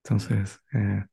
Entonces, 0.04 0.60
eh, 0.74 1.04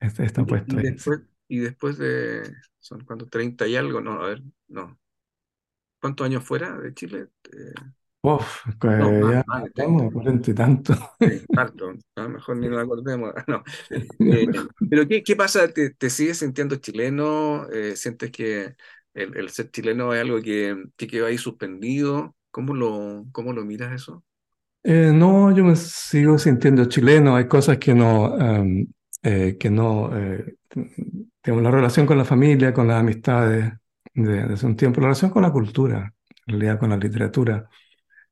está 0.00 0.46
Y, 0.46 0.46
puesto 0.46 0.78
y 0.78 0.80
ahí. 0.80 0.98
sí. 0.98 1.10
después, 1.10 1.20
y 1.48 1.58
después 1.58 1.98
de, 1.98 2.42
¿son 2.78 3.04
cuántos? 3.04 3.30
30 3.30 3.66
y 3.66 3.76
algo, 3.76 4.00
no, 4.00 4.22
a 4.22 4.28
ver, 4.28 4.42
no. 4.68 4.98
¿Cuántos 6.00 6.26
años 6.26 6.44
fuera 6.44 6.78
de 6.78 6.94
Chile? 6.94 7.28
Eh, 7.52 7.74
Uf, 8.30 8.64
no, 8.96 9.12
que 9.12 9.20
más, 9.20 9.30
ya 9.30 9.44
más 9.46 9.62
de 9.64 9.70
30. 9.70 10.00
estamos 10.00 10.02
a 10.08 10.10
cuarenta 10.10 10.50
y 10.50 10.54
tanto. 10.54 10.94
Harto. 11.54 11.92
A 12.16 12.22
lo 12.22 12.28
mejor 12.30 12.56
ni 12.56 12.68
nos 12.68 12.82
acordemos. 12.82 13.32
No. 13.48 13.62
Eh, 14.24 14.48
pero 14.88 15.06
¿qué, 15.08 15.22
qué 15.22 15.36
pasa? 15.36 15.68
¿Te, 15.68 15.90
te 15.90 16.10
sigues 16.10 16.38
sintiendo 16.38 16.76
chileno? 16.76 17.68
Eh, 17.72 17.96
¿sientes 17.96 18.30
que 18.32 18.74
el, 19.14 19.36
el 19.36 19.50
ser 19.50 19.70
chileno 19.70 20.14
es 20.14 20.20
algo 20.22 20.40
que, 20.42 20.76
que 20.96 21.06
quedó 21.06 21.26
ahí 21.26 21.38
suspendido? 21.38 22.36
¿Cómo 22.50 22.74
lo, 22.74 23.26
cómo 23.32 23.52
lo 23.52 23.64
miras 23.64 23.92
eso? 23.94 24.24
Eh, 24.82 25.12
no, 25.14 25.50
yo 25.56 25.64
me 25.64 25.76
sigo 25.76 26.38
sintiendo 26.38 26.84
chileno. 26.86 27.36
Hay 27.36 27.48
cosas 27.48 27.78
que 27.78 27.94
no, 27.94 28.38
em, 28.38 28.86
eh, 29.22 29.56
que 29.58 29.70
no, 29.70 30.10
eh, 30.16 30.56
tengo 31.40 31.60
la 31.60 31.70
relación 31.70 32.06
con 32.06 32.18
la 32.18 32.24
familia, 32.24 32.72
con 32.74 32.88
las 32.88 33.00
amistades 33.00 33.72
de, 34.14 34.46
de 34.46 34.54
hace 34.54 34.66
un 34.66 34.76
tiempo, 34.76 35.00
la 35.00 35.08
relación 35.08 35.30
con 35.30 35.42
la 35.42 35.52
cultura, 35.52 36.12
en 36.46 36.52
realidad 36.52 36.78
con 36.78 36.90
la 36.90 36.96
literatura, 36.98 37.68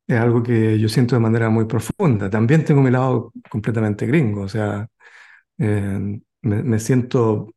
es 0.07 0.19
algo 0.19 0.43
que 0.43 0.79
yo 0.79 0.89
siento 0.89 1.15
de 1.15 1.21
manera 1.21 1.49
muy 1.49 1.65
profunda. 1.65 2.29
También 2.29 2.65
tengo 2.65 2.81
mi 2.81 2.91
lado 2.91 3.31
completamente 3.49 4.05
gringo, 4.05 4.41
o 4.43 4.49
sea, 4.49 4.87
eh, 5.57 6.19
me, 6.41 6.63
me 6.63 6.79
siento 6.79 7.53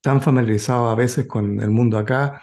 tan 0.00 0.22
familiarizado 0.22 0.90
a 0.90 0.94
veces 0.94 1.26
con 1.26 1.60
el 1.60 1.70
mundo 1.70 1.98
acá 1.98 2.42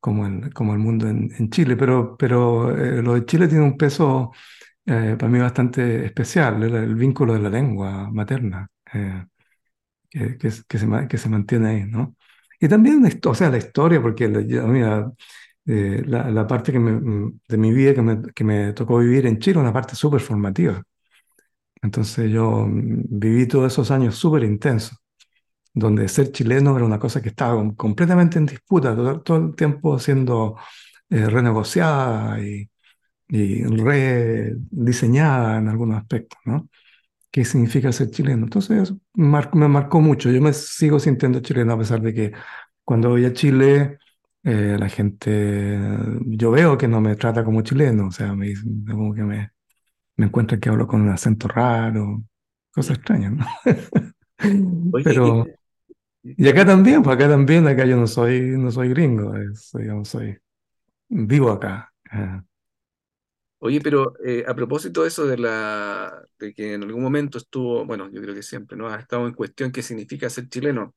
como 0.00 0.26
el, 0.26 0.52
como 0.54 0.72
el 0.74 0.78
mundo 0.80 1.08
en, 1.08 1.30
en 1.38 1.50
Chile, 1.50 1.76
pero, 1.76 2.16
pero 2.18 2.76
eh, 2.76 3.02
lo 3.02 3.14
de 3.14 3.26
Chile 3.26 3.48
tiene 3.48 3.64
un 3.64 3.76
peso 3.78 4.32
eh, 4.86 5.16
para 5.18 5.30
mí 5.32 5.38
bastante 5.40 6.06
especial, 6.06 6.62
el, 6.64 6.74
el 6.76 6.94
vínculo 6.96 7.34
de 7.34 7.40
la 7.40 7.50
lengua 7.50 8.10
materna, 8.12 8.68
eh, 8.94 9.24
que, 10.10 10.38
que, 10.38 10.50
que 10.68 10.78
se, 10.78 11.08
que 11.08 11.18
se 11.18 11.28
mantiene 11.28 11.68
ahí, 11.68 11.84
¿no? 11.86 12.16
Y 12.60 12.68
también, 12.68 13.02
o 13.26 13.34
sea, 13.34 13.50
la 13.50 13.58
historia, 13.58 14.02
porque 14.02 14.28
la, 14.28 14.40
mira, 14.66 15.12
eh, 15.68 16.04
la, 16.06 16.30
la 16.32 16.48
parte 16.48 16.72
que 16.72 16.80
me- 16.80 16.92
mm, 16.92 17.40
de 17.48 17.58
mi 17.58 17.72
vida 17.72 17.94
que 17.94 18.02
me, 18.02 18.22
que 18.34 18.44
me 18.44 18.74
tocó 18.74 18.98
vivir 19.00 19.26
en 19.26 19.40
Chile, 19.40 19.60
una 19.60 19.74
parte 19.74 19.96
súper 19.96 20.20
formativa. 20.22 20.82
Entonces 21.82 22.30
yo 22.30 22.66
mm, 22.66 23.04
viví 23.08 23.46
todos 23.46 23.72
esos 23.72 23.90
años 23.90 24.16
súper 24.16 24.44
intensos, 24.44 24.98
donde 25.74 26.08
ser 26.08 26.32
chileno 26.32 26.76
era 26.76 26.86
una 26.86 26.98
cosa 27.00 27.22
que 27.22 27.30
estaba 27.30 27.54
com- 27.56 27.74
completamente 27.76 28.38
en 28.38 28.46
disputa, 28.46 28.96
todo, 28.96 29.20
todo 29.22 29.38
el 29.38 29.56
tiempo 29.56 29.98
siendo 29.98 30.56
eh, 31.10 31.26
renegociada 31.30 32.40
y, 32.42 32.70
y 33.28 33.64
rediseñada 33.66 35.58
en 35.58 35.68
algunos 35.68 35.98
aspectos, 35.98 36.38
¿no? 36.46 36.68
¿Qué 37.30 37.44
significa 37.44 37.92
ser 37.92 38.10
chileno? 38.10 38.44
Entonces 38.44 38.94
me 39.14 39.68
marcó 39.68 40.00
mucho. 40.00 40.30
Yo 40.30 40.40
me 40.42 40.52
sigo 40.54 40.98
sintiendo 41.00 41.40
chileno 41.40 41.74
a 41.74 41.78
pesar 41.78 42.00
de 42.00 42.14
que 42.14 42.32
cuando 42.84 43.10
voy 43.10 43.24
a 43.26 43.32
Chile, 43.34 43.98
eh, 44.48 44.76
la 44.78 44.88
gente, 44.88 45.78
yo 46.26 46.50
veo 46.50 46.78
que 46.78 46.88
no 46.88 47.00
me 47.00 47.16
trata 47.16 47.44
como 47.44 47.62
chileno, 47.62 48.08
o 48.08 48.10
sea, 48.12 48.34
me 48.34 48.48
dicen, 48.48 48.84
como 48.86 49.14
que 49.14 49.22
me, 49.22 49.50
me 50.16 50.26
encuentran 50.26 50.60
que 50.60 50.68
hablo 50.70 50.86
con 50.88 51.02
un 51.02 51.10
acento 51.10 51.48
raro, 51.48 52.24
cosas 52.72 52.98
extrañas, 52.98 53.32
¿no? 53.34 53.46
Oye, 54.90 55.04
Pero, 55.04 55.54
y- 56.24 56.48
acá 56.48 56.66
también, 56.66 57.02
pues 57.02 57.16
acá 57.16 57.28
también, 57.28 57.66
acá 57.68 57.84
yo 57.86 57.96
no 57.96 58.06
soy, 58.06 58.40
no 58.58 58.70
soy 58.70 58.90
gringo, 58.90 59.36
es, 59.36 59.70
digamos, 59.74 60.08
soy, 60.08 60.38
vivo 61.08 61.50
acá. 61.52 61.92
Oye, 63.60 63.80
pero 63.80 64.14
eh, 64.24 64.44
a 64.46 64.54
propósito 64.54 65.02
de 65.02 65.08
eso 65.08 65.26
de 65.26 65.36
la 65.36 66.22
de 66.38 66.54
que 66.54 66.74
en 66.74 66.84
algún 66.84 67.02
momento 67.02 67.38
estuvo, 67.38 67.84
bueno, 67.84 68.08
yo 68.12 68.20
creo 68.22 68.32
que 68.34 68.42
siempre, 68.44 68.76
¿no? 68.76 68.88
Ha 68.88 69.00
estado 69.00 69.26
en 69.26 69.34
cuestión 69.34 69.72
qué 69.72 69.82
significa 69.82 70.30
ser 70.30 70.48
chileno. 70.48 70.94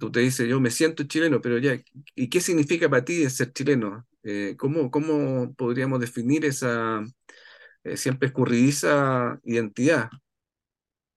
Tú 0.00 0.12
te 0.12 0.20
dices, 0.22 0.48
yo 0.48 0.60
me 0.60 0.72
siento 0.72 1.04
chileno, 1.04 1.42
pero 1.42 1.58
ya, 1.58 1.76
¿y 2.16 2.30
qué 2.30 2.40
significa 2.42 2.90
para 2.90 3.04
ti 3.06 3.30
ser 3.30 3.52
chileno? 3.54 4.08
Eh, 4.24 4.56
¿cómo, 4.58 4.90
cómo 4.92 5.54
podríamos 5.56 6.00
definir 6.00 6.46
esa 6.46 7.02
eh, 7.84 7.96
siempre 7.96 8.28
escurridiza 8.28 9.40
identidad? 9.44 10.10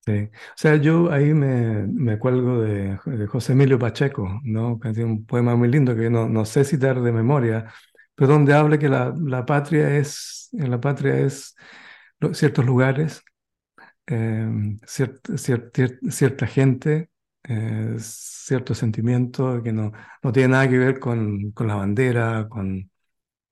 Sí. 0.05 0.11
O 0.11 0.53
sea, 0.57 0.75
yo 0.75 1.11
ahí 1.13 1.33
me, 1.33 1.87
me 1.87 2.19
cuelgo 2.19 2.61
de, 2.61 2.99
de 3.05 3.27
José 3.27 3.53
Emilio 3.53 3.79
Pacheco, 3.79 4.27
¿no? 4.43 4.77
Que 4.77 4.91
tiene 4.91 5.09
un 5.11 5.25
poema 5.25 5.55
muy 5.55 5.69
lindo 5.69 5.95
que 5.95 6.09
no, 6.09 6.27
no 6.27 6.43
sé 6.43 6.65
citar 6.65 7.01
de 7.01 7.13
memoria, 7.13 7.71
pero 8.13 8.33
donde 8.33 8.53
habla 8.53 8.77
que 8.77 8.89
la, 8.89 9.13
la 9.17 9.45
patria 9.45 9.95
es, 9.97 10.49
la 10.51 10.81
patria 10.81 11.17
es 11.19 11.55
ciertos 12.33 12.65
lugares, 12.65 13.23
eh, 14.07 14.47
cier- 14.87 15.21
cier- 15.37 15.71
cier- 15.73 15.99
cierta 16.11 16.47
gente, 16.47 17.09
eh, 17.45 17.95
ciertos 17.99 18.77
sentimientos 18.77 19.61
que 19.63 19.71
no, 19.73 19.91
no 20.23 20.31
tiene 20.31 20.49
nada 20.49 20.69
que 20.69 20.77
ver 20.77 20.99
con, 20.99 21.51
con 21.51 21.67
la 21.67 21.75
bandera, 21.75 22.47
con, 22.49 22.89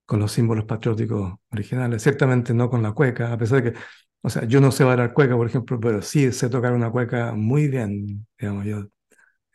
con 0.06 0.20
los 0.20 0.32
símbolos 0.32 0.66
patrióticos 0.66 1.36
originales, 1.52 2.04
ciertamente 2.04 2.54
no 2.54 2.70
con 2.70 2.84
la 2.84 2.92
cueca, 2.94 3.32
a 3.34 3.38
pesar 3.38 3.64
de 3.64 3.74
que, 3.74 3.80
o 4.22 4.30
sea, 4.30 4.46
yo 4.46 4.62
no 4.62 4.72
sé 4.72 4.84
bailar 4.84 5.14
cueca, 5.14 5.36
por 5.38 5.48
ejemplo, 5.48 5.80
pero 5.80 6.02
sí 6.02 6.32
sé 6.34 6.50
tocar 6.50 6.74
una 6.74 6.92
cueca 6.92 7.34
muy 7.34 7.68
bien, 7.68 8.28
digamos, 8.40 8.66
yo 8.66 8.80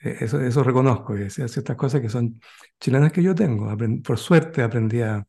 eh, 0.03 0.16
eso, 0.20 0.41
eso 0.41 0.62
reconozco, 0.62 1.14
hay 1.14 1.30
ciertas 1.30 1.76
cosas 1.76 2.01
que 2.01 2.09
son 2.09 2.41
chilenas 2.80 3.12
que 3.12 3.22
yo 3.22 3.34
tengo, 3.34 3.70
Aprend- 3.70 4.03
por 4.05 4.18
suerte 4.18 4.62
aprendí 4.62 5.03
a, 5.03 5.26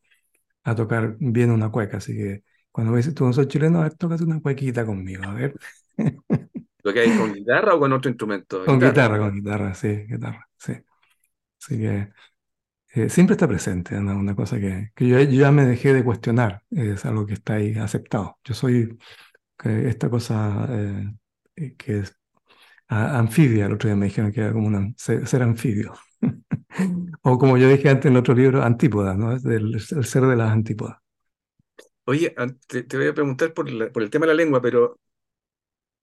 a 0.64 0.76
tocar 0.76 1.18
bien 1.20 1.51
una 1.51 1.70
cueca, 1.72 1.97
así 1.97 2.14
que 2.16 2.43
Cuando 2.72 2.91
me 2.93 2.97
dices, 2.99 3.16
tú 3.16 3.26
no 3.26 3.34
sos 3.34 3.47
chileno, 3.47 3.80
a 3.80 3.84
ver, 3.84 3.95
tócate 3.95 4.24
una 4.24 4.41
cuequita 4.41 4.86
conmigo, 4.86 5.24
a 5.26 5.34
ver. 5.34 5.55
¿Lo 6.88 6.93
que 6.93 7.01
hay 7.01 7.13
con 7.13 7.33
guitarra 7.33 7.75
o 7.75 7.79
con 7.79 7.93
otro 7.93 8.09
instrumento? 8.09 8.63
Con 8.63 8.79
Guitarra. 8.79 8.79
guitarra, 8.79 9.17
con 9.19 9.33
guitarra, 9.35 9.73
sí, 9.73 9.88
guitarra, 10.09 10.49
sí. 10.57 10.73
Así 11.61 11.77
que 11.79 12.09
eh, 12.95 13.09
siempre 13.09 13.33
está 13.35 13.47
presente, 13.47 13.99
¿no? 14.01 14.17
Una 14.17 14.35
cosa 14.35 14.59
que, 14.59 14.91
que 14.95 15.07
yo, 15.07 15.19
yo 15.21 15.41
ya 15.41 15.51
me 15.51 15.65
dejé 15.65 15.93
de 15.93 16.03
cuestionar, 16.03 16.63
es 16.71 17.05
algo 17.05 17.25
que 17.27 17.33
está 17.35 17.55
ahí 17.55 17.75
aceptado. 17.77 18.39
Yo 18.43 18.53
soy 18.55 18.97
que 19.57 19.89
esta 19.89 20.09
cosa 20.09 20.67
eh, 20.71 21.13
eh, 21.57 21.75
que 21.77 21.99
es 21.99 22.15
a- 22.89 23.19
anfibia, 23.19 23.67
el 23.67 23.73
otro 23.73 23.89
día 23.89 23.95
me 23.97 24.07
dijeron 24.07 24.31
que 24.33 24.41
era 24.41 24.53
como 24.53 24.67
una, 24.67 24.93
ser, 24.97 25.27
ser 25.27 25.43
anfibio. 25.43 25.93
O 27.23 27.38
como 27.39 27.57
yo 27.57 27.69
dije 27.69 27.89
antes 27.89 28.05
en 28.07 28.13
el 28.13 28.19
otro 28.19 28.33
libro, 28.35 28.63
antípoda, 28.63 29.15
¿no? 29.15 29.33
Es 29.33 29.43
del, 29.43 29.75
el 29.75 30.05
ser 30.05 30.23
de 30.23 30.35
las 30.38 30.51
antípodas. 30.51 30.97
Oye, 32.05 32.33
te, 32.67 32.83
te 32.83 32.97
voy 32.97 33.07
a 33.07 33.13
preguntar 33.13 33.53
por, 33.53 33.69
la- 33.69 33.91
por 33.91 34.01
el 34.03 34.09
tema 34.09 34.25
de 34.25 34.33
la 34.33 34.38
lengua, 34.43 34.61
pero 34.61 34.99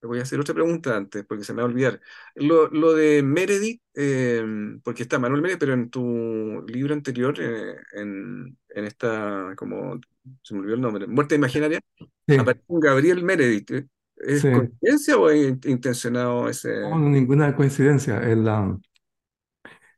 te 0.05 0.07
voy 0.07 0.19
a 0.19 0.21
hacer 0.21 0.39
otra 0.39 0.53
pregunta 0.53 0.95
antes, 0.95 1.25
porque 1.25 1.43
se 1.43 1.53
me 1.53 1.63
va 1.63 1.67
a 1.67 1.71
olvidar. 1.71 1.99
Lo, 2.35 2.69
lo 2.69 2.93
de 2.93 3.23
Meredith, 3.23 3.81
eh, 3.95 4.43
porque 4.83 5.01
está 5.03 5.17
Manuel 5.17 5.41
Meredith, 5.41 5.59
pero 5.59 5.73
en 5.73 5.89
tu 5.89 6.63
libro 6.67 6.93
anterior, 6.93 7.33
eh, 7.39 7.75
en, 7.93 8.55
en 8.69 8.85
esta, 8.85 9.53
como, 9.57 9.99
se 10.43 10.53
me 10.53 10.59
olvidó 10.59 10.75
el 10.75 10.81
nombre, 10.81 11.07
Muerte 11.07 11.33
Imaginaria, 11.35 11.79
Sí, 12.27 12.35
aparece 12.37 12.63
un 12.67 12.79
Gabriel 12.79 13.23
Meredith. 13.23 13.71
¿eh? 13.71 13.87
¿Es 14.17 14.41
sí. 14.41 14.51
coincidencia 14.51 15.17
o 15.17 15.29
es 15.29 15.47
in- 15.47 15.59
intencionado 15.65 16.47
ese? 16.49 16.81
No, 16.81 16.99
no, 16.99 17.09
ninguna 17.09 17.55
coincidencia. 17.55 18.21
El, 18.21 18.47
um, 18.47 18.79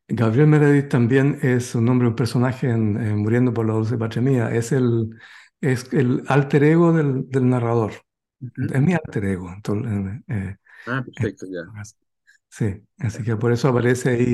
Gabriel 0.07 0.47
Meredith 0.47 0.89
también 0.89 1.37
es 1.41 1.75
un 1.75 1.85
nombre, 1.85 2.07
un 2.07 2.15
personaje 2.15 2.69
en, 2.69 2.97
en 2.97 3.17
Muriendo 3.17 3.53
por 3.53 3.65
la 3.65 3.73
Dulce 3.73 3.97
Patria 3.97 4.21
Mía. 4.21 4.51
Es 4.55 4.71
el, 4.71 5.09
es 5.61 5.91
el 5.93 6.23
alter 6.27 6.63
ego 6.63 6.93
del, 6.93 7.29
del 7.29 7.49
narrador. 7.49 7.91
Ujú. 8.41 8.73
Es 8.73 8.81
mi 8.81 8.93
alter 8.93 9.25
ego. 9.25 9.51
entonces, 9.53 10.21
eh, 10.27 10.57
Ah, 10.87 11.03
perfecto, 11.03 11.45
ya. 11.45 11.71
sí, 12.49 12.83
así 12.99 13.23
que 13.23 13.35
por 13.37 13.51
eso 13.51 13.69
aparece 13.69 14.09
ahí 14.09 14.25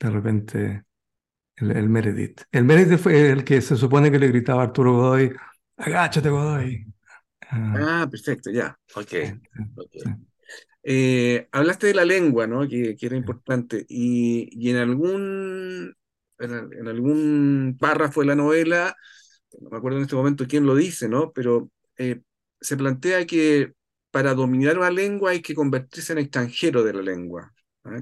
de 0.00 0.10
repente 0.10 0.84
el, 1.56 1.72
el 1.72 1.88
Meredith. 1.88 2.42
El 2.52 2.64
Meredith 2.64 2.98
fue 3.00 3.30
el 3.30 3.44
que 3.44 3.60
se 3.62 3.76
supone 3.76 4.12
que 4.12 4.18
le 4.18 4.28
gritaba 4.28 4.62
a 4.62 4.64
Arturo 4.66 4.94
Godoy, 4.94 5.32
agáchate 5.78 6.30
Godoy. 6.30 6.86
Ah, 7.50 7.78
Ah, 7.78 8.06
perfecto, 8.10 8.50
ya. 8.50 8.78
Ok, 8.94 9.12
sí, 9.22 9.28
sí, 9.54 9.62
ok. 9.74 9.92
sí. 9.96 10.10
Eh, 10.82 11.48
hablaste 11.52 11.88
de 11.88 11.94
la 11.94 12.04
lengua, 12.04 12.46
¿no? 12.46 12.68
Que, 12.68 12.96
que 12.96 13.06
era 13.06 13.16
importante. 13.16 13.84
Y, 13.88 14.48
y 14.52 14.70
en 14.70 14.76
algún, 14.78 15.94
en, 16.38 16.52
en 16.72 16.88
algún 16.88 17.76
párrafo 17.80 18.20
de 18.20 18.26
la 18.28 18.36
novela, 18.36 18.96
no 19.60 19.70
me 19.70 19.76
acuerdo 19.78 19.98
en 19.98 20.04
este 20.04 20.16
momento 20.16 20.46
quién 20.48 20.66
lo 20.66 20.74
dice, 20.76 21.08
¿no? 21.08 21.32
Pero 21.32 21.70
eh, 21.98 22.22
se 22.60 22.76
plantea 22.76 23.26
que 23.26 23.72
para 24.10 24.34
dominar 24.34 24.78
una 24.78 24.90
lengua 24.90 25.30
hay 25.32 25.42
que 25.42 25.54
convertirse 25.54 26.12
en 26.12 26.20
extranjero 26.20 26.82
de 26.84 26.92
la 26.94 27.02
lengua. 27.02 27.52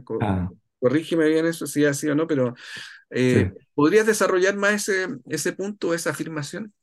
Co- 0.04 0.20
Ah, 0.20 0.48
Corrígeme 0.80 1.28
bien 1.28 1.46
eso, 1.46 1.66
si 1.66 1.82
es 1.84 1.90
así 1.90 2.08
o 2.08 2.14
no, 2.14 2.26
pero 2.26 2.54
eh, 3.10 3.46
sí. 3.46 3.54
¿podrías 3.74 4.06
desarrollar 4.06 4.56
más 4.56 4.88
ese, 4.88 5.08
ese 5.28 5.52
punto, 5.54 5.94
esa 5.94 6.10
afirmación? 6.10 6.74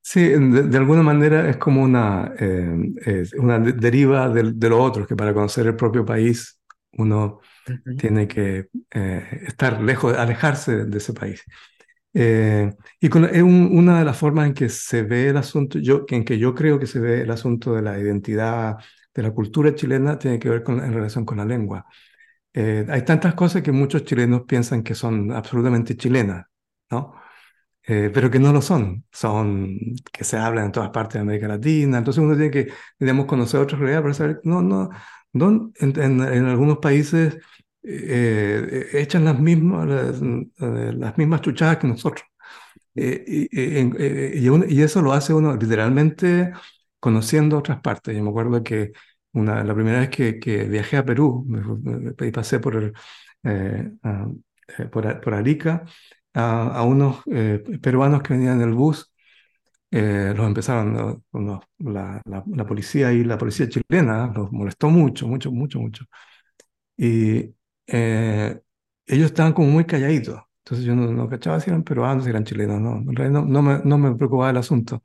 Sí, 0.00 0.20
de, 0.28 0.62
de 0.62 0.78
alguna 0.78 1.02
manera 1.02 1.48
es 1.50 1.58
como 1.58 1.82
una, 1.82 2.32
eh, 2.38 3.24
una 3.38 3.58
de- 3.58 3.72
deriva 3.72 4.28
del- 4.30 4.58
de, 4.58 4.68
lo 4.70 4.82
otro, 4.82 5.06
que 5.06 5.16
para 5.16 5.34
conocer 5.34 5.66
el 5.66 5.76
propio 5.76 6.04
país 6.04 6.58
uno 6.92 7.40
tiene 7.96 8.28
que 8.28 8.68
eh, 8.92 9.44
estar 9.48 9.82
lejos, 9.82 10.16
alejarse 10.16 10.86
de 10.86 10.98
ese 10.98 11.12
país. 11.14 11.44
Eh, 12.20 12.74
y 13.00 13.08
con- 13.08 13.24
es 13.26 13.42
un- 13.42 13.68
una 13.72 13.98
de 14.00 14.04
las 14.04 14.16
formas 14.18 14.46
en 14.48 14.54
que 14.54 14.68
se 14.68 15.02
ve 15.02 15.28
el 15.28 15.36
asunto, 15.36 15.78
yo, 15.78 16.04
en 16.08 16.24
que 16.24 16.38
yo 16.38 16.54
creo 16.54 16.78
que 16.78 16.86
se 16.86 16.98
ve 17.00 17.20
el 17.22 17.30
asunto 17.30 17.74
de 17.74 17.82
la 17.82 17.98
identidad, 17.98 18.76
de 19.14 19.22
la 19.22 19.30
cultura 19.32 19.74
chilena, 19.74 20.18
tiene 20.18 20.38
que 20.38 20.48
ver 20.50 20.62
con, 20.64 20.82
en 20.84 20.92
relación 20.92 21.24
con 21.24 21.38
la 21.38 21.44
lengua. 21.44 21.86
Eh, 22.54 22.86
hay 22.90 23.04
tantas 23.04 23.34
cosas 23.34 23.62
que 23.62 23.72
muchos 23.72 24.04
chilenos 24.04 24.42
piensan 24.46 24.82
que 24.82 24.94
son 24.94 25.32
absolutamente 25.32 25.96
chilenas, 25.96 26.46
¿no? 26.90 27.14
Eh, 27.86 28.10
pero 28.12 28.30
que 28.30 28.38
no 28.38 28.52
lo 28.52 28.60
son, 28.62 29.04
son 29.12 29.78
que 30.12 30.22
se 30.24 30.36
hablan 30.36 30.66
en 30.66 30.72
todas 30.72 30.90
partes 30.90 31.14
de 31.14 31.20
América 31.20 31.48
Latina, 31.48 31.98
entonces 31.98 32.22
uno 32.22 32.34
tiene 32.36 32.50
que, 32.50 32.68
digamos, 32.98 33.24
conocer 33.26 33.60
otras 33.60 33.80
realidades 33.80 34.02
para 34.02 34.14
saber, 34.14 34.40
no, 34.44 34.60
no, 34.62 34.90
no 35.32 35.72
en, 35.80 36.00
en- 36.00 36.20
en 36.22 36.44
algunos 36.46 36.78
países 36.78 37.38
eh, 37.88 38.88
echan 38.94 39.24
las 39.24 39.38
mismas, 39.40 39.86
las, 39.88 40.22
eh, 40.22 40.92
las 40.96 41.18
mismas 41.18 41.40
chuchadas 41.42 41.78
que 41.78 41.86
nosotros. 41.88 42.26
Eh, 42.94 43.24
y, 43.26 43.60
y- 43.60 43.92
eh, 43.98 44.32
y 44.36 44.48
uno- 44.48 44.64
y 44.68 44.82
eso 44.82 45.02
lo 45.02 45.12
hace 45.12 45.32
uno 45.34 45.56
literalmente 45.56 46.52
conociendo 47.00 47.58
otras 47.58 47.80
partes. 47.80 48.16
Yo 48.16 48.22
me 48.24 48.30
acuerdo 48.30 48.62
que 48.64 48.92
una, 49.32 49.62
la 49.64 49.74
primera 49.74 50.00
vez 50.00 50.10
que, 50.10 50.38
que 50.40 50.64
viajé 50.64 50.96
a 50.98 51.04
Perú 51.04 51.46
y 52.20 52.30
pasé 52.32 52.60
por, 52.60 52.76
el, 52.76 52.92
eh, 53.44 53.90
eh, 54.78 54.84
por, 54.86 55.20
por 55.20 55.34
Arica 55.34 55.84
a, 56.34 56.68
a 56.78 56.82
unos 56.84 57.22
peruanos 57.82 58.22
que 58.22 58.34
venían 58.34 58.60
en 58.62 58.68
el 58.68 58.74
bus, 58.74 59.12
eh, 59.90 60.32
los 60.36 60.46
empezaron, 60.46 61.22
la, 61.78 62.22
la, 62.26 62.44
la 62.46 62.66
policía 62.66 63.12
y 63.12 63.24
la 63.24 63.38
policía 63.38 63.68
chilena 63.68 64.32
los 64.34 64.52
molestó 64.52 64.90
mucho, 64.90 65.28
mucho, 65.28 65.50
mucho, 65.52 65.80
mucho. 65.80 66.04
Y 66.96 67.54
eh, 67.88 68.60
ellos 69.06 69.26
estaban 69.28 69.52
como 69.54 69.68
muy 69.70 69.84
calladitos. 69.86 70.42
Entonces 70.64 70.86
yo 70.86 70.94
no, 70.96 71.10
no 71.12 71.28
cachaba 71.28 71.60
si 71.60 71.70
eran 71.70 71.84
peruanos, 71.84 72.24
si 72.24 72.30
eran 72.30 72.44
chilenos, 72.44 72.80
no, 72.80 72.98
en 73.24 73.32
no, 73.32 73.44
no 73.46 73.62
me, 73.62 73.80
no 73.84 73.98
me 73.98 74.14
preocupaba 74.16 74.50
el 74.50 74.58
asunto. 74.58 75.02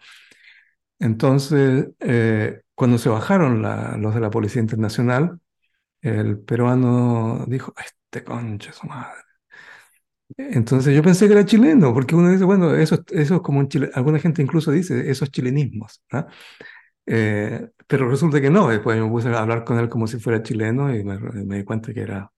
Entonces, 1.00 1.90
eh, 2.00 2.62
cuando 2.76 2.98
se 2.98 3.10
bajaron 3.10 3.62
la- 3.62 3.98
los 3.98 4.14
de 4.16 4.22
la 4.22 4.30
Policía 4.30 4.62
Internacional, 4.62 5.40
el 6.02 6.40
peruano 6.40 7.46
dijo, 7.48 7.74
este 7.78 8.24
concha 8.26 8.74
su 8.74 8.88
madre. 8.88 9.22
Entonces 10.38 10.96
yo 10.96 11.04
pensé 11.04 11.28
que 11.28 11.34
era 11.34 11.46
chileno, 11.46 11.94
porque 11.94 12.16
uno 12.16 12.30
dice, 12.32 12.44
bueno, 12.44 12.74
eso, 12.76 12.96
es- 12.96 13.02
eso 13.12 13.36
es 13.36 13.42
como 13.42 13.60
un 13.60 13.68
chile, 13.70 13.90
alguna 13.94 14.20
gente 14.20 14.42
incluso 14.42 14.72
dice, 14.72 15.10
esos 15.10 15.30
chilenismos, 15.32 16.02
¿ah? 16.12 16.28
Eh, 17.08 17.70
pero 17.88 18.10
resulta 18.10 18.42
que 18.42 18.52
no, 18.52 18.70
después 18.70 19.00
me 19.02 19.10
puse 19.10 19.30
a 19.30 19.40
hablar 19.42 19.66
con 19.66 19.80
él 19.80 19.90
como 19.90 20.08
si 20.08 20.20
fuera 20.20 20.44
chileno 20.44 20.96
y 20.96 21.06
me, 21.06 21.20
me 21.20 21.58
di 21.60 21.66
cuenta 21.66 21.94
que 21.94 22.02
era, 22.04 22.33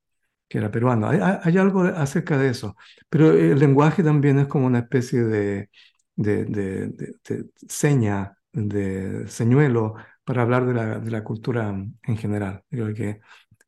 que 0.48 0.58
era 0.60 0.72
peruano. 0.72 1.10
Hay, 1.10 1.58
algo 1.58 1.84
acerca 1.84 2.38
de 2.38 2.50
eso, 2.50 2.76
pero 3.10 3.32
el 3.32 3.60
lenguaje 3.60 4.04
también 4.04 4.40
es 4.40 4.48
como 4.48 4.68
una 4.68 4.80
especie 4.80 5.24
de, 5.24 5.70
de, 6.16 6.46
de, 6.46 6.88
de- 6.90 7.46
seña, 7.68 8.38
de 8.54 9.28
señuelo 9.28 9.96
para 10.24 10.42
hablar 10.44 10.66
de 10.66 10.74
la, 10.74 11.00
la 11.00 11.24
cultura 11.24 11.70
en 12.04 12.18
general. 12.18 12.64
Creo 12.70 12.94
que, 12.94 13.20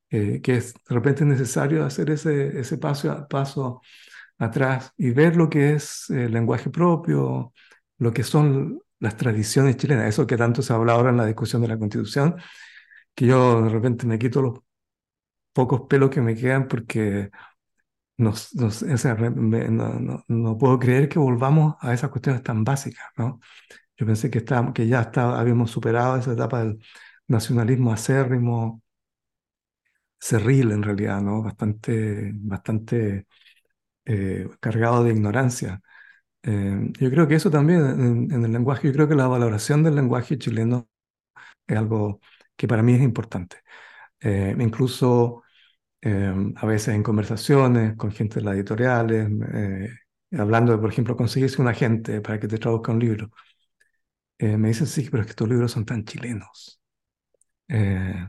eh, 0.09 0.41
que 0.41 0.57
es 0.57 0.73
de 0.73 0.95
repente 0.95 1.25
necesario 1.25 1.85
hacer 1.85 2.09
ese, 2.11 2.59
ese 2.59 2.77
paso, 2.77 3.27
paso 3.29 3.81
atrás 4.37 4.93
y 4.97 5.11
ver 5.11 5.35
lo 5.35 5.49
que 5.49 5.73
es 5.73 6.09
el 6.09 6.31
lenguaje 6.33 6.69
propio, 6.69 7.53
lo 7.99 8.13
que 8.13 8.23
son 8.23 8.81
las 8.99 9.17
tradiciones 9.17 9.77
chilenas, 9.77 10.07
eso 10.09 10.27
que 10.27 10.37
tanto 10.37 10.61
se 10.61 10.73
habla 10.73 10.93
ahora 10.93 11.09
en 11.11 11.17
la 11.17 11.25
discusión 11.25 11.61
de 11.61 11.67
la 11.69 11.77
Constitución, 11.79 12.35
que 13.15 13.25
yo 13.27 13.61
de 13.61 13.69
repente 13.69 14.05
me 14.07 14.19
quito 14.19 14.41
los 14.41 14.59
pocos 15.57 15.83
pelos 15.89 16.11
que 16.11 16.21
me 16.21 16.35
quedan 16.35 16.69
porque 16.69 17.31
no, 18.17 18.33
no 18.55 18.67
o 18.67 18.71
sea, 18.71 19.15
me- 19.15 19.69
no- 19.69 20.23
no 20.27 20.57
puedo 20.57 20.79
creer 20.79 21.09
que 21.09 21.19
volvamos 21.19 21.75
a 21.81 21.93
esas 21.93 22.09
cuestiones 22.11 22.43
tan 22.43 22.63
básicas, 22.63 23.05
¿no? 23.17 23.39
Yo 23.97 24.05
pensé 24.07 24.31
que, 24.31 24.39
estábamos, 24.39 24.73
que 24.73 24.87
ya 24.87 25.01
está, 25.03 25.39
habíamos 25.39 25.71
superado 25.71 26.17
esa 26.17 26.33
etapa 26.33 26.61
del 26.63 26.79
nacionalismo 27.27 27.93
acérrimo, 27.93 28.83
cerril 30.19 30.71
en 30.71 30.83
realidad, 30.83 31.21
¿no? 31.21 31.41
Bastante, 31.43 32.31
bastante 32.35 33.27
eh, 34.05 34.49
cargado 34.59 35.03
de 35.05 35.11
ignorancia. 35.13 35.81
Eh, 36.43 36.91
yo 36.99 37.11
creo 37.11 37.27
que 37.27 37.35
eso 37.35 37.51
también 37.51 37.81
en, 37.85 38.33
en 38.33 38.45
el 38.45 38.53
lenguaje, 38.53 38.87
yo 38.89 38.93
creo 38.93 39.09
que 39.09 39.15
la 39.15 39.27
valoración 39.27 39.83
del 39.83 39.95
lenguaje 39.95 40.37
chileno 40.37 40.89
es 41.67 41.77
algo 41.77 42.21
que 42.55 42.67
para 42.67 42.83
mí 42.83 42.93
es 42.95 43.01
importante. 43.03 43.57
Eh, 44.21 44.55
incluso 44.59 45.43
eh, 46.01 46.33
a 46.55 46.65
veces 46.65 46.95
en 46.95 47.03
conversaciones 47.03 47.95
con 47.97 48.11
gente 48.11 48.35
de 48.39 48.45
las 48.45 48.55
editoriales, 48.55 49.29
eh, 49.53 49.89
hablando 50.37 50.71
de, 50.73 50.77
por 50.79 50.91
ejemplo, 50.91 51.15
conseguirse 51.17 51.61
un 51.61 51.67
agente 51.67 52.21
para 52.21 52.39
que 52.39 52.47
te 52.47 52.57
traduzca 52.59 52.91
un 52.91 52.99
libro, 52.99 53.31
eh, 54.37 54.57
me 54.57 54.69
dicen, 54.69 54.87
sí, 54.87 55.07
pero 55.09 55.21
es 55.21 55.27
que 55.27 55.31
estos 55.31 55.49
libros 55.49 55.71
son 55.71 55.85
tan 55.85 56.03
chilenos. 56.05 56.81
Eh, 57.69 58.27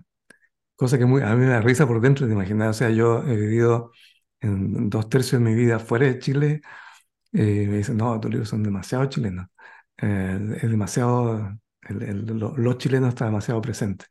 cosa 0.77 0.99
que 0.99 1.07
muy, 1.07 1.23
a 1.23 1.35
mí 1.35 1.39
me 1.47 1.49
da 1.49 1.61
risa 1.63 1.87
por 1.89 2.01
dentro 2.01 2.27
de 2.27 2.35
imaginar, 2.35 2.71
o 2.71 2.73
sea, 2.75 2.91
yo 2.91 3.25
he 3.27 3.37
vivido 3.37 3.93
en 4.41 4.91
dos 4.91 5.09
tercios 5.09 5.43
de 5.43 5.51
mi 5.51 5.55
vida 5.57 5.79
fuera 5.81 6.07
de 6.07 6.19
Chile 6.19 6.63
y 7.33 7.41
me 7.43 7.79
dicen, 7.79 7.97
no, 7.99 8.21
tus 8.21 8.31
libros 8.33 8.49
son 8.51 8.63
demasiado 8.65 9.07
chilenos. 9.07 9.49
Eh, 9.99 10.59
es 10.63 10.71
demasiado, 10.71 11.59
el, 11.83 12.03
el- 12.03 12.27
lo, 12.27 12.57
lo 12.57 12.75
chileno 12.75 13.09
está 13.09 13.27
demasiado 13.27 13.61
presente. 13.63 14.07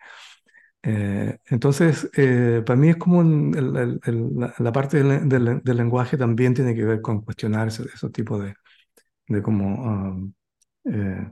Eh, 0.83 1.37
entonces, 1.47 2.09
eh, 2.15 2.63
para 2.65 2.79
mí 2.79 2.89
es 2.89 2.97
como 2.97 3.19
un- 3.19 3.53
el- 3.57 3.99
el- 4.05 4.53
la, 4.59 4.71
parte 4.71 5.03
del, 5.03 5.27
del- 5.27 5.61
del 5.63 5.77
lenguaje 5.77 6.17
también 6.17 6.53
tiene 6.53 6.75
que 6.75 6.85
ver 6.85 7.01
con 7.01 7.21
cuestionar 7.21 7.67
ese- 7.67 7.83
esos 7.93 8.11
tipos 8.11 8.41
de, 8.43 8.55
de 9.27 9.41
como, 9.43 9.83
um, 10.11 10.33
eh, 10.85 11.31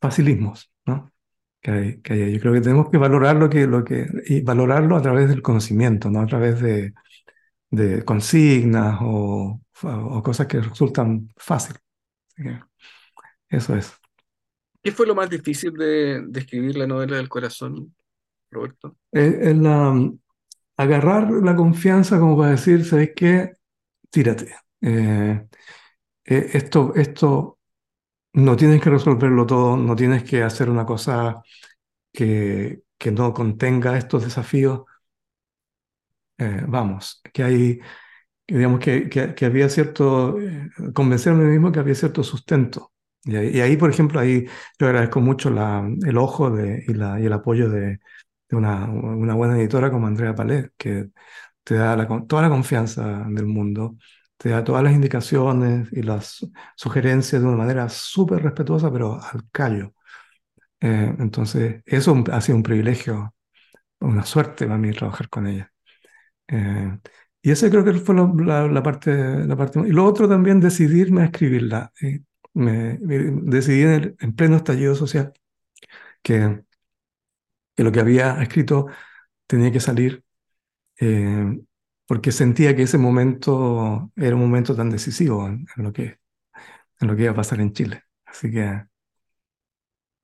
facilismos, 0.00 0.70
¿no? 0.86 1.12
Que 1.60 1.70
hay, 1.70 2.02
que 2.02 2.12
hay. 2.14 2.34
Yo 2.34 2.40
creo 2.40 2.54
que 2.54 2.60
tenemos 2.62 2.90
que 2.90 2.98
valorar 2.98 3.36
lo 3.36 3.50
que, 3.50 3.66
lo 3.66 3.84
que, 3.84 4.06
y 4.26 4.42
valorarlo 4.42 4.96
a 4.96 5.02
través 5.02 5.28
del 5.28 5.42
conocimiento, 5.42 6.10
no 6.10 6.20
a 6.22 6.26
través 6.26 6.60
de, 6.60 6.94
de 7.70 8.04
consignas 8.04 8.98
o, 9.02 9.60
o 9.84 10.24
cosas 10.24 10.46
que 10.48 10.60
resultan 10.62 11.28
que 12.36 12.60
eso 13.50 13.76
es. 13.76 13.99
¿Qué 14.82 14.92
fue 14.92 15.06
lo 15.06 15.14
más 15.14 15.28
difícil 15.28 15.72
de, 15.74 16.26
escribir 16.34 16.76
la 16.76 16.86
novela 16.86 17.16
del 17.16 17.28
corazón, 17.28 17.94
Roberto? 18.50 18.96
Es, 19.12 19.56
la, 19.56 20.10
agarrar 20.76 21.30
la 21.30 21.54
confianza 21.54 22.18
como 22.18 22.38
para 22.38 22.52
decir, 22.52 22.84
¿sabes 22.84 23.10
qué? 23.14 23.52
Tírate. 24.08 24.54
Eh, 24.80 25.46
eh, 26.24 26.50
esto, 26.54 26.94
esto 26.94 27.58
no 28.32 28.56
tienes 28.56 28.80
que 28.80 28.90
resolverlo 28.90 29.46
todo, 29.46 29.76
no 29.76 29.94
tienes 29.94 30.24
que 30.24 30.42
hacer 30.42 30.70
una 30.70 30.86
cosa 30.86 31.42
que, 32.12 32.82
que 32.96 33.10
no 33.12 33.34
contenga 33.34 33.98
estos 33.98 34.24
desafíos. 34.24 34.82
Eh, 36.38 36.64
vamos, 36.66 37.20
que 37.34 37.42
hay, 37.42 37.80
digamos 38.48 38.80
que, 38.80 39.10
que, 39.10 39.44
había 39.44 39.68
cierto, 39.68 40.38
convencerme 40.94 41.44
mismo 41.44 41.70
que 41.70 41.80
había 41.80 41.94
cierto 41.94 42.24
sustento. 42.24 42.92
Y 43.24 43.60
ahí, 43.60 43.76
por 43.76 43.90
ejemplo, 43.90 44.18
ahí 44.20 44.46
yo 44.78 44.86
agradezco 44.86 45.20
mucho 45.20 45.50
el 45.50 46.18
ojo 46.18 46.58
y, 46.58 46.90
el 46.90 47.32
apoyo 47.32 47.68
de, 47.68 48.00
una, 48.50 48.86
buena 48.86 49.58
editora 49.58 49.90
como 49.90 50.06
Andrea 50.06 50.34
Palet, 50.34 50.72
que 50.76 51.10
te 51.62 51.74
da 51.76 51.96
toda 52.26 52.42
la 52.42 52.48
confianza 52.48 53.24
del 53.28 53.46
mundo, 53.46 53.96
te 54.36 54.50
da 54.50 54.64
todas 54.64 54.82
las 54.82 54.94
indicaciones 54.94 55.88
y 55.92 56.02
las 56.02 56.46
sugerencias 56.76 57.42
de 57.42 57.48
una 57.48 57.58
manera 57.58 57.88
súper 57.88 58.42
respetuosa, 58.42 58.90
pero 58.92 59.20
al 59.22 59.42
callo. 59.52 59.94
Eh, 60.80 61.14
entonces, 61.18 61.82
eso 61.86 62.24
ha 62.32 62.40
sido 62.40 62.56
un 62.56 62.62
privilegio, 62.62 63.34
una 64.00 64.24
suerte 64.24 64.66
para 64.66 64.78
mí 64.78 64.92
trabajar 64.92 65.28
con 65.28 65.46
ella. 65.46 65.72
Eh, 66.48 66.98
y 67.42 67.50
ese 67.50 67.70
creo 67.70 67.84
que 67.84 67.94
fue 67.94 68.14
la, 68.14 68.82
parte, 68.82 69.46
la 69.46 69.56
parte... 69.56 69.80
Y 69.80 69.92
lo 69.92 70.04
otro 70.06 70.28
también, 70.28 70.60
decidirme 70.60 71.22
a 71.22 71.24
escribirla. 71.26 71.92
Eh, 72.02 72.20
me, 72.54 72.98
me, 72.98 73.18
decidí 73.50 73.82
en, 73.82 73.90
el, 73.90 74.16
en, 74.20 74.34
pleno 74.34 74.56
estallido 74.56 74.94
social 74.94 75.32
que, 76.22 76.62
que, 77.74 77.84
lo 77.84 77.92
que 77.92 78.00
había 78.00 78.40
escrito 78.42 78.86
tenía 79.46 79.72
que 79.72 79.80
salir 79.80 80.24
eh, 81.00 81.60
porque 82.06 82.32
sentía 82.32 82.74
que 82.74 82.82
ese 82.82 82.98
momento 82.98 84.10
era 84.16 84.34
un 84.34 84.42
momento 84.42 84.74
tan 84.74 84.90
decisivo 84.90 85.46
en, 85.46 85.66
en, 85.76 85.84
lo, 85.84 85.92
que, 85.92 86.18
en 87.00 87.08
lo 87.08 87.16
que 87.16 87.22
iba 87.22 87.32
a 87.32 87.36
pasar 87.36 87.60
en 87.60 87.72
Chile. 87.72 88.02
Así 88.26 88.50
que 88.50 88.84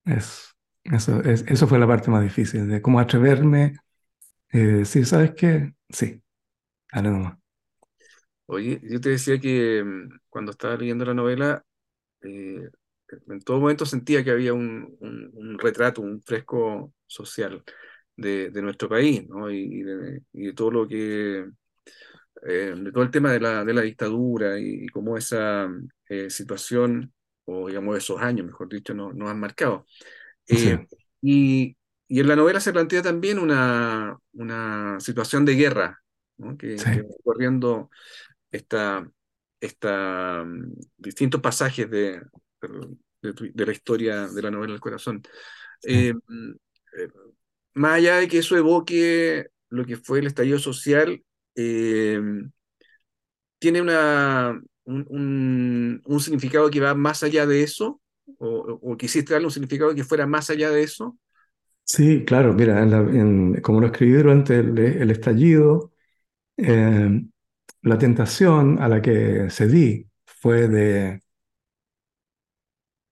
es, 0.05 0.57
eso, 0.85 1.23
es, 1.23 1.45
eso 1.47 1.67
fue 1.67 1.79
la 1.79 1.87
parte 1.87 2.11
más 2.11 2.23
difícil, 2.23 2.69
de 2.69 2.83
cómo 2.83 3.01
atreverme, 3.01 3.77
eh, 4.51 4.59
decir, 4.59 5.07
¿sabes 5.07 5.33
qué? 5.37 5.75
Sí, 5.89 6.23
dale 6.93 7.11
nomás. 7.11 7.39
Oye, 8.47 8.81
yo 8.83 9.01
te 9.01 9.11
decía 9.11 9.39
que 9.41 9.85
cuando 10.29 10.53
estaba 10.53 10.77
leyendo 10.77 11.05
la 11.05 11.15
novela, 11.15 11.65
eh, 12.23 12.69
en 13.29 13.41
todo 13.41 13.61
momento 13.61 13.87
sentía 13.87 14.25
que 14.25 14.31
había 14.31 14.53
un, 14.55 14.97
un, 15.01 15.31
un 15.35 15.59
retrato, 15.59 16.03
un 16.03 16.23
fresco 16.23 16.93
social 17.07 17.63
de, 18.17 18.51
de 18.51 18.63
nuestro 18.63 18.89
país, 18.89 19.27
¿no? 19.29 19.51
Y, 19.51 19.59
y, 19.59 19.83
de, 19.83 20.23
y, 20.33 20.47
de, 20.47 20.53
todo 20.55 20.71
lo 20.71 20.89
que, 20.89 21.47
eh, 22.47 22.75
de 22.77 22.93
todo 22.93 23.03
el 23.03 23.11
tema 23.11 23.33
de 23.33 23.41
la, 23.41 23.65
de 23.65 23.75
la 23.75 23.83
dictadura 23.83 24.59
y, 24.59 24.85
y 24.85 24.89
cómo 24.89 25.17
esa 25.17 25.69
eh, 26.09 26.31
situación, 26.31 27.13
o 27.45 27.69
digamos 27.69 27.97
esos 27.97 28.21
años, 28.21 28.47
mejor 28.47 28.69
dicho, 28.69 28.95
nos 28.95 29.15
no 29.15 29.29
han 29.29 29.41
marcado. 29.41 29.87
Sí. 30.45 30.77
y, 31.23 31.77
y 32.09 32.21
en 32.21 32.29
la 32.29 32.37
novela 32.37 32.61
se 32.61 32.73
plantea 32.73 33.03
también 33.03 33.39
una, 33.39 34.17
una 34.33 35.01
situación 35.01 35.45
de 35.45 35.55
guerra, 35.55 36.01
¿no? 36.37 36.57
que, 36.57 36.79
sí. 36.79 36.85
que 36.85 37.03
va 37.03 37.09
ocurriendo 37.09 37.91
esta, 38.51 39.09
esta, 39.61 40.43
um, 40.43 40.75
distintos 40.97 41.41
pasajes 41.41 41.91
de, 41.91 42.21
de, 43.23 43.51
de, 43.55 43.67
la 43.67 43.73
historia 43.73 44.29
de 44.29 44.43
la 44.43 44.51
novela 44.51 44.73
del 44.73 44.81
corazón. 44.81 45.23
Eh, 45.83 46.13
eh, 46.99 47.09
más 47.75 47.95
allá 47.95 48.17
de 48.17 48.29
que 48.29 48.39
eso 48.39 48.57
evoque 48.57 49.49
lo 49.69 49.85
que 49.85 49.97
fue 49.97 50.21
el 50.21 50.27
estallido 50.27 50.59
social, 50.59 51.23
eh, 51.55 52.21
tiene 53.59 53.83
una, 53.83 54.61
un, 54.85 55.07
un, 55.09 56.03
un, 56.05 56.21
significado 56.21 56.71
que 56.71 56.81
va 56.81 56.95
más 56.95 57.23
allá 57.23 57.47
de 57.47 57.63
eso, 57.63 58.01
o, 58.39 58.79
o 58.83 58.97
quisiste 58.97 59.33
darle 59.33 59.47
un 59.47 59.53
significado 59.53 59.95
que 59.95 60.05
fuera 60.05 60.27
más 60.27 60.51
allá 60.51 60.71
de 60.71 60.83
eso. 60.83 61.19
Sí, 61.85 62.25
claro, 62.25 62.53
mira, 62.53 62.83
en 62.83 62.91
la, 62.91 62.99
en, 62.99 63.61
como 63.61 63.81
lo 63.81 63.87
escribí 63.87 64.15
durante 64.15 64.59
el, 64.59 64.77
el 64.79 65.11
estallido, 65.11 65.93
eh, 66.57 67.23
la 67.87 67.99
tentación 67.99 68.83
a 68.83 68.89
la 68.89 69.01
que 69.01 69.49
cedí 69.51 70.09
fue 70.25 70.69
de 70.69 71.23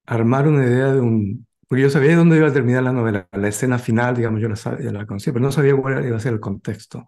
armar 0.07 0.49
una 0.49 0.65
idea 0.65 0.93
de 0.93 1.01
un... 1.01 1.47
Porque 1.69 1.83
yo 1.83 1.91
sabía 1.91 2.17
dónde 2.17 2.37
iba 2.37 2.49
a 2.49 2.53
terminar 2.53 2.83
la 2.83 2.93
novela, 2.93 3.29
la 3.33 3.49
escena 3.49 3.79
final, 3.79 4.17
digamos, 4.17 4.41
yo 4.41 4.49
la, 4.49 4.57
ya 4.57 4.93
la 4.93 5.07
conocía, 5.07 5.33
pero 5.33 5.45
no 5.45 5.53
sabía 5.53 5.75
cuál 5.77 6.05
iba 6.07 6.17
a 6.17 6.21
ser 6.21 6.35
el 6.35 6.41
contexto. 6.41 7.07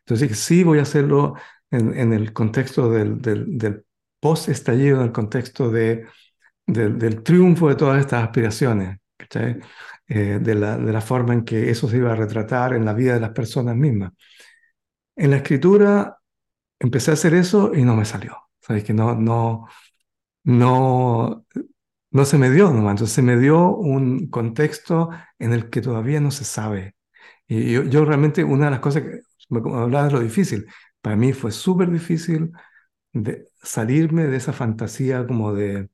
Entonces 0.00 0.38
sí, 0.38 0.62
voy 0.64 0.78
a 0.78 0.82
hacerlo 0.82 1.34
en, 1.70 1.96
en 1.98 2.12
el 2.12 2.32
contexto 2.32 2.90
del, 2.90 3.20
del, 3.22 3.56
del 3.58 3.84
post-estallido, 4.20 4.98
en 4.98 5.06
el 5.06 5.12
contexto 5.12 5.70
de, 5.70 6.06
del, 6.66 7.22
triunfo 7.22 7.68
de 7.68 7.76
todas 7.76 8.00
estas 8.00 8.24
aspiraciones. 8.24 8.98
Eh, 10.06 10.38
de, 10.40 10.54
la, 10.54 10.76
de 10.76 10.92
la 10.92 11.00
forma 11.00 11.32
en 11.32 11.44
que 11.44 11.70
eso 11.70 11.88
se 11.88 11.96
iba 11.96 12.12
a 12.12 12.16
retratar 12.16 12.74
en 12.74 12.84
la 12.84 12.92
vida 12.92 13.14
de 13.14 13.20
las 13.20 13.30
personas 13.30 13.74
mismas. 13.74 14.12
En 15.16 15.30
la 15.30 15.36
escritura 15.36 16.18
empecé 16.84 17.10
a 17.10 17.14
hacer 17.14 17.34
eso 17.34 17.74
y 17.74 17.84
no 17.84 17.96
me 17.96 18.04
salió. 18.04 18.38
¿Sabes? 18.60 18.84
Que 18.84 18.94
no, 18.94 19.14
no, 19.14 19.66
no, 20.44 21.46
no 22.10 22.24
se 22.24 22.38
me 22.38 22.50
dio 22.50 22.70
nomás. 22.72 22.92
Entonces 22.92 23.14
se 23.14 23.22
me 23.22 23.38
dio 23.38 23.76
un 23.76 24.28
contexto 24.28 25.10
en 25.38 25.52
el 25.52 25.70
que 25.70 25.82
todavía 25.82 26.20
no 26.20 26.30
se 26.30 26.44
sabe. 26.44 26.96
Y 27.48 27.72
yo, 27.72 27.84
yo 27.84 28.04
realmente, 28.04 28.44
una 28.44 28.66
de 28.66 28.70
las 28.72 28.80
cosas 28.80 29.02
que 29.02 29.20
me 29.50 29.60
hablaba 29.60 30.06
de 30.06 30.12
lo 30.12 30.20
difícil, 30.20 30.66
para 31.00 31.16
mí 31.16 31.32
fue 31.32 31.52
súper 31.52 31.90
difícil 31.90 32.52
de 33.12 33.48
salirme 33.62 34.24
de 34.26 34.36
esa 34.38 34.52
fantasía 34.52 35.26
como 35.26 35.52
de, 35.54 35.90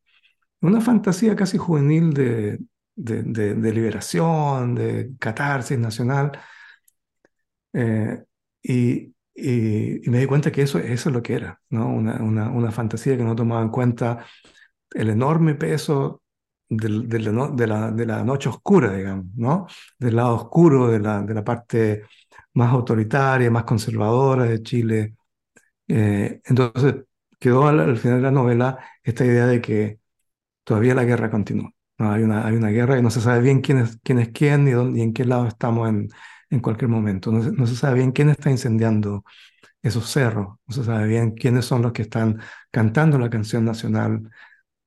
una 0.61 0.81
fantasía 0.81 1.37
casi 1.37 1.59
juvenil 1.59 2.13
de, 2.15 2.61
de, 2.97 3.23
de, 3.25 3.55
de 3.55 3.73
liberación, 3.73 4.75
de 4.75 5.13
catarsis 5.19 5.79
nacional. 5.79 6.33
Eh, 7.73 8.25
y, 8.63 9.15
y, 9.35 10.07
y, 10.07 10.11
me 10.11 10.19
di 10.19 10.27
cuenta 10.27 10.53
que 10.53 10.63
eso, 10.63 10.79
eso 10.79 11.09
es 11.09 11.15
lo 11.15 11.23
que 11.23 11.35
era, 11.35 11.61
¿no? 11.71 11.89
Una, 11.89 12.23
una, 12.23 12.51
una 12.51 12.71
fantasía 12.73 13.17
que 13.17 13.25
no 13.25 13.37
tomaba 13.37 13.63
en 13.63 13.71
cuenta 13.71 14.27
el 14.93 15.11
enorme 15.11 15.55
peso 15.55 16.23
del, 16.69 17.09
del, 17.09 17.25
de, 17.57 17.67
la, 17.67 17.91
de, 17.91 18.07
la, 18.07 18.25
noche 18.25 18.49
oscura, 18.49 18.95
digamos, 18.95 19.27
¿no? 19.37 19.67
Del 19.99 20.17
lado 20.17 20.37
oscuro, 20.37 20.89
de 20.89 21.01
la, 21.01 21.23
de 21.23 21.35
la 21.35 21.45
parte 21.45 22.05
más 22.55 22.73
autoritaria, 22.73 23.51
más 23.51 23.65
conservadora 23.65 24.45
de 24.45 24.63
Chile. 24.63 25.17
Eh, 25.89 26.41
entonces 26.45 26.97
quedó 27.39 27.67
al, 27.67 27.81
al, 27.81 27.99
final 27.99 28.19
de 28.19 28.23
la 28.25 28.31
novela 28.31 28.79
esta 29.03 29.25
idea 29.25 29.47
de 29.47 29.61
que 29.61 30.01
todavía 30.65 30.95
la 30.95 31.05
guerra 31.05 31.31
continúa. 31.31 31.73
¿no? 31.99 32.13
Hay, 32.13 32.23
una, 32.23 32.47
hay 32.47 32.57
una 32.57 32.69
guerra 32.71 32.99
y 32.99 33.03
no 33.03 33.11
se 33.11 33.21
sabe 33.21 33.41
bien 33.43 33.61
quién 33.61 33.79
es 33.79 33.99
quién, 34.03 34.19
es 34.19 34.31
quién 34.31 34.65
ni, 34.65 34.73
dónde, 34.73 35.01
y 35.01 35.03
en 35.03 35.13
qué 35.15 35.25
lado 35.25 35.47
estamos 35.47 35.89
en, 35.89 36.09
en 36.51 36.61
cualquier 36.61 36.89
momento. 36.89 37.33
No 37.33 37.43
se, 37.43 37.53
no 37.53 37.67
se, 37.67 37.77
sabe 37.77 37.97
bien 37.97 38.13
quién 38.13 38.29
está 38.29 38.51
incendiando 38.51 39.25
esos 39.83 40.11
cerros, 40.11 40.59
no 40.67 40.75
se 40.75 40.85
sabe 40.85 41.07
bien 41.07 41.33
quiénes 41.33 41.65
son 41.65 41.83
los 41.83 41.93
que 41.93 42.03
están 42.03 42.41
cantando 42.71 43.19
la 43.19 43.31
canción 43.31 43.65
nacional 43.65 44.31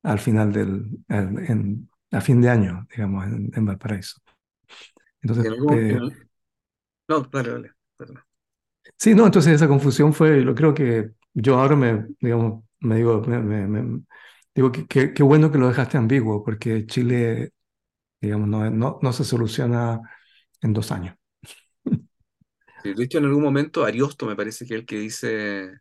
al 0.03 0.19
final 0.19 0.51
del, 0.51 0.85
en, 1.09 1.89
a 2.11 2.21
fin 2.21 2.41
de 2.41 2.49
año, 2.49 2.85
digamos, 2.91 3.25
en, 3.25 3.51
en 3.55 3.65
Valparaíso. 3.65 4.19
Entonces, 5.21 5.51
eh, 5.71 5.99
no, 7.07 7.21
dale, 7.21 7.49
dale, 7.51 7.71
perdón. 7.97 8.19
Sí, 8.97 9.15
no, 9.15 9.25
entonces 9.25 9.53
esa 9.53 9.67
confusión 9.67 10.13
fue, 10.13 10.41
lo 10.41 10.53
creo 10.53 10.73
que 10.73 11.11
yo 11.33 11.59
ahora 11.59 11.75
me, 11.75 12.07
digamos, 12.19 12.63
me 12.81 12.97
digo, 12.97 13.21
me, 13.21 13.39
me, 13.39 13.67
me 13.67 14.01
digo 14.53 14.71
que, 14.71 15.13
que, 15.13 15.23
bueno 15.23 15.51
que 15.51 15.57
lo 15.57 15.67
dejaste 15.67 15.97
ambiguo, 15.97 16.43
porque 16.43 16.85
Chile, 16.85 17.53
digamos, 18.21 18.47
no, 18.47 18.69
no, 18.69 18.99
no 19.01 19.13
se 19.13 19.23
soluciona 19.23 20.01
en 20.61 20.73
dos 20.73 20.91
años. 20.91 21.15
Sí, 22.83 22.93
de 22.93 23.03
hecho, 23.03 23.17
en 23.17 23.25
algún 23.25 23.43
momento 23.43 23.85
Ariosto 23.85 24.25
me 24.25 24.35
parece 24.35 24.65
que 24.65 24.73
es 24.73 24.79
el 24.81 24.85
que 24.85 24.97
dice, 24.97 25.79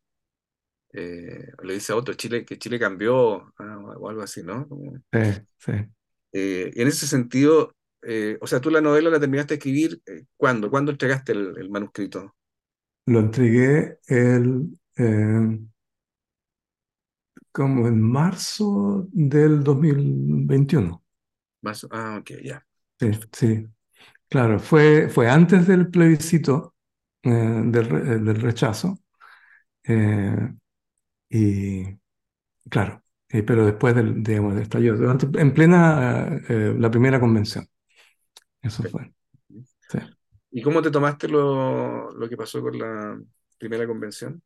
eh, 0.93 1.53
le 1.63 1.75
dice 1.75 1.93
a 1.93 1.97
otro, 1.97 2.15
Chile, 2.15 2.45
que 2.45 2.59
Chile 2.59 2.79
cambió 2.79 3.53
ah, 3.59 3.79
o 3.99 4.09
algo 4.09 4.23
así, 4.23 4.43
¿no? 4.43 4.69
Como, 4.69 4.93
sí, 5.13 5.21
sí. 5.59 5.73
Eh, 6.33 6.73
y 6.75 6.83
en 6.83 6.89
ese 6.89 7.07
sentido, 7.07 7.75
eh, 8.03 8.39
o 8.41 8.47
sea, 8.47 8.61
tú 8.61 8.71
la 8.71 8.81
novela 8.81 9.11
la 9.11 9.21
terminaste 9.21 9.55
de 9.55 9.59
escribir, 9.59 10.01
eh, 10.07 10.25
¿cuándo? 10.37 10.71
¿Cuándo 10.71 10.93
entregaste 10.93 11.33
el, 11.33 11.55
el 11.59 11.71
manuscrito? 11.71 12.35
Lo 13.07 13.21
entregué 13.21 13.99
el, 14.07 14.69
como 17.51 17.87
en 17.87 18.01
marzo 18.01 19.07
del 19.13 19.63
2021. 19.63 21.03
Más, 21.61 21.87
ah, 21.91 22.19
ok, 22.21 22.31
ya. 22.43 22.65
Sí, 22.99 23.11
sí. 23.33 23.67
Claro, 24.29 24.59
fue, 24.59 25.09
fue 25.09 25.29
antes 25.29 25.67
del 25.67 25.89
plebiscito 25.89 26.72
eh, 27.23 27.31
del, 27.31 27.85
re- 27.89 28.19
del 28.21 28.41
rechazo. 28.41 28.99
eh, 29.85 30.37
y 31.31 31.85
claro, 32.71 33.03
eh, 33.31 33.43
pero 33.45 33.67
después 33.67 33.95
del, 33.97 34.23
digamos, 34.23 34.55
del 34.55 34.65
estallido, 34.65 34.97
durante- 34.97 35.41
en 35.41 35.55
plena 35.55 36.41
eh, 36.49 36.75
la 36.79 36.91
primera 36.91 37.21
convención. 37.21 37.67
Eso 38.63 38.85
fue. 38.85 39.13
Sí. 39.89 39.99
¿Y 40.51 40.63
cómo 40.63 40.83
te 40.83 40.91
tomaste 40.91 41.29
lo, 41.29 42.11
lo 42.13 42.29
que 42.29 42.37
pasó 42.37 42.61
con 42.63 42.79
la 42.79 43.19
primera 43.59 43.87
convención? 43.87 44.43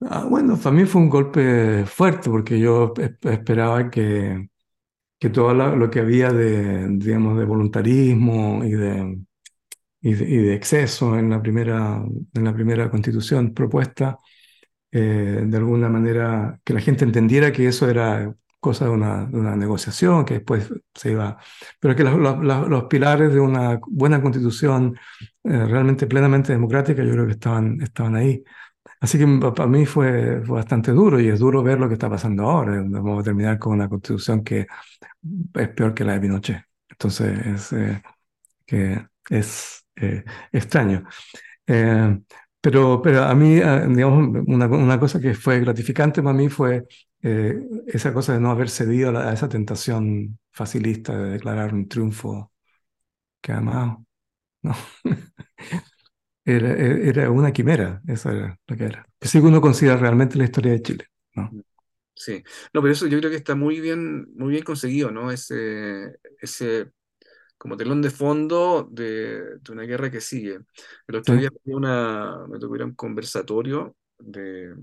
Ah, 0.00 0.24
bueno, 0.28 0.56
para 0.58 0.72
mí 0.76 0.84
fue 0.84 1.00
un 1.00 1.08
golpe 1.08 1.84
fuerte 1.86 2.28
porque 2.30 2.58
yo 2.60 2.92
es- 2.98 3.12
esperaba 3.22 3.90
que, 3.90 4.48
que 5.20 5.30
todo 5.30 5.54
lo 5.54 5.90
que 5.90 6.00
había 6.00 6.32
de, 6.32 6.88
digamos, 6.98 7.38
de 7.38 7.44
voluntarismo 7.46 8.64
y 8.64 8.72
de, 8.72 9.18
y 10.04 10.14
de, 10.14 10.24
y 10.30 10.38
de 10.38 10.54
exceso 10.56 11.18
en 11.18 11.30
la 11.30 11.42
primera, 11.42 12.04
en 12.34 12.44
la 12.44 12.54
primera 12.54 12.90
constitución 12.90 13.54
propuesta, 13.54 14.18
eh, 14.92 15.42
de 15.46 15.56
alguna 15.56 15.88
manera, 15.88 16.60
que 16.64 16.74
la 16.74 16.80
gente 16.80 17.04
entendiera 17.04 17.52
que 17.52 17.66
eso 17.68 17.88
era 17.88 18.34
cosa 18.60 18.86
de 18.86 18.90
una, 18.92 19.26
de 19.26 19.38
una 19.38 19.56
negociación, 19.56 20.24
que 20.24 20.34
después 20.34 20.72
se 20.94 21.12
iba, 21.12 21.38
pero 21.80 21.94
que 21.96 22.04
los, 22.04 22.84
pilares 22.84 23.32
de 23.34 23.40
una 23.40 23.78
buena 23.88 24.22
constitución 24.22 24.96
eh, 25.44 25.66
realmente 25.66 26.06
plenamente 26.06 26.52
democrática, 26.52 27.02
yo 27.04 27.12
creo 27.12 27.26
que 27.26 27.32
estaban, 27.32 27.80
estaban 27.82 28.16
ahí. 28.16 28.42
Así 29.00 29.18
que 29.18 29.26
pa- 29.40 29.54
para 29.54 29.68
mí 29.68 29.86
fue, 29.86 30.42
fue 30.44 30.56
bastante 30.56 30.92
duro 30.92 31.20
y 31.20 31.28
es 31.28 31.40
duro 31.40 31.62
ver 31.62 31.80
lo 31.80 31.88
que 31.88 31.94
está 31.94 32.10
pasando 32.10 32.44
ahora. 32.44 32.82
Vamos 32.86 33.20
a 33.20 33.24
terminar 33.24 33.58
con 33.58 33.74
una 33.74 33.88
constitución 33.88 34.44
que 34.44 34.66
es 35.54 35.68
peor 35.70 35.94
que 35.94 36.04
la 36.04 36.14
de 36.14 36.20
Pinochet. 36.20 36.62
Entonces, 36.88 37.46
es, 37.46 37.72
eh, 37.72 38.02
que 38.66 39.06
es 39.30 39.83
eh, 39.96 40.24
extraño. 40.52 41.04
Eh, 41.66 42.18
pero, 42.60 43.02
pero 43.02 43.24
a 43.24 43.34
mí, 43.34 43.58
eh, 43.58 43.86
digamos, 43.88 44.44
una, 44.46 44.66
una 44.68 45.00
cosa 45.00 45.20
que 45.20 45.34
fue 45.34 45.60
gratificante 45.60 46.22
para 46.22 46.34
mí 46.36 46.48
fue 46.48 46.86
eh, 47.22 47.60
esa 47.86 48.12
cosa 48.14 48.34
de 48.34 48.40
no 48.40 48.50
haber 48.50 48.70
cedido 48.70 49.16
a, 49.18 49.32
esa 49.32 49.48
tentación 49.48 50.38
facilista 50.52 51.16
de 51.16 51.30
declarar 51.32 51.74
un 51.74 51.88
triunfo 51.88 52.52
que 53.40 53.52
además 53.52 53.98
no, 54.62 54.74
era, 56.44 56.72
era 56.72 57.30
una 57.30 57.52
quimera, 57.52 58.02
eso 58.06 58.30
era 58.30 58.58
lo 58.66 58.76
que 58.76 58.84
era. 58.84 59.06
Que 59.18 59.38
uno 59.38 59.60
considera 59.60 59.96
realmente 59.96 60.38
la 60.38 60.44
historia 60.44 60.72
de 60.72 60.82
Chile, 60.82 61.06
¿no? 61.34 61.50
Sí, 62.14 62.42
no, 62.72 62.80
pero 62.80 62.92
eso 62.92 63.06
yo 63.06 63.18
creo 63.18 63.30
que 63.30 63.36
está 63.36 63.54
muy 63.54 63.80
bien, 63.80 64.32
muy 64.36 64.50
bien 64.52 64.62
conseguido, 64.64 65.10
¿no? 65.10 65.30
Ese, 65.32 66.16
ese 66.40 66.92
como 67.64 67.78
telón 67.78 68.02
de 68.02 68.10
fondo 68.10 68.88
de, 68.92 69.58
de 69.60 69.72
una 69.72 69.84
guerra 69.84 70.10
que 70.12 70.20
sigue. 70.20 70.60
El 71.08 71.16
otro 71.16 71.34
Sí. 71.34 71.38
día 71.38 71.50
una, 71.64 72.46
me 72.48 72.58
tocó 72.60 72.76
ir 72.76 72.82
a 72.82 72.86
un 72.86 72.94
conversatorio 72.94 73.96
de, 74.18 74.74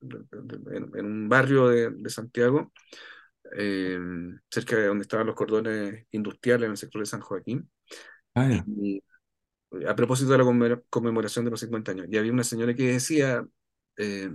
en, 0.00 0.90
en 0.96 1.06
un 1.06 1.28
barrio 1.28 1.68
de, 1.68 2.10
Santiago, 2.10 2.72
eh, 3.56 3.98
cerca 4.50 4.76
de 4.76 4.86
donde 4.88 5.02
estaban 5.02 5.26
los 5.26 5.36
cordones 5.36 6.06
industriales 6.12 6.66
en 6.66 6.72
el 6.72 6.76
sector 6.78 7.02
de 7.02 7.06
San 7.06 7.20
Joaquín, 7.20 7.70
Ah, 8.34 8.66
y 8.66 9.02
a 9.88 9.96
propósito 9.96 10.32
de 10.32 10.38
la 10.38 10.44
conmemora- 10.44 10.82
conmemoración 10.90 11.44
de 11.44 11.50
los 11.52 11.60
50 11.60 11.92
años. 11.92 12.06
Y 12.10 12.18
había 12.18 12.32
una 12.32 12.44
señora 12.44 12.74
que 12.74 12.84
decía 12.92 13.46
eh, 13.98 14.30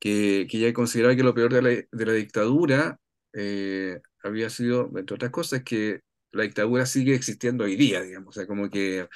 que, 0.00 0.46
que 0.50 0.58
ella 0.58 0.72
consideraba 0.72 1.16
que 1.16 1.22
lo 1.22 1.34
peor 1.34 1.52
de 1.52 1.62
la, 1.62 1.68
de 1.70 2.06
la 2.06 2.12
dictadura 2.12 2.98
eh, 3.32 4.00
había 4.22 4.50
sido, 4.50 4.90
entre 4.96 5.14
otras 5.16 5.30
cosas, 5.30 5.62
que 5.62 6.00
la 6.34 6.44
dictadura 6.44 6.86
sigue 6.86 7.14
existiendo 7.14 7.64
hoy 7.64 7.76
día, 7.76 8.02
digamos, 8.02 8.36
o 8.36 8.40
sea, 8.40 8.46
como 8.46 8.68
que 8.70 9.00
eh, 9.00 9.08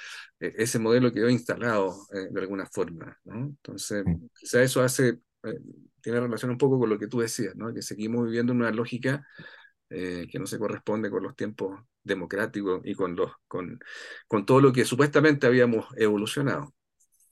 ese 0.57 0.79
modelo 0.79 1.11
quedó 1.11 1.29
instalado 1.29 2.07
eh, 2.13 2.27
de 2.31 2.41
alguna 2.41 2.65
forma, 2.65 3.17
¿no? 3.25 3.45
Entonces, 3.47 4.05
quizá 4.39 4.61
eso 4.63 4.81
hace, 4.81 5.19
eh, 5.43 5.59
tiene 6.01 6.19
relación 6.19 6.51
un 6.51 6.57
poco 6.57 6.79
con 6.79 6.89
lo 6.89 6.99
que 6.99 7.07
tú 7.07 7.19
decías, 7.19 7.55
¿no? 7.55 7.73
Que 7.73 7.81
seguimos 7.81 8.25
viviendo 8.25 8.53
en 8.53 8.59
una 8.61 8.71
lógica 8.71 9.25
eh, 9.89 10.27
que 10.31 10.37
no 10.39 10.45
se 10.45 10.59
corresponde 10.59 11.09
con 11.09 11.23
los 11.23 11.35
tiempos 11.35 11.79
democráticos 12.03 12.81
y 12.85 12.93
con, 12.93 13.15
los, 13.15 13.31
con, 13.47 13.79
con 14.27 14.45
todo 14.45 14.61
lo 14.61 14.71
que 14.71 14.85
supuestamente 14.85 15.47
habíamos 15.47 15.87
evolucionado. 15.97 16.73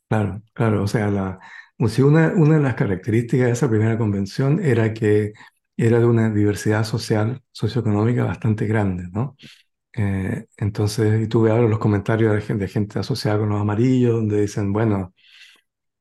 Claro, 0.10 0.42
claro. 0.54 0.84
O 0.84 0.88
sea, 0.88 1.12
la, 1.12 1.40
sea, 1.88 2.06
una, 2.06 2.34
una 2.36 2.56
de 2.58 2.64
las 2.64 2.76
características 2.76 3.48
de 3.48 3.54
esa 3.54 3.70
primera 3.70 3.98
convención 3.98 4.60
era 4.64 4.94
que 4.94 5.34
era 5.76 6.00
de 6.00 6.06
una 6.06 6.32
diversidad 6.34 6.84
social, 6.84 7.44
socioeconómica 7.52 8.24
bastante 8.24 8.66
grande, 8.66 9.08
¿no? 9.12 9.36
Eh, 9.94 10.46
entonces, 10.58 11.24
y 11.24 11.28
tuve 11.28 11.50
ahora 11.52 11.68
los 11.68 11.80
comentarios 11.80 12.34
de 12.36 12.42
gente, 12.42 12.66
de 12.66 12.70
gente 12.72 13.00
asociada 13.00 13.40
con 13.40 13.50
los 13.50 13.60
amarillos, 13.62 14.14
donde 14.16 14.42
dicen, 14.42 14.72
bueno, 14.72 15.14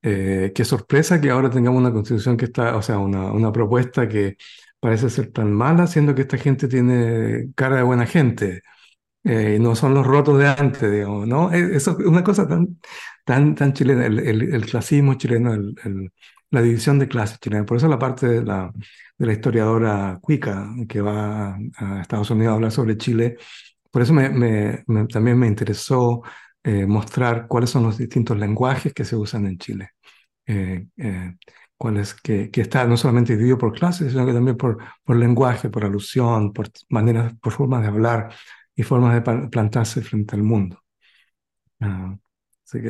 eh, 0.03 0.53
qué 0.55 0.65
sorpresa 0.65 1.21
que 1.21 1.31
ahora 1.31 1.51
tengamos 1.51 1.81
una 1.81 1.93
constitución 1.93 2.37
que 2.37 2.47
está, 2.47 2.77
o 2.77 2.83
sea, 2.83 2.99
una, 2.99 3.33
una 3.33 3.53
propuesta 3.53 4.09
que 4.09 4.37
parece 4.81 5.11
ser 5.11 5.33
tan 5.33 5.53
mala, 5.53 5.87
siendo 5.87 6.15
que 6.15 6.23
esta 6.23 6.39
gente 6.39 6.69
tiene 6.69 7.51
cara 7.57 7.77
de 7.77 7.83
buena 7.85 8.07
gente 8.07 8.63
eh, 9.25 9.59
no 9.61 9.75
son 9.77 9.95
los 9.95 10.07
rotos 10.07 10.39
de 10.39 10.47
antes, 10.49 10.91
digamos, 10.91 11.27
¿no? 11.27 11.53
Eh, 11.53 11.77
Eso 11.77 11.93
es 11.99 12.07
una 12.07 12.23
cosa 12.25 12.47
tan, 12.49 12.79
tan, 13.25 13.55
tan 13.55 13.73
chilena, 13.73 14.07
el, 14.07 14.19
el- 14.21 14.55
el 14.55 14.67
clasismo 14.67 15.15
chileno, 15.15 15.55
el- 15.55 16.13
la 16.51 16.63
división 16.63 16.99
de 16.99 17.09
clases 17.09 17.41
chilena. 17.41 17.65
Por 17.67 17.77
eso 17.77 17.89
la 17.89 17.99
parte 17.99 18.27
de 18.29 18.43
la, 18.45 18.73
de 19.19 19.27
la 19.27 19.33
historiadora 19.33 20.19
Cuica, 20.23 20.69
que 20.89 21.01
va 21.01 21.57
a 21.77 22.01
Estados 22.01 22.31
Unidos 22.31 22.53
a 22.53 22.55
hablar 22.57 22.71
sobre 22.73 22.97
Chile, 22.97 23.37
por 23.97 24.03
eso 24.03 24.13
también 25.11 25.39
me 25.39 25.47
interesó 25.47 26.21
eh, 26.63 26.85
mostrar 26.85 27.49
cuáles 27.49 27.71
son 27.71 27.85
los 27.85 27.97
distintos 27.97 28.37
lenguajes 28.37 28.93
que 28.93 29.07
se 29.07 29.17
usan 29.17 29.47
en 29.47 29.57
Chile. 29.57 29.93
Eh, 30.47 30.87
eh, 30.99 31.37
cuáles 31.79 32.13
que, 32.13 32.51
que 32.51 32.61
está 32.61 32.87
no 32.87 32.99
solamente 32.99 33.33
dividido 33.33 33.57
por 33.57 33.73
clases, 33.73 34.13
sino 34.13 34.27
que 34.27 34.35
también 34.35 34.59
por, 34.59 34.77
por 35.03 35.17
lenguaje, 35.17 35.71
por 35.71 35.87
alusión, 35.87 36.53
por 36.53 36.69
maneras, 36.91 37.33
por 37.41 37.55
formas 37.55 37.81
de 37.81 37.89
hablar 37.89 38.35
y 38.75 38.83
formas 38.83 39.15
de 39.15 39.49
plantarse 39.49 40.03
frente 40.03 40.37
al 40.37 40.43
mundo. 40.43 40.83
Ah, 41.81 42.19
así 42.67 42.81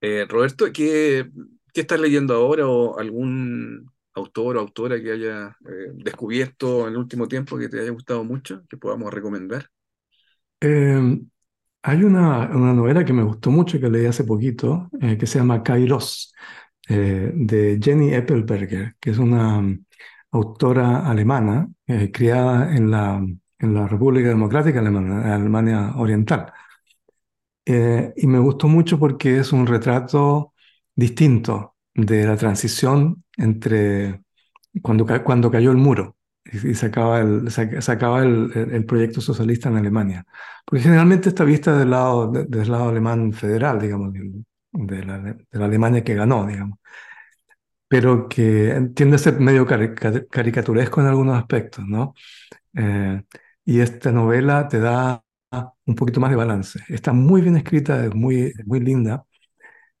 Eh, 0.00 0.24
Roberto, 0.26 0.72
¿qué, 0.72 1.28
qué 1.74 1.82
estás 1.82 2.00
leyendo 2.00 2.32
ahora 2.34 2.66
o 2.66 2.98
algún 2.98 3.90
autor 4.16 4.56
o 4.56 4.60
autora 4.60 5.00
que 5.02 5.12
haya 5.12 5.56
eh, 5.68 5.90
descubierto 5.94 6.82
en 6.88 6.94
el 6.94 6.98
último 6.98 7.28
tiempo 7.28 7.58
que 7.58 7.68
te 7.68 7.80
haya 7.80 7.90
gustado 7.92 8.24
mucho, 8.24 8.64
que 8.68 8.76
podamos 8.78 9.12
recomendar? 9.14 9.66
eh, 10.60 11.18
hay 11.82 12.04
una, 12.04 12.48
una 12.56 12.74
novela 12.74 13.04
que 13.04 13.12
me 13.12 13.22
gustó 13.22 13.50
mucho 13.50 13.80
que 13.80 13.88
leí 13.90 14.06
hace 14.06 14.24
poquito, 14.24 14.90
eh, 15.00 15.16
que 15.18 15.26
se 15.26 15.38
llama 15.38 15.62
Kairos, 15.62 16.34
eh, 16.88 17.32
de 17.34 17.78
Jenny 17.82 18.14
Eppelberger, 18.14 18.96
que 19.00 19.10
es 19.10 19.18
una 19.18 19.60
mm, 19.62 19.86
autora 20.32 21.08
alemana 21.10 21.68
eh, 21.86 22.10
criada 22.12 22.76
en 22.76 22.90
la, 22.90 23.16
en 23.60 23.74
la 23.74 23.88
República 23.88 24.28
Democrática 24.30 24.80
Alemana, 24.80 25.34
Alemania 25.36 25.94
Oriental. 25.96 26.52
Eh, 27.64 28.12
y 28.16 28.26
me 28.28 28.38
gustó 28.38 28.68
mucho 28.68 28.98
porque 28.98 29.38
es 29.38 29.52
un 29.52 29.66
retrato 29.66 30.54
distinto 30.94 31.75
de 31.96 32.24
la 32.26 32.36
transición 32.36 33.24
entre 33.36 34.22
cuando, 34.82 35.06
cuando 35.24 35.50
cayó 35.50 35.70
el 35.72 35.76
muro 35.78 36.16
y, 36.44 36.74
se 36.74 36.86
acaba 36.86 37.20
el, 37.20 37.50
se, 37.50 37.62
acaba 37.92 38.22
el, 38.22 38.50
el- 38.54 38.86
proyecto 38.86 39.20
socialista 39.20 39.68
en 39.68 39.76
Alemania. 39.76 40.24
Porque 40.64 40.82
generalmente 40.84 41.28
está 41.30 41.44
vista 41.44 41.76
del 41.78 41.90
lado, 41.90 42.30
de- 42.32 42.44
del 42.46 42.70
lado 42.70 42.88
alemán 42.90 43.32
federal, 43.32 43.80
digamos, 43.80 44.12
de 44.72 45.04
la, 45.04 45.18
de 45.20 45.36
la 45.52 45.64
Alemania 45.66 46.04
que 46.04 46.14
ganó, 46.14 46.46
digamos, 46.46 46.78
pero 47.88 48.28
que 48.28 48.90
tiende 48.94 49.16
a 49.16 49.18
ser 49.18 49.38
medio 49.40 49.66
cari- 49.66 49.94
cari- 49.94 50.26
caricaturesco 50.28 51.00
en 51.00 51.06
algunos 51.06 51.38
aspectos, 51.38 51.84
¿no? 51.86 52.14
Eh, 52.76 53.22
y 53.64 53.80
esta 53.80 54.12
novela 54.12 54.68
te 54.68 54.80
da 54.80 55.24
un 55.86 55.94
poquito 55.96 56.20
más 56.20 56.30
de 56.30 56.36
balance. 56.36 56.80
Está 56.88 57.12
muy 57.12 57.42
bien 57.42 57.56
escrita, 57.56 58.04
es 58.06 58.14
muy, 58.14 58.52
muy 58.66 58.80
linda. 58.80 59.26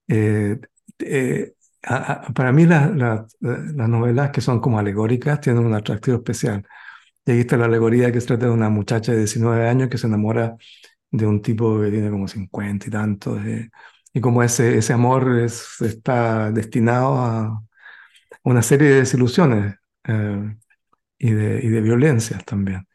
Eh, 0.08 0.60
eh, 1.00 1.54
a- 1.84 2.12
a- 2.28 2.32
para 2.34 2.52
mí 2.52 2.66
la- 2.66 2.88
la- 2.88 3.26
las 3.40 3.88
novelas 3.88 4.30
que 4.30 4.40
son 4.40 4.60
como 4.60 4.78
alegóricas 4.78 5.40
tienen 5.40 5.64
un 5.66 5.74
atractivo 5.74 6.16
especial. 6.18 6.66
Y 7.26 7.32
aquí 7.32 7.40
está 7.42 7.56
la 7.58 7.66
alegoría 7.66 8.12
que 8.12 8.20
se 8.20 8.28
trata 8.28 8.46
de 8.46 8.52
una 8.52 8.70
muchacha 8.70 9.12
de 9.12 9.18
19 9.20 9.68
años 9.68 9.88
que 9.90 9.98
se 9.98 10.06
enamora 10.08 10.56
de 11.10 11.26
un 11.26 11.42
tipo 11.42 11.80
que 11.82 11.90
tiene 11.90 12.10
como 12.10 12.28
50 12.28 12.88
y 12.88 12.90
tantos. 12.90 13.44
eh, 13.46 13.70
y 14.14 14.20
como 14.20 14.42
ese, 14.42 14.78
ese 14.78 14.92
amor 14.94 15.38
es, 15.40 15.80
está 15.82 16.50
destinado 16.52 17.18
a 17.20 17.62
una 18.44 18.62
serie 18.62 18.88
de 18.88 18.94
desilusiones 19.00 19.76
eh, 20.04 20.56
y 21.18 21.32
de, 21.32 21.60
y 21.64 21.68
de 21.68 21.80
violencias 21.80 22.44
también. 22.44 22.86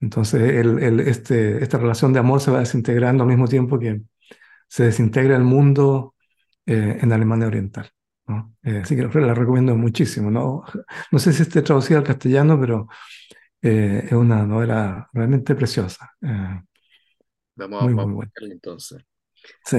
Entonces, 0.00 0.42
el, 0.42 0.80
el- 0.82 1.00
este, 1.00 1.62
esta 1.62 1.78
relación 1.78 2.12
de 2.12 2.20
amor 2.20 2.40
se 2.40 2.50
va 2.52 2.60
desintegrando 2.60 3.24
al 3.24 3.30
mismo 3.30 3.48
tiempo 3.48 3.78
que 3.78 4.02
se 4.68 4.84
desintegra 4.84 5.36
el 5.36 5.44
mundo 5.44 6.14
eh, 6.66 6.98
en 7.02 7.12
Alemania 7.12 7.48
Oriental. 7.48 7.90
¿No? 8.26 8.54
Eh, 8.62 8.80
así 8.82 8.96
que 8.96 9.02
la 9.20 9.34
recomiendo 9.34 9.76
muchísimo. 9.76 10.30
¿no? 10.30 10.64
No 11.12 11.18
sé 11.18 11.32
si 11.32 11.42
esté 11.42 11.62
traducida 11.62 11.98
al 11.98 12.04
castellano, 12.04 12.58
pero 12.60 12.88
Eh, 13.62 14.04
es 14.06 14.12
una 14.12 14.44
novela 14.46 15.08
realmente 15.12 15.54
preciosa. 15.54 16.12
eh, 16.22 16.62
Vamos 17.56 17.82
a, 17.82 17.86
muy, 17.86 17.94
vamos 17.94 18.12
muy 18.14 18.14
a 18.14 18.16
buena. 18.40 18.54
entonces. 18.54 19.02
Sí. 19.64 19.78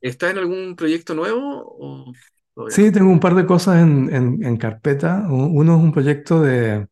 ¿Está 0.00 0.30
en 0.30 0.38
algún 0.38 0.76
proyecto 0.76 1.14
nuevo 1.14 1.64
o 1.78 2.12
Sí, 2.68 2.90
tengo 2.90 3.10
un 3.10 3.20
par 3.20 3.34
de 3.34 3.46
cosas 3.46 3.82
en, 3.82 4.12
en- 4.14 4.44
en 4.44 4.56
carpeta. 4.56 5.26
Uno 5.30 5.76
es 5.76 5.82
un 5.82 5.92
proyecto 5.92 6.40
de, 6.42 6.88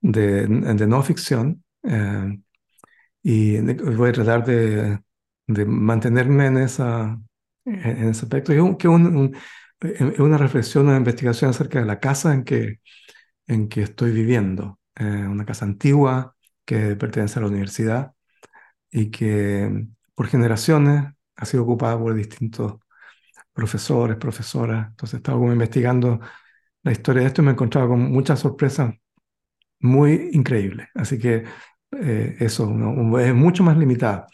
de, 0.00 0.46
de 0.48 0.86
no 0.88 1.02
ficción 1.02 1.64
eh, 1.84 2.40
y 3.22 3.52
de- 3.58 3.74
voy 3.74 4.10
a 4.10 4.12
tratar 4.12 4.44
de, 4.46 5.00
de 5.48 5.66
mantenerme 5.66 6.46
en, 6.48 6.58
esa, 6.58 7.20
en 7.66 8.08
ese 8.08 8.24
aspecto. 8.26 8.52
Que 8.78 8.88
un- 8.88 9.06
un- 9.16 9.36
es 9.80 10.18
una 10.20 10.38
reflexión, 10.38 10.86
una 10.88 10.96
investigación 10.96 11.50
acerca 11.50 11.80
de 11.80 11.86
la 11.86 12.00
casa 12.00 12.32
en 12.34 12.44
que, 12.44 12.80
en 13.46 13.68
que 13.68 13.82
estoy 13.82 14.12
viviendo. 14.12 14.80
Eh, 14.96 15.04
una 15.04 15.44
casa 15.46 15.64
antigua 15.66 16.36
que 16.64 16.96
pertenece 16.96 17.38
a 17.38 17.42
la 17.42 17.48
universidad 17.48 18.14
y 18.90 19.10
que 19.10 19.86
por 20.14 20.28
generaciones 20.28 21.06
ha 21.36 21.44
sido 21.46 21.64
ocupada 21.64 21.98
por 21.98 22.14
distintos 22.14 22.76
profesores, 23.52 24.16
profesoras. 24.18 24.88
Entonces 24.90 25.18
estaba 25.18 25.38
como 25.38 25.52
investigando 25.52 26.20
la 26.82 26.92
historia 26.92 27.22
de 27.22 27.28
esto 27.28 27.42
y 27.42 27.44
me 27.46 27.50
he 27.52 27.54
encontrado 27.54 27.88
con 27.90 28.00
muchas 28.12 28.40
sorpresas 28.40 28.94
muy 29.80 30.30
increíbles. 30.32 30.88
Así 30.94 31.18
que 31.18 31.44
eh, 31.92 32.36
eso 32.40 32.64
es 33.20 33.34
mucho 33.34 33.62
más 33.62 33.76
limitado. 33.76 34.26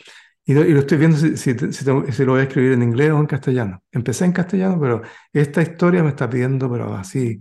Y 0.50 0.54
lo, 0.54 0.64
y 0.64 0.72
lo 0.72 0.80
estoy 0.80 0.98
viendo 0.98 1.16
si, 1.16 1.36
si, 1.36 1.54
si 1.58 1.72
si 1.72 1.84
lo 2.24 2.32
voy 2.32 2.40
a 2.40 2.44
escribir 2.44 2.72
en 2.72 2.82
inglés 2.82 3.12
o 3.12 3.18
en 3.20 3.26
castellano. 3.26 3.82
Empecé 3.92 4.24
en 4.24 4.32
castellano, 4.32 4.80
pero 4.80 5.02
esta 5.32 5.62
historia 5.62 6.02
me 6.02 6.08
está 6.10 6.28
pidiendo, 6.28 6.70
pero 6.70 6.94
así, 6.94 7.40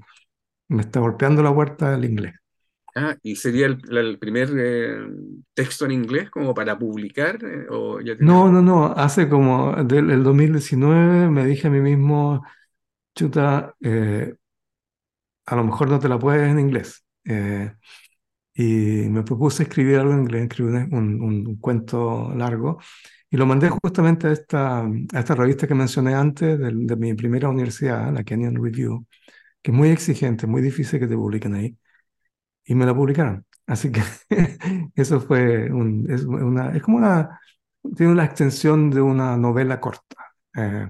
me 0.69 0.83
está 0.83 0.99
golpeando 1.01 1.43
la 1.43 1.53
puerta 1.53 1.91
del 1.91 2.05
inglés. 2.05 2.35
Ah, 2.95 3.15
¿y 3.21 3.35
sería 3.35 3.67
el, 3.67 3.79
el 3.97 4.17
primer 4.19 4.49
eh, 4.57 4.97
texto 5.53 5.85
en 5.85 5.91
inglés 5.91 6.29
como 6.29 6.53
para 6.53 6.77
publicar? 6.77 7.37
eh, 7.43 7.67
¿O 7.69 8.01
ya 8.01 8.17
tienes 8.17 8.37
No, 8.37 8.51
no, 8.51 8.61
no. 8.61 8.87
Hace 8.87 9.29
como 9.29 9.73
del 9.83 10.09
el 10.11 10.23
2019 10.23 11.29
me 11.29 11.45
dije 11.45 11.67
a 11.67 11.69
mí 11.71 11.79
mismo, 11.79 12.43
chuta, 13.15 13.75
eh, 13.81 14.35
a 15.45 15.55
lo 15.55 15.63
mejor 15.63 15.89
no 15.89 15.99
te 15.99 16.09
la 16.09 16.19
puedes 16.19 16.49
en 16.49 16.59
inglés. 16.59 17.03
Y 18.61 19.09
me 19.09 19.23
propuse 19.23 19.63
escribir 19.63 19.97
algo 19.99 20.13
en 20.13 20.19
inglés, 20.21 20.43
escribí 20.43 20.69
un, 20.91 21.21
un- 21.23 21.47
un 21.47 21.55
cuento 21.59 22.33
largo 22.35 22.79
y 23.29 23.37
lo 23.37 23.45
mandé 23.45 23.69
justamente 23.69 24.27
a 24.27 24.31
esta, 24.33 24.79
a 24.81 25.19
esta 25.19 25.35
revista 25.35 25.67
que 25.67 25.75
mencioné 25.75 26.13
antes 26.15 26.59
del- 26.59 26.85
de, 26.87 26.95
mi 26.97 27.13
primera 27.13 27.49
universidad, 27.49 28.11
la 28.13 28.23
Kenyan 28.23 28.55
Review, 28.63 29.05
que 29.61 29.71
es 29.71 29.77
muy 29.77 29.89
exigente, 29.91 30.47
muy 30.47 30.61
difícil 30.63 30.99
que 30.99 31.07
te 31.07 31.15
publiquen 31.17 31.55
ahí, 31.55 31.77
y 32.65 32.75
me 32.75 32.85
la 32.85 32.93
publicaron. 32.95 33.45
Así 33.67 33.91
que 33.91 34.01
eso 34.95 35.19
fue 35.21 35.71
un, 35.71 36.09
es, 36.11 36.23
una, 36.25 36.71
es 36.75 36.81
como 36.83 36.97
una, 36.97 37.39
tiene 37.95 38.11
una 38.13 38.25
extensión 38.25 38.89
de 38.91 39.01
una 39.01 39.37
novela 39.37 39.79
corta. 39.79 40.15
Eh, 40.55 40.89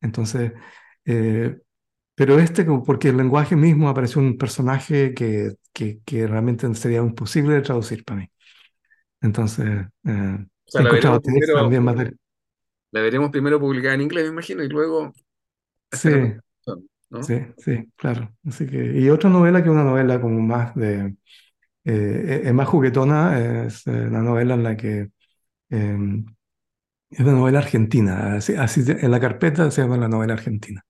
entonces, 0.00 0.52
eh, 1.04 1.58
pero 2.24 2.38
este, 2.38 2.64
porque 2.64 3.08
el 3.08 3.16
lenguaje 3.16 3.56
mismo 3.56 3.88
apareció 3.88 4.20
un 4.22 4.38
personaje 4.38 5.14
que, 5.14 5.54
que, 5.72 6.00
que 6.04 6.26
realmente 6.26 6.72
sería 6.74 6.98
imposible 7.00 7.54
de 7.54 7.62
traducir 7.62 8.04
para 8.04 8.20
mí. 8.20 8.28
Entonces, 9.22 9.86
eh, 10.06 10.46
O 10.66 10.70
sea, 10.70 10.82
la 10.82 10.90
veremos 10.92 11.20
primero, 11.22 11.54
también 11.54 11.84
material. 11.84 12.16
la 12.92 13.00
veremos 13.02 13.30
primero 13.30 13.58
publicada 13.60 13.94
en 13.94 14.02
inglés, 14.02 14.24
me 14.24 14.30
imagino, 14.30 14.62
y 14.64 14.68
luego 14.68 15.12
Sí, 15.92 16.10
¿no? 17.10 17.20
sí, 17.20 17.34
sí, 17.58 17.92
claro. 17.96 18.34
Así 18.46 18.66
que, 18.66 19.00
y 19.00 19.10
otra 19.10 19.30
novela 19.30 19.62
que 19.62 19.68
es 19.68 19.74
una 19.74 19.84
novela 19.84 20.20
como 20.20 20.40
más 20.40 20.74
de, 20.74 21.16
eh, 21.84 22.42
es 22.44 22.54
más 22.54 22.68
juguetona, 22.68 23.66
es 23.66 23.86
eh, 23.86 23.92
la 24.10 24.20
novela 24.22 24.54
en 24.54 24.62
la 24.64 24.76
que 24.76 25.10
eh, 25.70 25.98
es 27.10 27.20
una 27.20 27.32
novela 27.32 27.58
argentina, 27.60 28.34
así, 28.36 28.54
así 28.54 28.82
en 28.86 29.10
la 29.10 29.20
carpeta 29.20 29.70
se 29.70 29.82
llama 29.82 29.96
la 29.98 30.08
novela 30.08 30.34
argentina. 30.34 30.84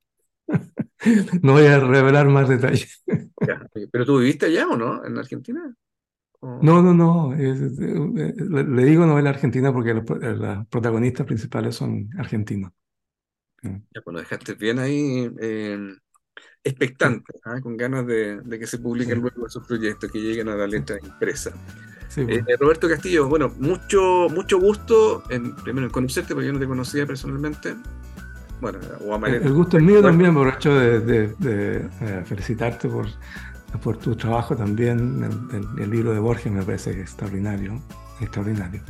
No 1.43 1.53
voy 1.55 1.67
a 1.67 1.81
revelar 1.81 2.27
más 2.29 2.49
detalles. 2.49 3.03
Ya. 3.41 3.67
¿Pero 3.93 4.07
tú 4.07 4.19
viviste 4.19 4.47
allá 4.47 4.67
o 4.69 4.77
no? 4.77 5.05
¿En 5.05 5.19
Argentina? 5.19 5.75
¿O- 6.41 6.69
No, 6.69 6.81
no, 6.83 6.95
no. 6.95 7.35
es- 7.35 7.61
es- 7.61 7.79
eh, 7.81 8.35
le, 8.39 8.65
le 8.65 8.85
digo 8.85 9.05
novela 9.07 9.31
argentina 9.31 9.73
porque 9.73 9.93
los, 9.95 10.05
eh, 10.23 10.35
las 10.37 10.67
protagonistas 10.69 11.27
principales 11.27 11.75
son 11.77 12.09
argentinos. 12.19 12.73
Ya, 13.95 14.01
pues 14.03 14.13
nos 14.15 14.23
dejaste 14.23 14.55
bien 14.55 14.79
ahí 14.79 15.31
eh, 15.41 15.79
expectante, 16.65 17.35
¿ah? 17.45 17.61
Con 17.63 17.77
ganas 17.77 18.07
de, 18.07 18.41
de 18.43 18.59
que 18.59 18.67
se 18.67 18.79
publiquen 18.79 19.21
luego 19.21 19.47
esos 19.47 19.67
proyectos, 19.67 20.11
que 20.13 20.21
lleguen 20.21 20.49
a 20.49 20.57
la 20.57 20.67
letra 20.67 20.99
impresa. 21.03 21.53
Sí, 22.09 22.25
Eh, 22.27 22.43
bueno. 22.43 22.49
Roberto 22.61 22.89
Castillo, 22.89 23.29
bueno, 23.29 23.51
mucho, 23.59 24.29
mucho 24.31 24.61
gusto 24.61 25.25
en, 25.31 25.57
primero 25.57 25.87
en 25.87 25.93
conocerte, 25.93 26.35
porque 26.35 26.49
yo 26.49 26.55
no 26.55 26.61
te 26.61 26.69
conocía 26.69 27.07
personalmente. 27.07 27.77
Bueno, 28.63 28.79
o 29.09 29.27
El, 29.27 29.53
gusto 29.53 29.77
es 29.77 29.83
mío 29.83 30.01
también, 30.01 30.31
aprovecho 30.31 30.73
de, 30.73 31.01
de- 31.01 31.35
de, 31.41 31.77
eh, 32.01 32.23
felicitarte 32.25 32.89
por, 32.89 33.07
por 33.83 33.97
tu 33.97 34.15
trabajo 34.15 34.55
también. 34.57 35.25
El, 35.51 35.57
el- 35.57 35.83
el 35.83 35.91
libro 35.91 36.13
de 36.15 36.21
Borges 36.21 36.53
me 36.53 36.63
parece 36.63 36.93
extraordinario, 36.93 37.83
extraordinario. 38.21 38.81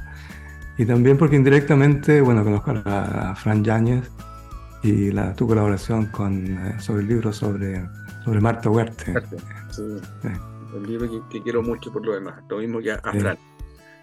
Y 0.77 0.85
también 0.85 1.17
porque 1.17 1.37
indirectamente, 1.37 2.21
bueno, 2.21 2.45
conozco 2.45 2.73
a, 2.85 3.31
a 3.31 3.35
Fran 3.37 3.65
Yáñez 3.65 4.11
y 4.83 5.11
la, 5.11 5.33
tu 5.35 5.47
colaboración 5.47 6.07
con, 6.07 6.47
eh, 6.49 6.79
sobre 6.79 7.01
el 7.03 7.09
libro 7.09 7.33
sobre, 7.33 7.89
sobre 8.27 8.41
Marta 8.43 8.69
Huerte. 8.69 9.15
Sí, 9.71 9.83
Sí. 10.21 10.29
el 10.77 10.83
libro 10.83 11.11
que, 11.11 11.21
que 11.39 11.43
quiero 11.43 11.63
mucho 11.63 11.91
por 11.91 12.05
lo 12.05 12.13
demás, 12.13 12.43
lo 12.51 12.59
mismo 12.59 12.79
que 12.81 12.93
a, 12.93 12.97
a 12.97 13.13
Sí. 13.13 13.21
Fran. 13.21 13.39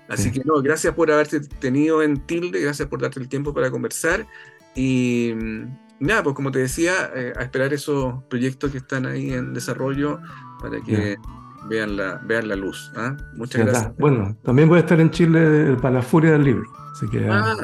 Así 0.07 0.23
Sí. 0.23 0.31
que 0.31 0.41
no, 0.45 0.59
gracias 0.63 0.95
por 0.95 1.11
haberte 1.11 1.41
tenido 1.41 2.01
en 2.01 2.25
Tilde, 2.25 2.59
gracias 2.59 2.87
por 2.87 2.99
darte 2.99 3.19
el 3.19 3.29
tiempo 3.29 3.53
para 3.53 3.69
conversar. 3.69 4.25
Y 4.79 5.33
mm, 5.35 5.77
nada, 5.99 6.23
pues 6.23 6.35
como 6.35 6.51
te 6.51 6.59
decía, 6.59 6.93
eh, 7.13 7.33
a 7.37 7.43
esperar 7.43 7.73
esos 7.73 8.23
proyectos 8.29 8.71
que 8.71 8.77
están 8.77 9.05
ahí 9.05 9.33
en 9.33 9.53
desarrollo 9.53 10.19
para 10.61 10.79
que 10.81 11.17
vean 11.69 11.97
la, 11.97 12.21
vean 12.25 12.47
la 12.47 12.55
luz. 12.55 12.89
¿ah? 12.95 13.17
Muchas 13.35 13.65
gracias. 13.65 13.97
Bueno, 13.97 14.37
también 14.43 14.69
voy 14.69 14.77
a 14.77 14.81
estar 14.81 14.99
en 15.01 15.11
Chile 15.11 15.75
para 15.81 15.95
la 15.95 16.01
furia 16.01 16.31
del 16.31 16.43
libro. 16.45 16.63
Así 16.93 17.07
que 17.09 17.27
Ah, 17.29 17.55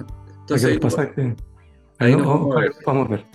entonces, 0.41 0.65
ahí- 1.07 1.35
ahí 1.99 2.11
no- 2.11 2.17
nos 2.17 2.27
vamos 2.27 2.55
a 2.57 2.59
ver. 2.59 2.71
vamos 2.85 3.07
a 3.07 3.11
ver. 3.11 3.25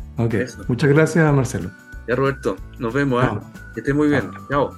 Muchas 0.68 0.91
gracias, 0.91 1.35
Marcelo. 1.35 1.70
ya 2.07 2.14
Roberto, 2.16 2.57
nos 2.78 2.93
vemos. 2.93 3.24
¿ah? 3.24 3.28
Chao. 3.41 3.53
Que 3.74 3.81
estés 3.81 3.95
muy 3.95 4.09
bien. 4.09 4.31
Chao. 4.51 4.74